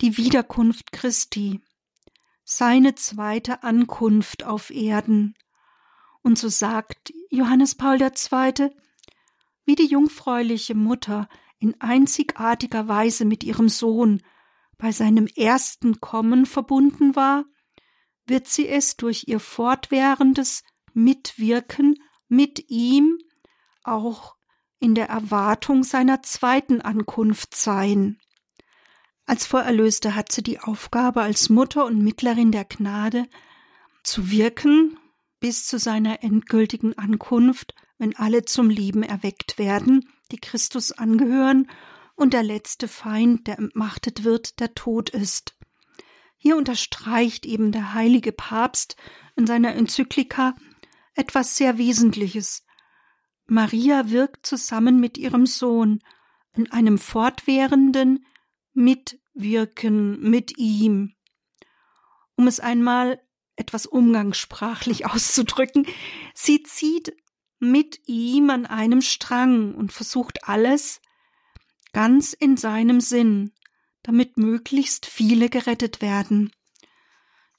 Die 0.01 0.17
Wiederkunft 0.17 0.91
Christi, 0.91 1.61
seine 2.43 2.95
zweite 2.95 3.63
Ankunft 3.63 4.43
auf 4.43 4.71
Erden. 4.71 5.33
Und 6.21 6.37
so 6.37 6.49
sagt 6.49 7.13
Johannes 7.29 7.75
Paul 7.75 8.01
II., 8.01 8.69
wie 9.63 9.75
die 9.75 9.87
jungfräuliche 9.87 10.75
Mutter 10.75 11.29
in 11.59 11.79
einzigartiger 11.79 12.89
Weise 12.89 13.23
mit 13.23 13.45
ihrem 13.45 13.69
Sohn 13.69 14.21
bei 14.77 14.91
seinem 14.91 15.27
ersten 15.27 16.01
Kommen 16.01 16.45
verbunden 16.45 17.15
war, 17.15 17.45
wird 18.27 18.47
sie 18.47 18.67
es 18.67 18.97
durch 18.97 19.25
ihr 19.27 19.39
fortwährendes 19.39 20.63
Mitwirken 20.93 21.95
mit 22.27 22.69
ihm 22.69 23.17
auch 23.83 24.35
in 24.79 24.95
der 24.95 25.09
Erwartung 25.09 25.83
seiner 25.83 26.21
zweiten 26.21 26.81
Ankunft 26.81 27.55
sein. 27.55 28.19
Als 29.25 29.45
Vorerlöste 29.45 30.15
hat 30.15 30.31
sie 30.31 30.43
die 30.43 30.59
Aufgabe, 30.59 31.21
als 31.21 31.49
Mutter 31.49 31.85
und 31.85 32.01
Mittlerin 32.01 32.51
der 32.51 32.65
Gnade 32.65 33.27
zu 34.03 34.31
wirken 34.31 34.97
bis 35.39 35.67
zu 35.67 35.79
seiner 35.79 36.23
endgültigen 36.23 36.97
Ankunft, 36.97 37.75
wenn 37.97 38.15
alle 38.15 38.45
zum 38.45 38.69
Leben 38.69 39.03
erweckt 39.03 39.57
werden, 39.57 40.09
die 40.31 40.37
Christus 40.37 40.91
angehören 40.91 41.69
und 42.15 42.33
der 42.33 42.43
letzte 42.43 42.87
Feind, 42.87 43.47
der 43.47 43.59
entmachtet 43.59 44.23
wird, 44.23 44.59
der 44.59 44.73
Tod 44.73 45.09
ist. 45.09 45.56
Hier 46.37 46.55
unterstreicht 46.55 47.45
eben 47.45 47.71
der 47.71 47.93
heilige 47.93 48.31
Papst 48.31 48.95
in 49.35 49.47
seiner 49.47 49.75
Enzyklika 49.75 50.55
etwas 51.13 51.57
sehr 51.57 51.77
Wesentliches. 51.77 52.63
Maria 53.47 54.09
wirkt 54.09 54.45
zusammen 54.45 54.99
mit 54.99 55.17
ihrem 55.17 55.45
Sohn 55.45 56.03
in 56.53 56.71
einem 56.71 56.97
fortwährenden 56.97 58.25
Mitwirken 58.73 60.19
mit 60.19 60.57
ihm. 60.57 61.15
Um 62.35 62.47
es 62.47 62.59
einmal 62.59 63.19
etwas 63.55 63.85
umgangssprachlich 63.85 65.05
auszudrücken, 65.11 65.87
sie 66.33 66.61
zieht 66.63 67.15
mit 67.59 67.99
ihm 68.05 68.49
an 68.51 68.65
einem 68.65 69.01
Strang 69.01 69.73
und 69.73 69.91
versucht 69.91 70.47
alles 70.47 71.01
ganz 71.93 72.33
in 72.33 72.57
seinem 72.57 73.01
Sinn, 73.01 73.53
damit 74.07 74.37
möglichst 74.37 75.05
viele 75.05 75.49
gerettet 75.49 76.01
werden. 76.01 76.53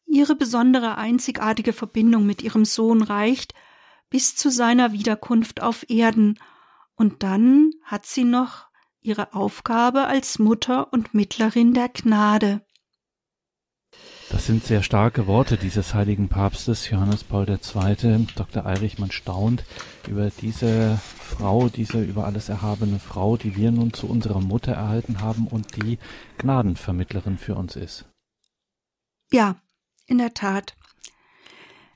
Ihre 0.06 0.34
besondere 0.34 0.96
einzigartige 0.96 1.74
Verbindung 1.74 2.24
mit 2.24 2.42
ihrem 2.42 2.64
Sohn 2.64 3.02
reicht 3.02 3.52
bis 4.08 4.34
zu 4.34 4.50
seiner 4.50 4.92
Wiederkunft 4.92 5.60
auf 5.62 5.84
Erden, 5.90 6.38
und 6.96 7.22
dann 7.22 7.72
hat 7.84 8.06
sie 8.06 8.24
noch 8.24 8.66
ihre 9.02 9.34
Aufgabe 9.34 10.06
als 10.06 10.38
Mutter 10.38 10.90
und 10.90 11.12
Mittlerin 11.12 11.74
der 11.74 11.90
Gnade. 11.90 12.62
Das 14.30 14.44
sind 14.44 14.62
sehr 14.62 14.82
starke 14.82 15.26
Worte 15.26 15.56
dieses 15.56 15.94
heiligen 15.94 16.28
Papstes 16.28 16.90
Johannes 16.90 17.24
Paul 17.24 17.48
II. 17.48 18.26
Dr. 18.36 18.66
Eirich, 18.66 18.98
man 18.98 19.10
staunt 19.10 19.64
über 20.06 20.30
diese 20.30 21.00
Frau, 21.18 21.70
diese 21.70 22.02
über 22.02 22.26
alles 22.26 22.50
erhabene 22.50 22.98
Frau, 22.98 23.38
die 23.38 23.56
wir 23.56 23.70
nun 23.70 23.94
zu 23.94 24.06
unserer 24.06 24.40
Mutter 24.40 24.72
erhalten 24.72 25.22
haben 25.22 25.46
und 25.46 25.76
die 25.76 25.98
Gnadenvermittlerin 26.36 27.38
für 27.38 27.54
uns 27.54 27.74
ist. 27.74 28.04
Ja, 29.30 29.56
in 30.06 30.18
der 30.18 30.34
Tat. 30.34 30.76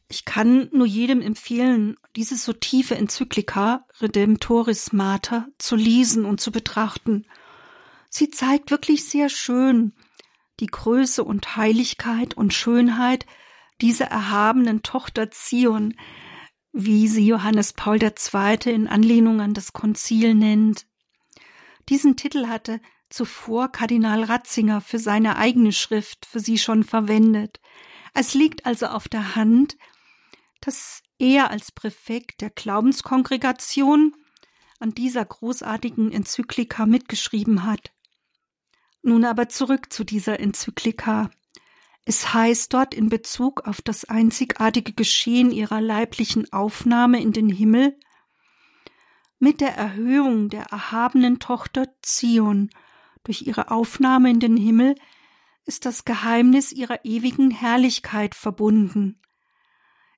Ich 0.09 0.24
kann 0.24 0.70
nur 0.72 0.87
jedem 0.87 1.20
empfehlen, 1.20 1.97
diese 2.16 2.37
so 2.37 2.55
tiefe 2.55 2.97
Enzyklika 2.97 3.85
Redemptoris 4.01 4.93
Mater 4.93 5.49
zu 5.59 5.76
lesen 5.76 6.24
und 6.24 6.41
zu 6.41 6.51
betrachten. 6.51 7.26
Sie 8.09 8.30
zeigt 8.30 8.70
wirklich 8.70 9.05
sehr 9.05 9.28
schön, 9.28 9.93
die 10.63 10.69
Größe 10.69 11.25
und 11.25 11.57
Heiligkeit 11.57 12.35
und 12.35 12.55
Schönheit 12.55 13.27
dieser 13.81 14.07
erhabenen 14.07 14.85
Tochter 14.85 15.33
Zion, 15.33 15.95
wie 16.73 17.09
sie 17.09 17.27
Johannes 17.27 17.73
Paul 17.73 18.01
II. 18.01 18.73
in 18.73 18.87
Anlehnung 18.87 19.41
an 19.41 19.55
das 19.55 19.73
Konzil 19.73 20.35
nennt. 20.35 20.87
Diesen 21.89 22.17
Titel 22.17 22.47
hatte 22.47 22.81
zuvor 23.11 23.73
Kardinal 23.73 24.23
Ratzinger 24.23 24.81
für 24.81 25.01
seine 25.01 25.37
eigene 25.37 25.73
Schrift 25.73 26.27
für 26.27 26.39
sie 26.39 26.59
schon 26.59 26.85
verwendet. 26.85 27.61
Es 28.15 28.33
liegt 28.33 28.65
also 28.65 28.87
auf 28.87 29.09
der 29.09 29.35
Hand, 29.35 29.77
dass 30.61 31.03
er 31.19 31.51
als 31.51 31.73
Präfekt 31.73 32.41
der 32.41 32.51
Glaubenskongregation 32.51 34.15
an 34.79 34.95
dieser 34.95 35.25
großartigen 35.25 36.13
Enzyklika 36.13 36.87
mitgeschrieben 36.87 37.65
hat. 37.65 37.93
Nun 39.03 39.24
aber 39.24 39.48
zurück 39.48 39.92
zu 39.92 40.05
dieser 40.05 40.40
Enzyklika. 40.40 41.30
Es 42.05 42.32
heißt 42.34 42.72
dort 42.72 42.94
in 42.94 43.09
Bezug 43.09 43.66
auf 43.66 43.82
das 43.82 44.05
einzigartige 44.05 44.92
Geschehen 44.92 45.53
ihrer 45.53 45.80
leiblichen 45.80 46.53
Aufnahme 46.53 47.20
in 47.20 47.32
den 47.32 47.48
Himmel, 47.48 47.96
mit 49.38 49.61
der 49.61 49.76
Erhöhung 49.76 50.50
der 50.50 50.66
erhabenen 50.66 51.40
Tochter 51.40 51.88
Zion 52.00 52.70
durch 53.24 53.42
ihre 53.42 53.72
Aufnahme 53.72 54.30
in 54.30 54.38
den 54.38 54.57
Himmel 54.57 54.94
ist 55.64 55.84
das 55.84 56.05
Geheimnis 56.05 56.70
ihrer 56.70 57.05
ewigen 57.05 57.50
Herrlichkeit 57.50 58.36
verbunden. 58.36 59.20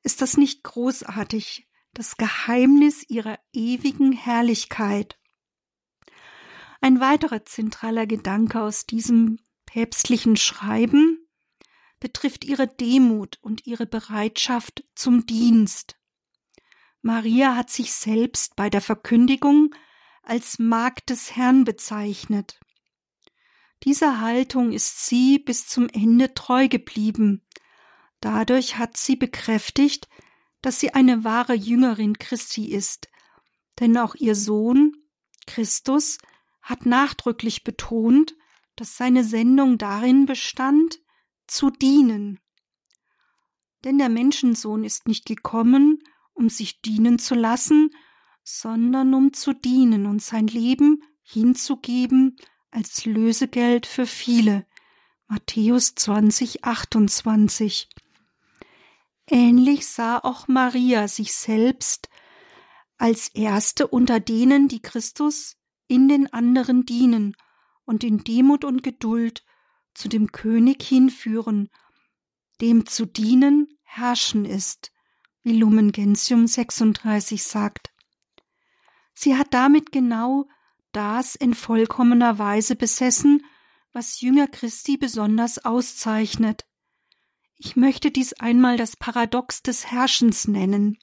Ist 0.03 0.21
das 0.21 0.37
nicht 0.37 0.63
großartig, 0.63 1.69
das 1.95 2.17
Geheimnis 2.19 3.03
ihrer 3.09 3.39
ewigen 3.55 4.13
Herrlichkeit? 4.13 5.19
Ein 6.85 7.01
weiterer 7.01 7.47
zentraler 7.47 8.07
Gedanke 8.07 8.61
aus 8.61 8.85
diesem 8.85 9.39
päpstlichen 9.65 10.37
Schreiben 10.37 11.27
betrifft 11.99 12.45
ihre 12.45 12.69
Demut 12.69 13.39
und 13.41 13.67
ihre 13.67 13.87
Bereitschaft 13.87 14.85
zum 14.95 15.25
Dienst. 15.25 15.97
Maria 17.01 17.57
hat 17.57 17.71
sich 17.71 17.95
selbst 17.95 18.55
bei 18.55 18.69
der 18.69 18.83
Verkündigung 18.83 19.75
als 20.23 20.59
Magd 20.59 21.09
des 21.09 21.35
Herrn 21.35 21.65
bezeichnet. 21.65 22.61
Dieser 23.85 24.21
Haltung 24.21 24.71
ist 24.71 25.07
sie 25.07 25.39
bis 25.39 25.67
zum 25.67 25.89
Ende 25.89 26.35
treu 26.35 26.69
geblieben. 26.69 27.47
Dadurch 28.21 28.77
hat 28.77 28.99
sie 28.99 29.17
bekräftigt, 29.17 30.07
dass 30.61 30.81
sie 30.81 30.93
eine 30.93 31.25
wahre 31.25 31.55
Jüngerin 31.55 32.19
Christi 32.19 32.71
ist, 32.71 33.09
denn 33.81 33.97
auch 33.97 34.15
ihr 34.17 34.35
Sohn, 34.35 34.93
Christus, 35.47 36.19
hat 36.65 36.87
nachdrücklich 36.87 37.63
betont, 37.63 38.35
dass 38.75 38.97
seine 38.97 39.23
Sendung 39.23 39.79
darin 39.79 40.27
bestand, 40.27 40.99
zu 41.47 41.71
dienen. 41.71 42.41
Denn 43.85 43.99
der 43.99 44.09
Menschensohn 44.09 44.83
ist 44.83 45.07
nicht 45.07 45.27
gekommen, 45.27 46.03
um 46.33 46.49
sich 46.49 46.81
dienen 46.81 47.19
zu 47.19 47.35
lassen, 47.35 47.91
sondern 48.43 49.13
um 49.15 49.35
zu 49.35 49.53
dienen 49.53 50.07
und 50.07 50.23
sein 50.23 50.47
Leben 50.47 51.03
hinzugeben 51.23 52.37
als 52.71 53.05
Lösegeld 53.05 53.87
für 53.87 54.07
viele. 54.07 54.67
Matthäus 55.29 55.95
20, 55.95 56.65
28. 56.65 57.89
Ähnlich 59.27 59.87
sah 59.87 60.19
auch 60.19 60.49
Maria 60.49 61.09
sich 61.09 61.35
selbst 61.35 62.09
als 62.97 63.29
erste 63.29 63.87
unter 63.87 64.19
denen, 64.19 64.69
die 64.69 64.81
Christus 64.81 65.57
in 65.87 66.09
den 66.09 66.33
anderen 66.33 66.87
dienen 66.87 67.37
und 67.85 68.05
in 68.05 68.25
Demut 68.25 68.65
und 68.65 68.83
Geduld 68.83 69.45
zu 69.95 70.09
dem 70.09 70.33
König 70.33 70.83
hinführen, 70.83 71.71
dem 72.61 72.87
zu 72.87 73.07
dienen 73.07 73.69
herrschen 73.83 74.45
ist, 74.45 74.93
wie 75.43 75.57
Lumen 75.57 75.93
Gentium 75.93 76.47
36 76.47 77.43
sagt. 77.43 77.93
Sie 79.13 79.37
hat 79.37 79.55
damit 79.55 79.93
genau 79.93 80.49
das 80.93 81.35
in 81.35 81.55
vollkommener 81.55 82.39
Weise 82.39 82.77
besessen, 82.77 83.45
was 83.93 84.21
Jünger 84.21 84.49
Christi 84.49 84.97
besonders 84.97 85.65
auszeichnet. 85.65 86.67
Ich 87.57 87.77
möchte 87.77 88.11
dies 88.11 88.33
einmal 88.35 88.77
das 88.77 88.97
Paradox 88.97 89.63
des 89.63 89.87
Herrschens 89.87 90.49
nennen. 90.49 90.99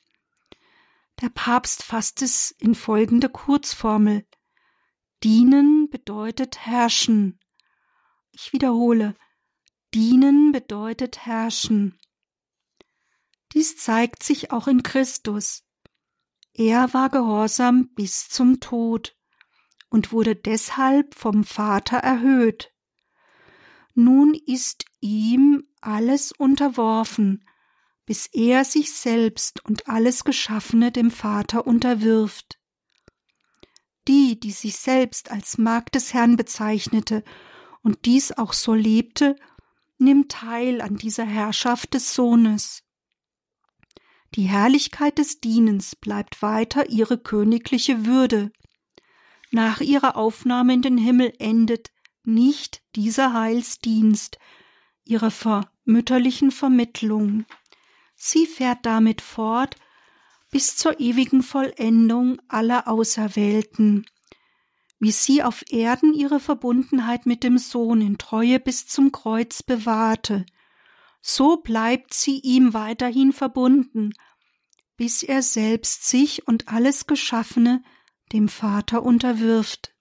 Der 1.22 1.30
Papst 1.30 1.84
fasst 1.84 2.22
es 2.22 2.52
in 2.52 2.76
folgende 2.76 3.30
Kurzformel. 3.30 4.26
Dienen 5.24 5.90
bedeutet 5.90 6.66
herrschen. 6.66 7.40
Ich 8.32 8.54
wiederhole. 8.54 9.16
Dienen 9.94 10.52
bedeutet 10.52 11.26
herrschen. 11.26 12.00
Dies 13.54 13.78
zeigt 13.78 14.24
sich 14.24 14.52
auch 14.52 14.68
in 14.68 14.82
Christus. 14.82 15.64
Er 16.54 16.94
war 16.94 17.10
gehorsam 17.10 17.90
bis 17.94 18.30
zum 18.30 18.60
Tod 18.60 19.16
und 19.90 20.12
wurde 20.12 20.36
deshalb 20.36 21.14
vom 21.16 21.44
Vater 21.44 21.98
erhöht. 21.98 22.74
Nun 23.94 24.34
ist 24.34 24.86
ihm 25.02 25.68
alles 25.82 26.32
unterworfen, 26.32 27.46
bis 28.06 28.28
er 28.28 28.66
sich 28.66 28.94
selbst 28.94 29.64
und 29.66 29.88
alles 29.88 30.24
Geschaffene 30.24 30.92
dem 30.92 31.12
Vater 31.12 31.68
unterwirft. 31.68 32.61
Die, 34.08 34.40
die 34.40 34.52
sich 34.52 34.78
selbst 34.78 35.32
als 35.32 35.58
Magd 35.58 35.96
des 35.96 36.14
Herrn 36.14 36.36
bezeichnete 36.36 37.24
und 37.84 38.06
dies 38.06 38.32
auch 38.32 38.54
so 38.54 38.74
lebte, 38.74 39.36
nimmt 39.98 40.32
teil 40.32 40.82
an 40.82 40.98
dieser 40.98 41.26
Herrschaft 41.26 41.94
des 41.94 42.14
Sohnes. 42.14 42.84
Die 44.36 44.44
Herrlichkeit 44.44 45.18
des 45.18 45.40
Dienens 45.42 45.96
bleibt 45.96 46.42
weiter 46.42 46.90
ihre 46.90 47.18
königliche 47.18 48.06
Würde. 48.06 48.52
Nach 49.52 49.82
ihrer 49.82 50.16
Aufnahme 50.16 50.74
in 50.74 50.82
den 50.82 50.98
Himmel 50.98 51.34
endet 51.38 51.92
nicht 52.24 52.82
dieser 52.96 53.34
Heilsdienst 53.34 54.40
ihrer 55.04 55.70
mütterlichen 55.84 56.52
Vermittlung. 56.52 57.46
Sie 58.16 58.46
fährt 58.46 58.86
damit 58.86 59.22
fort 59.22 59.76
bis 60.52 60.76
zur 60.76 61.00
ewigen 61.00 61.44
Vollendung 61.44 62.42
aller 62.48 62.88
Auserwählten, 62.88 64.06
wie 65.00 65.12
sie 65.12 65.42
auf 65.42 65.64
Erden 65.72 66.14
ihre 66.14 66.40
Verbundenheit 66.40 67.26
mit 67.26 67.44
dem 67.44 67.58
Sohn 67.58 68.02
in 68.02 68.18
Treue 68.18 68.60
bis 68.60 68.86
zum 68.86 69.12
Kreuz 69.12 69.64
bewahrte, 69.64 70.46
so 71.22 71.58
bleibt 71.58 72.14
sie 72.14 72.40
ihm 72.40 72.74
weiterhin 72.74 73.32
verbunden, 73.32 74.14
bis 74.98 75.24
er 75.24 75.42
selbst 75.42 76.08
sich 76.08 76.48
und 76.48 76.68
alles 76.68 77.08
Geschaffene 77.08 77.84
dem 78.34 78.50
Vater 78.50 79.04
unterwirft. 79.04 79.94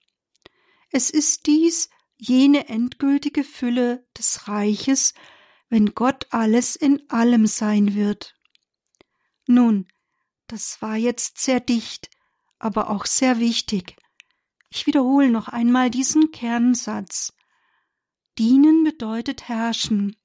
Es 0.91 1.09
ist 1.09 1.47
dies 1.47 1.89
jene 2.17 2.67
endgültige 2.69 3.43
Fülle 3.43 4.05
des 4.17 4.47
Reiches, 4.47 5.13
wenn 5.69 5.95
Gott 5.95 6.27
alles 6.29 6.75
in 6.75 7.09
allem 7.09 7.47
sein 7.47 7.95
wird. 7.95 8.35
Nun, 9.47 9.87
das 10.51 10.81
war 10.81 10.97
jetzt 10.97 11.37
sehr 11.39 11.61
dicht, 11.61 12.09
aber 12.59 12.89
auch 12.89 13.05
sehr 13.05 13.39
wichtig. 13.39 13.95
Ich 14.69 14.85
wiederhole 14.85 15.29
noch 15.29 15.47
einmal 15.47 15.89
diesen 15.89 16.31
Kernsatz. 16.31 17.33
Dienen 18.37 18.83
bedeutet 18.83 19.47
herrschen. 19.47 20.17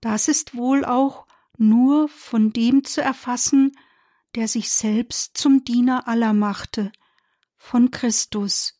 Das 0.00 0.26
ist 0.26 0.56
wohl 0.56 0.84
auch 0.84 1.26
nur 1.56 2.08
von 2.08 2.52
dem 2.52 2.82
zu 2.82 3.00
erfassen, 3.00 3.76
der 4.34 4.48
sich 4.48 4.70
selbst 4.70 5.36
zum 5.36 5.62
Diener 5.64 6.08
aller 6.08 6.32
machte, 6.32 6.90
von 7.56 7.92
Christus. 7.92 8.76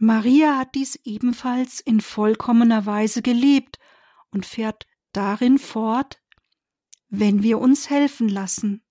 Maria 0.00 0.58
hat 0.58 0.74
dies 0.74 0.96
ebenfalls 1.04 1.78
in 1.78 2.00
vollkommener 2.00 2.86
Weise 2.86 3.22
gelebt 3.22 3.78
und 4.30 4.46
fährt 4.46 4.86
darin 5.12 5.58
fort, 5.58 6.20
wenn 7.08 7.42
wir 7.42 7.58
uns 7.58 7.88
helfen 7.88 8.28
lassen. 8.28 8.82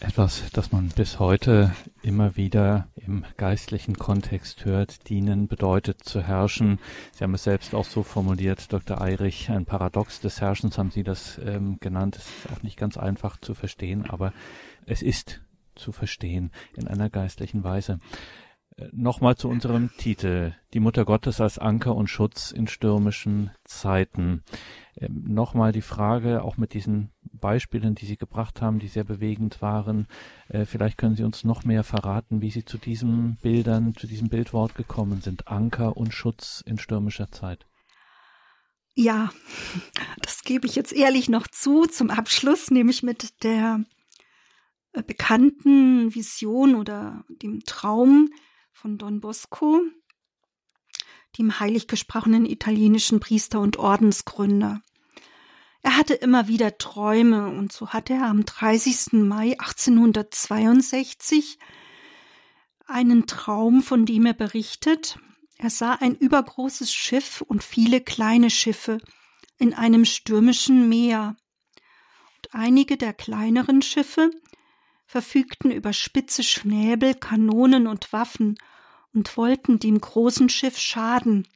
Etwas, 0.00 0.44
das 0.52 0.70
man 0.70 0.90
bis 0.90 1.18
heute 1.18 1.74
immer 2.02 2.36
wieder 2.36 2.86
im 2.94 3.24
geistlichen 3.36 3.98
Kontext 3.98 4.64
hört. 4.64 5.08
Dienen 5.08 5.48
bedeutet 5.48 6.04
zu 6.04 6.22
herrschen. 6.22 6.78
Sie 7.12 7.24
haben 7.24 7.34
es 7.34 7.42
selbst 7.42 7.74
auch 7.74 7.84
so 7.84 8.04
formuliert, 8.04 8.72
Dr. 8.72 9.00
Eirich. 9.00 9.50
Ein 9.50 9.64
Paradox 9.64 10.20
des 10.20 10.40
Herrschens 10.40 10.78
haben 10.78 10.92
Sie 10.92 11.02
das 11.02 11.40
ähm, 11.44 11.78
genannt. 11.80 12.14
Es 12.14 12.28
ist 12.28 12.52
auch 12.52 12.62
nicht 12.62 12.76
ganz 12.76 12.96
einfach 12.96 13.40
zu 13.40 13.54
verstehen, 13.54 14.08
aber 14.08 14.32
es 14.86 15.02
ist 15.02 15.40
zu 15.74 15.90
verstehen 15.90 16.52
in 16.76 16.86
einer 16.86 17.10
geistlichen 17.10 17.64
Weise. 17.64 17.98
Nochmal 18.92 19.36
zu 19.36 19.48
unserem 19.48 19.90
Titel. 19.96 20.54
Die 20.72 20.78
Mutter 20.78 21.04
Gottes 21.04 21.40
als 21.40 21.58
Anker 21.58 21.96
und 21.96 22.08
Schutz 22.08 22.52
in 22.52 22.68
stürmischen 22.68 23.50
Zeiten. 23.64 24.44
Ähm, 24.96 25.24
Nochmal 25.26 25.72
die 25.72 25.82
Frage, 25.82 26.42
auch 26.42 26.56
mit 26.56 26.74
diesen 26.74 27.10
Beispielen, 27.22 27.96
die 27.96 28.06
Sie 28.06 28.16
gebracht 28.16 28.62
haben, 28.62 28.78
die 28.78 28.86
sehr 28.86 29.04
bewegend 29.04 29.60
waren. 29.62 30.06
Äh, 30.48 30.64
vielleicht 30.64 30.96
können 30.96 31.16
Sie 31.16 31.24
uns 31.24 31.42
noch 31.42 31.64
mehr 31.64 31.82
verraten, 31.82 32.40
wie 32.40 32.50
Sie 32.50 32.64
zu 32.64 32.78
diesen 32.78 33.36
Bildern, 33.42 33.94
zu 33.96 34.06
diesem 34.06 34.28
Bildwort 34.28 34.76
gekommen 34.76 35.22
sind. 35.22 35.48
Anker 35.48 35.96
und 35.96 36.14
Schutz 36.14 36.62
in 36.64 36.78
stürmischer 36.78 37.32
Zeit. 37.32 37.66
Ja, 38.94 39.30
das 40.22 40.42
gebe 40.42 40.66
ich 40.66 40.76
jetzt 40.76 40.92
ehrlich 40.92 41.28
noch 41.28 41.48
zu. 41.48 41.86
Zum 41.86 42.10
Abschluss 42.10 42.70
nehme 42.70 42.90
ich 42.90 43.02
mit 43.02 43.42
der 43.42 43.84
äh, 44.92 45.02
bekannten 45.02 46.14
Vision 46.14 46.76
oder 46.76 47.24
dem 47.42 47.60
Traum 47.64 48.30
von 48.80 48.96
Don 48.96 49.20
Bosco, 49.20 49.80
dem 51.36 51.58
heilig 51.58 51.88
gesprochenen 51.88 52.46
italienischen 52.46 53.18
Priester 53.18 53.58
und 53.58 53.76
Ordensgründer. 53.76 54.82
Er 55.82 55.96
hatte 55.96 56.14
immer 56.14 56.46
wieder 56.46 56.78
Träume 56.78 57.48
und 57.48 57.72
so 57.72 57.88
hat 57.88 58.08
er 58.08 58.22
am 58.22 58.44
30. 58.44 59.14
Mai 59.14 59.56
1862 59.58 61.58
einen 62.86 63.26
Traum, 63.26 63.82
von 63.82 64.06
dem 64.06 64.26
er 64.26 64.34
berichtet. 64.34 65.18
Er 65.56 65.70
sah 65.70 65.94
ein 65.94 66.14
übergroßes 66.14 66.94
Schiff 66.94 67.40
und 67.40 67.64
viele 67.64 68.00
kleine 68.00 68.48
Schiffe 68.48 68.98
in 69.58 69.74
einem 69.74 70.04
stürmischen 70.04 70.88
Meer. 70.88 71.34
Und 72.36 72.54
einige 72.54 72.96
der 72.96 73.12
kleineren 73.12 73.82
Schiffe 73.82 74.30
verfügten 75.04 75.72
über 75.72 75.92
spitze 75.92 76.44
Schnäbel, 76.44 77.14
Kanonen 77.14 77.88
und 77.88 78.12
Waffen 78.12 78.56
und 79.12 79.36
wollten 79.36 79.78
dem 79.78 80.00
großen 80.00 80.48
Schiff 80.48 80.78
schaden. 80.78 81.46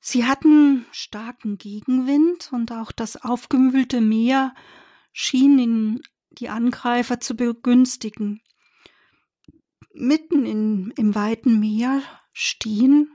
Sie 0.00 0.24
hatten 0.24 0.86
starken 0.92 1.58
Gegenwind 1.58 2.50
und 2.52 2.72
auch 2.72 2.92
das 2.92 3.16
aufgewühlte 3.16 4.00
Meer 4.00 4.54
schien 5.12 5.58
in 5.58 6.02
die 6.30 6.48
Angreifer 6.48 7.20
zu 7.20 7.34
begünstigen. 7.34 8.40
Mitten 9.92 10.46
in, 10.46 10.92
im 10.96 11.14
weiten 11.14 11.58
Meer 11.58 12.02
stehen 12.32 13.10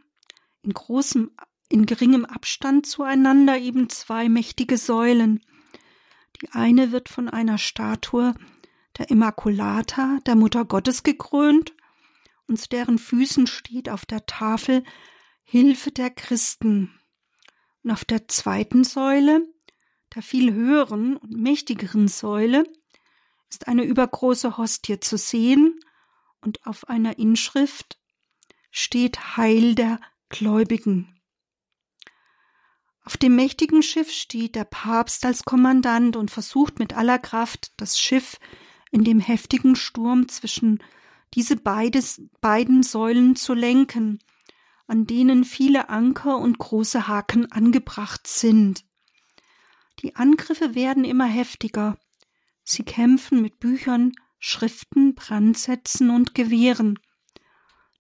in 0.61 0.73
großem, 0.73 1.31
in 1.69 1.85
geringem 1.85 2.25
Abstand 2.25 2.85
zueinander 2.85 3.57
eben 3.57 3.89
zwei 3.89 4.27
mächtige 4.27 4.77
Säulen. 4.77 5.41
Die 6.41 6.49
eine 6.51 6.91
wird 6.91 7.09
von 7.09 7.29
einer 7.29 7.57
Statue 7.57 8.33
der 8.97 9.09
Immaculata, 9.09 10.19
der 10.25 10.35
Mutter 10.35 10.65
Gottes, 10.65 11.03
gekrönt, 11.03 11.73
und 12.47 12.59
zu 12.59 12.69
deren 12.69 12.97
Füßen 12.97 13.47
steht 13.47 13.89
auf 13.89 14.05
der 14.05 14.25
Tafel 14.25 14.83
Hilfe 15.43 15.91
der 15.91 16.09
Christen. 16.09 16.99
Und 17.83 17.91
auf 17.91 18.05
der 18.05 18.27
zweiten 18.27 18.83
Säule, 18.83 19.45
der 20.15 20.21
viel 20.21 20.53
höheren 20.53 21.17
und 21.17 21.31
mächtigeren 21.31 22.07
Säule, 22.07 22.63
ist 23.49 23.67
eine 23.67 23.83
übergroße 23.83 24.57
Hostie 24.57 24.99
zu 24.99 25.17
sehen 25.17 25.79
und 26.41 26.65
auf 26.65 26.89
einer 26.89 27.19
Inschrift 27.19 27.99
steht 28.71 29.37
Heil 29.37 29.75
der 29.75 29.99
Gläubigen. 30.29 31.21
Auf 33.05 33.17
dem 33.17 33.35
mächtigen 33.35 33.83
Schiff 33.83 34.11
steht 34.11 34.55
der 34.55 34.63
Papst 34.63 35.25
als 35.25 35.43
Kommandant 35.43 36.15
und 36.15 36.31
versucht 36.31 36.79
mit 36.79 36.93
aller 36.93 37.19
Kraft, 37.19 37.73
das 37.77 37.99
Schiff 37.99 38.39
in 38.91 39.03
dem 39.03 39.19
heftigen 39.19 39.75
Sturm 39.75 40.29
zwischen 40.29 40.81
diese 41.33 41.55
beides, 41.55 42.21
beiden 42.41 42.83
Säulen 42.83 43.35
zu 43.35 43.53
lenken, 43.53 44.19
an 44.87 45.05
denen 45.07 45.43
viele 45.43 45.89
Anker 45.89 46.37
und 46.37 46.57
große 46.57 47.07
Haken 47.07 47.51
angebracht 47.51 48.27
sind. 48.27 48.85
Die 49.99 50.15
Angriffe 50.15 50.75
werden 50.75 51.03
immer 51.03 51.25
heftiger. 51.25 51.97
Sie 52.63 52.83
kämpfen 52.83 53.41
mit 53.41 53.59
Büchern, 53.59 54.13
Schriften, 54.39 55.15
Brandsätzen 55.15 56.09
und 56.09 56.35
Gewehren. 56.35 56.99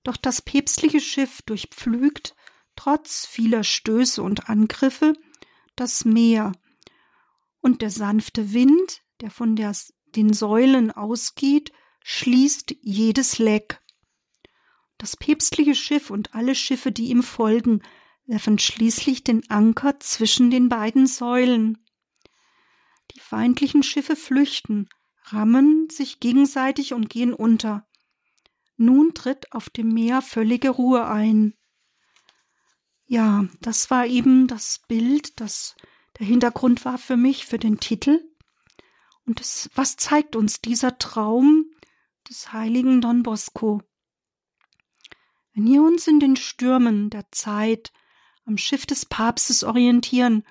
Doch 0.03 0.17
das 0.17 0.41
päpstliche 0.41 0.99
Schiff 0.99 1.41
durchpflügt, 1.43 2.35
trotz 2.75 3.25
vieler 3.25 3.63
Stöße 3.63 4.21
und 4.21 4.49
Angriffe, 4.49 5.13
das 5.75 6.05
Meer, 6.05 6.51
und 7.61 7.81
der 7.81 7.89
sanfte 7.89 8.53
Wind, 8.53 9.01
der 9.21 9.31
von 9.31 9.55
der, 9.55 9.73
den 10.15 10.33
Säulen 10.33 10.91
ausgeht, 10.91 11.71
schließt 12.03 12.75
jedes 12.81 13.39
Leck. 13.39 13.81
Das 14.97 15.17
päpstliche 15.17 15.75
Schiff 15.75 16.09
und 16.09 16.35
alle 16.35 16.55
Schiffe, 16.55 16.91
die 16.91 17.09
ihm 17.09 17.23
folgen, 17.23 17.81
werfen 18.25 18.59
schließlich 18.59 19.23
den 19.23 19.49
Anker 19.49 19.99
zwischen 19.99 20.51
den 20.51 20.69
beiden 20.69 21.07
Säulen. 21.07 21.83
Die 23.11 23.19
feindlichen 23.19 23.83
Schiffe 23.83 24.15
flüchten, 24.15 24.87
rammen 25.25 25.89
sich 25.89 26.19
gegenseitig 26.19 26.93
und 26.93 27.09
gehen 27.09 27.33
unter. 27.33 27.87
Nun 28.77 29.13
tritt 29.13 29.51
auf 29.51 29.69
dem 29.69 29.93
Meer 29.93 30.21
völlige 30.21 30.69
Ruhe 30.69 31.07
ein. 31.07 31.53
Ja, 33.05 33.45
das 33.61 33.91
war 33.91 34.05
eben 34.05 34.47
das 34.47 34.81
Bild, 34.87 35.39
das 35.39 35.75
der 36.19 36.27
Hintergrund 36.27 36.85
war 36.85 36.97
für 36.97 37.17
mich, 37.17 37.45
für 37.45 37.59
den 37.59 37.79
Titel. 37.79 38.23
Und 39.25 39.39
das, 39.39 39.69
was 39.75 39.97
zeigt 39.97 40.35
uns 40.35 40.61
dieser 40.61 40.97
Traum 40.97 41.72
des 42.33 42.51
heiligen 42.51 42.99
Don 42.99 43.21
Bosco? 43.21 43.83
Wenn 45.53 45.67
wir 45.67 45.83
uns 45.83 46.07
in 46.07 46.19
den 46.19 46.35
Stürmen 46.35 47.11
der 47.11 47.29
Zeit 47.29 47.93
am 48.45 48.57
Schiff 48.57 48.87
des 48.87 49.05
Papstes 49.05 49.63
orientieren 49.63 50.43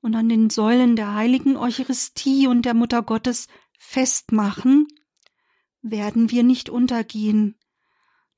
und 0.00 0.16
an 0.16 0.28
den 0.28 0.50
Säulen 0.50 0.96
der 0.96 1.14
heiligen 1.14 1.56
Eucharistie 1.56 2.48
und 2.48 2.62
der 2.62 2.74
Mutter 2.74 3.02
Gottes 3.02 3.46
festmachen, 3.78 4.88
werden 5.80 6.32
wir 6.32 6.42
nicht 6.42 6.70
untergehen. 6.70 7.56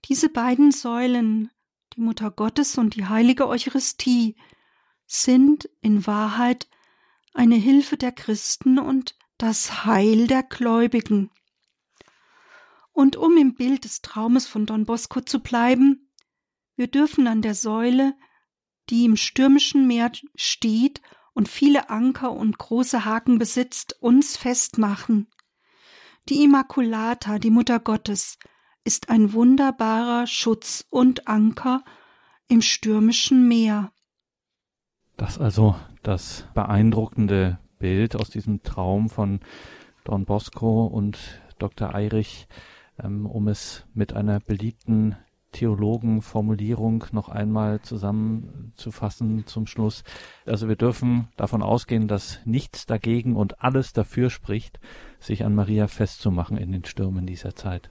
Diese 0.05 0.28
beiden 0.28 0.70
Säulen, 0.70 1.51
die 1.94 2.03
Mutter 2.03 2.30
Gottes 2.30 2.76
und 2.76 2.96
die 2.96 3.07
heilige 3.07 3.48
Eucharistie, 3.48 4.36
sind 5.07 5.70
in 5.80 6.07
Wahrheit 6.07 6.68
eine 7.32 7.57
Hilfe 7.57 7.96
der 7.96 8.12
Christen 8.12 8.78
und 8.78 9.16
das 9.38 9.86
Heil 9.86 10.26
der 10.26 10.42
Gläubigen. 10.42 11.30
Und 12.93 13.16
um 13.16 13.36
im 13.36 13.55
Bild 13.55 13.84
des 13.84 14.03
Traumes 14.03 14.47
von 14.47 14.66
Don 14.66 14.84
Bosco 14.84 15.20
zu 15.20 15.41
bleiben, 15.41 16.11
wir 16.76 16.88
dürfen 16.88 17.26
an 17.26 17.43
der 17.43 17.55
Säule, 17.55 18.14
die 18.88 19.05
im 19.05 19.16
stürmischen 19.16 19.86
Meer 19.86 20.11
steht 20.34 21.01
und 21.32 21.49
viele 21.49 21.91
Anker 21.91 22.32
und 22.32 22.59
große 22.59 23.05
Haken 23.05 23.38
besitzt, 23.38 23.97
uns 24.01 24.36
festmachen. 24.36 25.28
Die 26.28 26.43
Immaculata, 26.45 27.38
die 27.38 27.51
Mutter 27.51 27.80
Gottes, 27.80 28.38
ist 28.84 29.09
ein 29.09 29.32
wunderbarer 29.32 30.26
Schutz 30.26 30.86
und 30.91 31.28
Anker 31.28 31.84
im 32.49 32.62
stürmischen 32.62 33.47
Meer. 33.47 33.93
Das 35.16 35.38
also 35.38 35.76
das 36.03 36.47
beeindruckende 36.55 37.59
Bild 37.78 38.16
aus 38.16 38.30
diesem 38.30 38.62
Traum 38.62 39.09
von 39.09 39.41
Don 40.05 40.24
Bosco 40.24 40.86
und 40.86 41.18
Dr. 41.59 41.95
Eirich, 41.95 42.49
ähm, 43.03 43.26
um 43.26 43.48
es 43.48 43.84
mit 43.94 44.12
einer 44.12 44.40
beliebten 44.40 45.16
Theologenformulierung 45.53 47.07
noch 47.12 47.28
einmal 47.28 47.80
zusammenzufassen 47.82 49.46
zum 49.46 49.66
Schluss. 49.66 50.05
Also 50.46 50.68
wir 50.68 50.76
dürfen 50.76 51.28
davon 51.36 51.62
ausgehen, 51.62 52.09
dass 52.09 52.38
nichts 52.44 52.86
dagegen 52.86 53.36
und 53.36 53.62
alles 53.62 53.92
dafür 53.92 54.30
spricht, 54.30 54.78
sich 55.18 55.44
an 55.44 55.55
Maria 55.55 55.88
festzumachen 55.88 56.57
in 56.57 56.72
den 56.72 56.84
Stürmen 56.84 57.26
dieser 57.26 57.55
Zeit. 57.57 57.90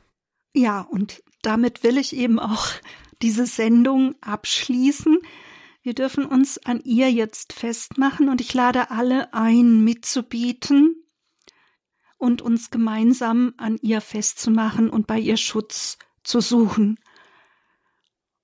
Ja, 0.53 0.81
und 0.81 1.21
damit 1.41 1.83
will 1.83 1.97
ich 1.97 2.15
eben 2.15 2.39
auch 2.39 2.67
diese 3.21 3.45
Sendung 3.45 4.15
abschließen. 4.21 5.17
Wir 5.81 5.93
dürfen 5.93 6.25
uns 6.25 6.57
an 6.65 6.81
ihr 6.83 7.11
jetzt 7.11 7.53
festmachen 7.53 8.29
und 8.29 8.41
ich 8.41 8.53
lade 8.53 8.89
alle 8.91 9.33
ein, 9.33 9.83
mitzubieten 9.83 10.95
und 12.19 12.43
uns 12.43 12.69
gemeinsam 12.69 13.55
an 13.57 13.79
ihr 13.81 14.01
festzumachen 14.01 14.91
und 14.91 15.07
bei 15.07 15.17
ihr 15.17 15.37
Schutz 15.37 15.97
zu 16.23 16.39
suchen. 16.39 16.99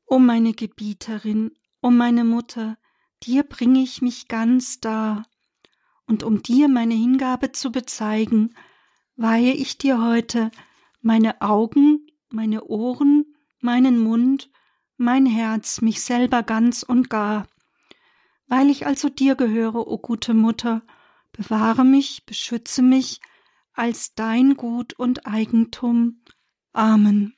O 0.08 0.18
meine 0.18 0.54
Gebieterin, 0.54 1.52
o 1.84 1.92
meine 1.92 2.24
Mutter, 2.24 2.80
dir 3.22 3.44
bringe 3.44 3.84
ich 3.84 4.02
mich 4.02 4.28
ganz 4.28 4.80
dar, 4.80 5.28
und 6.08 6.24
um 6.24 6.42
dir 6.42 6.68
meine 6.68 6.96
Hingabe 6.96 7.52
zu 7.52 7.72
bezeigen, 7.72 8.56
weihe 9.16 9.54
ich 9.54 9.78
dir 9.78 10.02
heute 10.02 10.50
meine 11.02 11.42
Augen, 11.42 12.08
meine 12.30 12.64
Ohren, 12.64 13.36
meinen 13.60 14.00
Mund 14.00 14.50
mein 14.98 15.26
Herz, 15.26 15.82
mich 15.82 16.02
selber 16.02 16.44
ganz 16.44 16.84
und 16.84 17.10
gar. 17.10 17.48
Weil 18.48 18.70
ich 18.70 18.86
also 18.86 19.10
dir 19.10 19.36
gehöre, 19.36 19.88
o 19.88 19.98
gute 19.98 20.34
Mutter, 20.34 20.84
bewahre 21.32 21.84
mich, 21.84 22.26
beschütze 22.26 22.82
mich 22.82 23.20
als 23.76 24.14
dein 24.16 24.56
Gut 24.56 24.94
und 24.94 25.28
Eigentum. 25.28 26.22
Amen. 26.74 27.36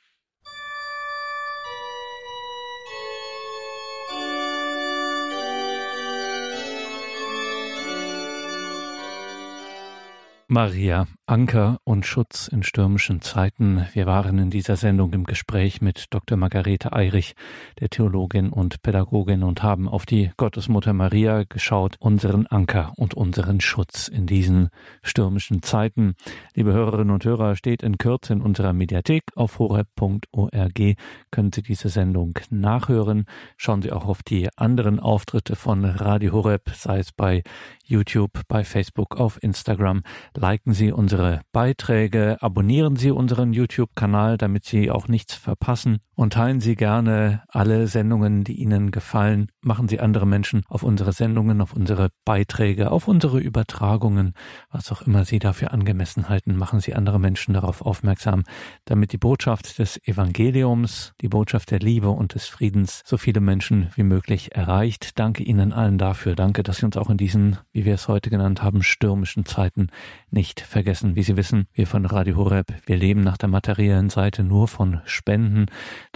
Maria, 10.50 11.08
Anker 11.26 11.82
und 11.84 12.06
Schutz 12.06 12.48
in 12.48 12.64
stürmischen 12.64 13.20
Zeiten. 13.20 13.86
Wir 13.91 14.06
waren 14.06 14.39
in 14.39 14.50
dieser 14.50 14.78
Sendung 14.78 15.12
im 15.12 15.26
Gespräch 15.26 15.82
mit 15.82 16.06
Dr. 16.12 16.38
Margarete 16.38 16.93
Eirich, 16.93 17.36
der 17.82 17.89
Theologin 17.89 18.52
und 18.52 18.82
Pädagogin, 18.82 19.43
und 19.43 19.62
haben 19.62 19.89
auf 19.89 20.06
die 20.06 20.32
Gottesmutter 20.38 20.93
Maria 20.93 21.43
geschaut, 21.43 21.98
unseren 22.00 22.48
Anker 22.48 22.93
und 22.95 23.14
unseren 23.14 23.60
Schutz 23.60 24.08
in 24.08 24.26
diesen 24.26 24.70
stürmischen 25.04 25.64
Zeiten. 25.64 26.16
Liebe 26.54 26.72
Hörerinnen 26.72 27.14
und 27.14 27.26
Hörer, 27.26 27.58
steht 27.58 27.84
in 27.84 27.98
Kürze 27.98 28.32
in 28.32 28.41
unserer 28.41 28.72
Mediathek 28.72 29.24
auf 29.36 29.60
horeb.org. 29.60 30.95
Können 31.30 31.52
Sie 31.52 31.62
diese 31.62 31.89
Sendung 31.89 32.39
nachhören. 32.50 33.26
Schauen 33.58 33.82
Sie 33.82 33.91
auch 33.91 34.06
auf 34.06 34.24
die 34.24 34.48
anderen 34.56 35.02
Auftritte 35.02 35.58
von 35.58 35.84
Radio 35.84 36.32
Horeb, 36.32 36.70
sei 36.74 37.00
es 37.00 37.12
bei 37.12 37.43
YouTube, 37.88 38.42
bei 38.48 38.64
Facebook, 38.64 39.18
auf 39.18 39.42
Instagram. 39.42 40.04
Liken 40.36 40.74
Sie 40.74 40.92
unsere 40.92 41.42
Beiträge, 41.52 42.38
abonnieren 42.42 42.96
Sie 42.96 43.12
unseren 43.12 43.54
YouTube-Kanal, 43.54 44.38
damit 44.38 44.66
Sie 44.66 44.92
auch 44.92 45.08
nichts 45.08 45.34
verpassen 45.34 46.00
und 46.18 46.34
teilen 46.34 46.59
Sie 46.59 46.76
gerne 46.76 47.43
alle 47.47 47.88
Sendungen, 47.88 48.43
die 48.43 48.55
Ihnen 48.55 48.89
gefallen. 48.89 49.49
Machen 49.61 49.88
Sie 49.88 49.99
andere 49.99 50.26
Menschen 50.26 50.63
auf 50.68 50.82
unsere 50.82 51.13
Sendungen, 51.13 51.61
auf 51.61 51.74
unsere 51.74 52.09
Beiträge, 52.26 52.89
auf 52.89 53.07
unsere 53.07 53.39
Übertragungen, 53.39 54.34
was 54.72 54.91
auch 54.91 55.03
immer 55.03 55.26
Sie 55.26 55.38
dafür 55.38 55.72
angemessen 55.72 56.28
halten. 56.28 56.57
Machen 56.57 56.80
Sie 56.80 56.95
andere 56.95 57.20
Menschen 57.20 57.53
darauf 57.53 57.84
aufmerksam, 57.84 58.45
damit 58.86 59.13
die 59.13 59.20
Botschaft 59.20 59.78
des 59.78 60.01
Evangeliums, 60.07 61.13
die 61.22 61.30
Botschaft 61.30 61.70
der 61.70 61.80
Liebe 61.80 62.09
und 62.09 62.34
des 62.34 62.47
Friedens 62.47 63.03
so 63.05 63.18
viele 63.18 63.39
Menschen 63.39 63.91
wie 63.93 64.03
möglich 64.03 64.55
erreicht. 64.55 65.20
Danke 65.20 65.43
Ihnen 65.43 65.72
allen 65.72 65.99
dafür. 65.99 66.36
Danke, 66.36 66.63
dass 66.63 66.78
Sie 66.78 66.86
uns 66.86 66.97
auch 66.97 67.11
in 67.11 67.18
diesen, 67.18 67.57
wie 67.72 67.86
wir 67.86 67.93
es 67.93 68.07
heute 68.07 68.32
genannt 68.32 68.63
haben, 68.63 68.82
stürmischen 68.82 69.45
Zeiten 69.45 69.89
nicht 70.32 70.61
vergessen. 70.61 71.15
Wie 71.15 71.22
Sie 71.22 71.38
wissen, 71.38 71.68
wir 71.74 71.86
von 71.86 72.07
Radio 72.07 72.38
Horeb, 72.38 72.74
wir 72.88 72.97
leben 72.97 73.22
nach 73.22 73.38
der 73.38 73.49
materiellen 73.49 74.09
Seite 74.09 74.43
nur 74.43 74.68
von 74.68 75.01
Spenden. 75.05 75.68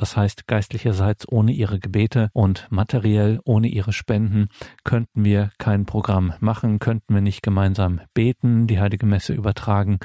Das 0.02 0.18
heißt, 0.18 0.48
geistlicherseits 0.48 1.32
ohne 1.32 1.52
Ihre 1.52 1.78
Gebete 1.78 2.32
und 2.34 2.66
materiell 2.72 3.40
ohne 3.46 3.68
Ihre 3.68 3.94
Spenden 3.94 4.48
könnten 4.84 5.24
wir 5.24 5.52
kein 5.60 5.86
Programm 5.86 6.34
machen, 6.40 6.80
könnten 6.80 7.14
wir 7.14 7.22
nicht 7.22 7.44
gemeinsam 7.44 8.02
beten, 8.16 8.66
die 8.66 8.80
Heilige 8.80 9.06
Messe 9.06 9.34
übertragen, 9.34 10.00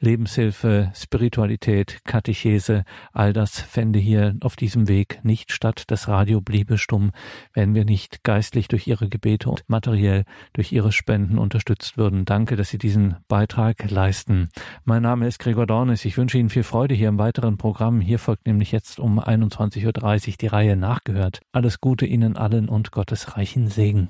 Lebenshilfe, 0.00 0.92
Spiritualität, 0.94 2.00
Katechese, 2.04 2.84
all 3.12 3.32
das 3.32 3.60
fände 3.60 3.98
hier 3.98 4.36
auf 4.40 4.56
diesem 4.56 4.88
Weg 4.88 5.20
nicht 5.22 5.52
statt. 5.52 5.84
Das 5.88 6.08
Radio 6.08 6.40
bliebe 6.40 6.78
stumm, 6.78 7.12
wenn 7.54 7.74
wir 7.74 7.84
nicht 7.84 8.22
geistlich 8.22 8.68
durch 8.68 8.86
Ihre 8.86 9.08
Gebete 9.08 9.50
und 9.50 9.64
materiell 9.68 10.24
durch 10.52 10.72
Ihre 10.72 10.92
Spenden 10.92 11.38
unterstützt 11.38 11.96
würden. 11.96 12.24
Danke, 12.24 12.56
dass 12.56 12.70
Sie 12.70 12.78
diesen 12.78 13.16
Beitrag 13.28 13.90
leisten. 13.90 14.48
Mein 14.84 15.02
Name 15.02 15.26
ist 15.26 15.38
Gregor 15.38 15.66
Dornis. 15.66 16.04
Ich 16.04 16.16
wünsche 16.16 16.38
Ihnen 16.38 16.50
viel 16.50 16.62
Freude 16.62 16.94
hier 16.94 17.08
im 17.08 17.18
weiteren 17.18 17.56
Programm. 17.56 18.00
Hier 18.00 18.18
folgt 18.18 18.46
nämlich 18.46 18.72
jetzt 18.72 19.00
um 19.00 19.18
21.30 19.18 20.28
Uhr 20.28 20.34
die 20.40 20.46
Reihe 20.46 20.76
nachgehört. 20.76 21.40
Alles 21.52 21.80
Gute 21.80 22.06
Ihnen 22.06 22.36
allen 22.36 22.68
und 22.68 22.92
Gottes 22.92 23.36
reichen 23.36 23.68
Segen. 23.68 24.08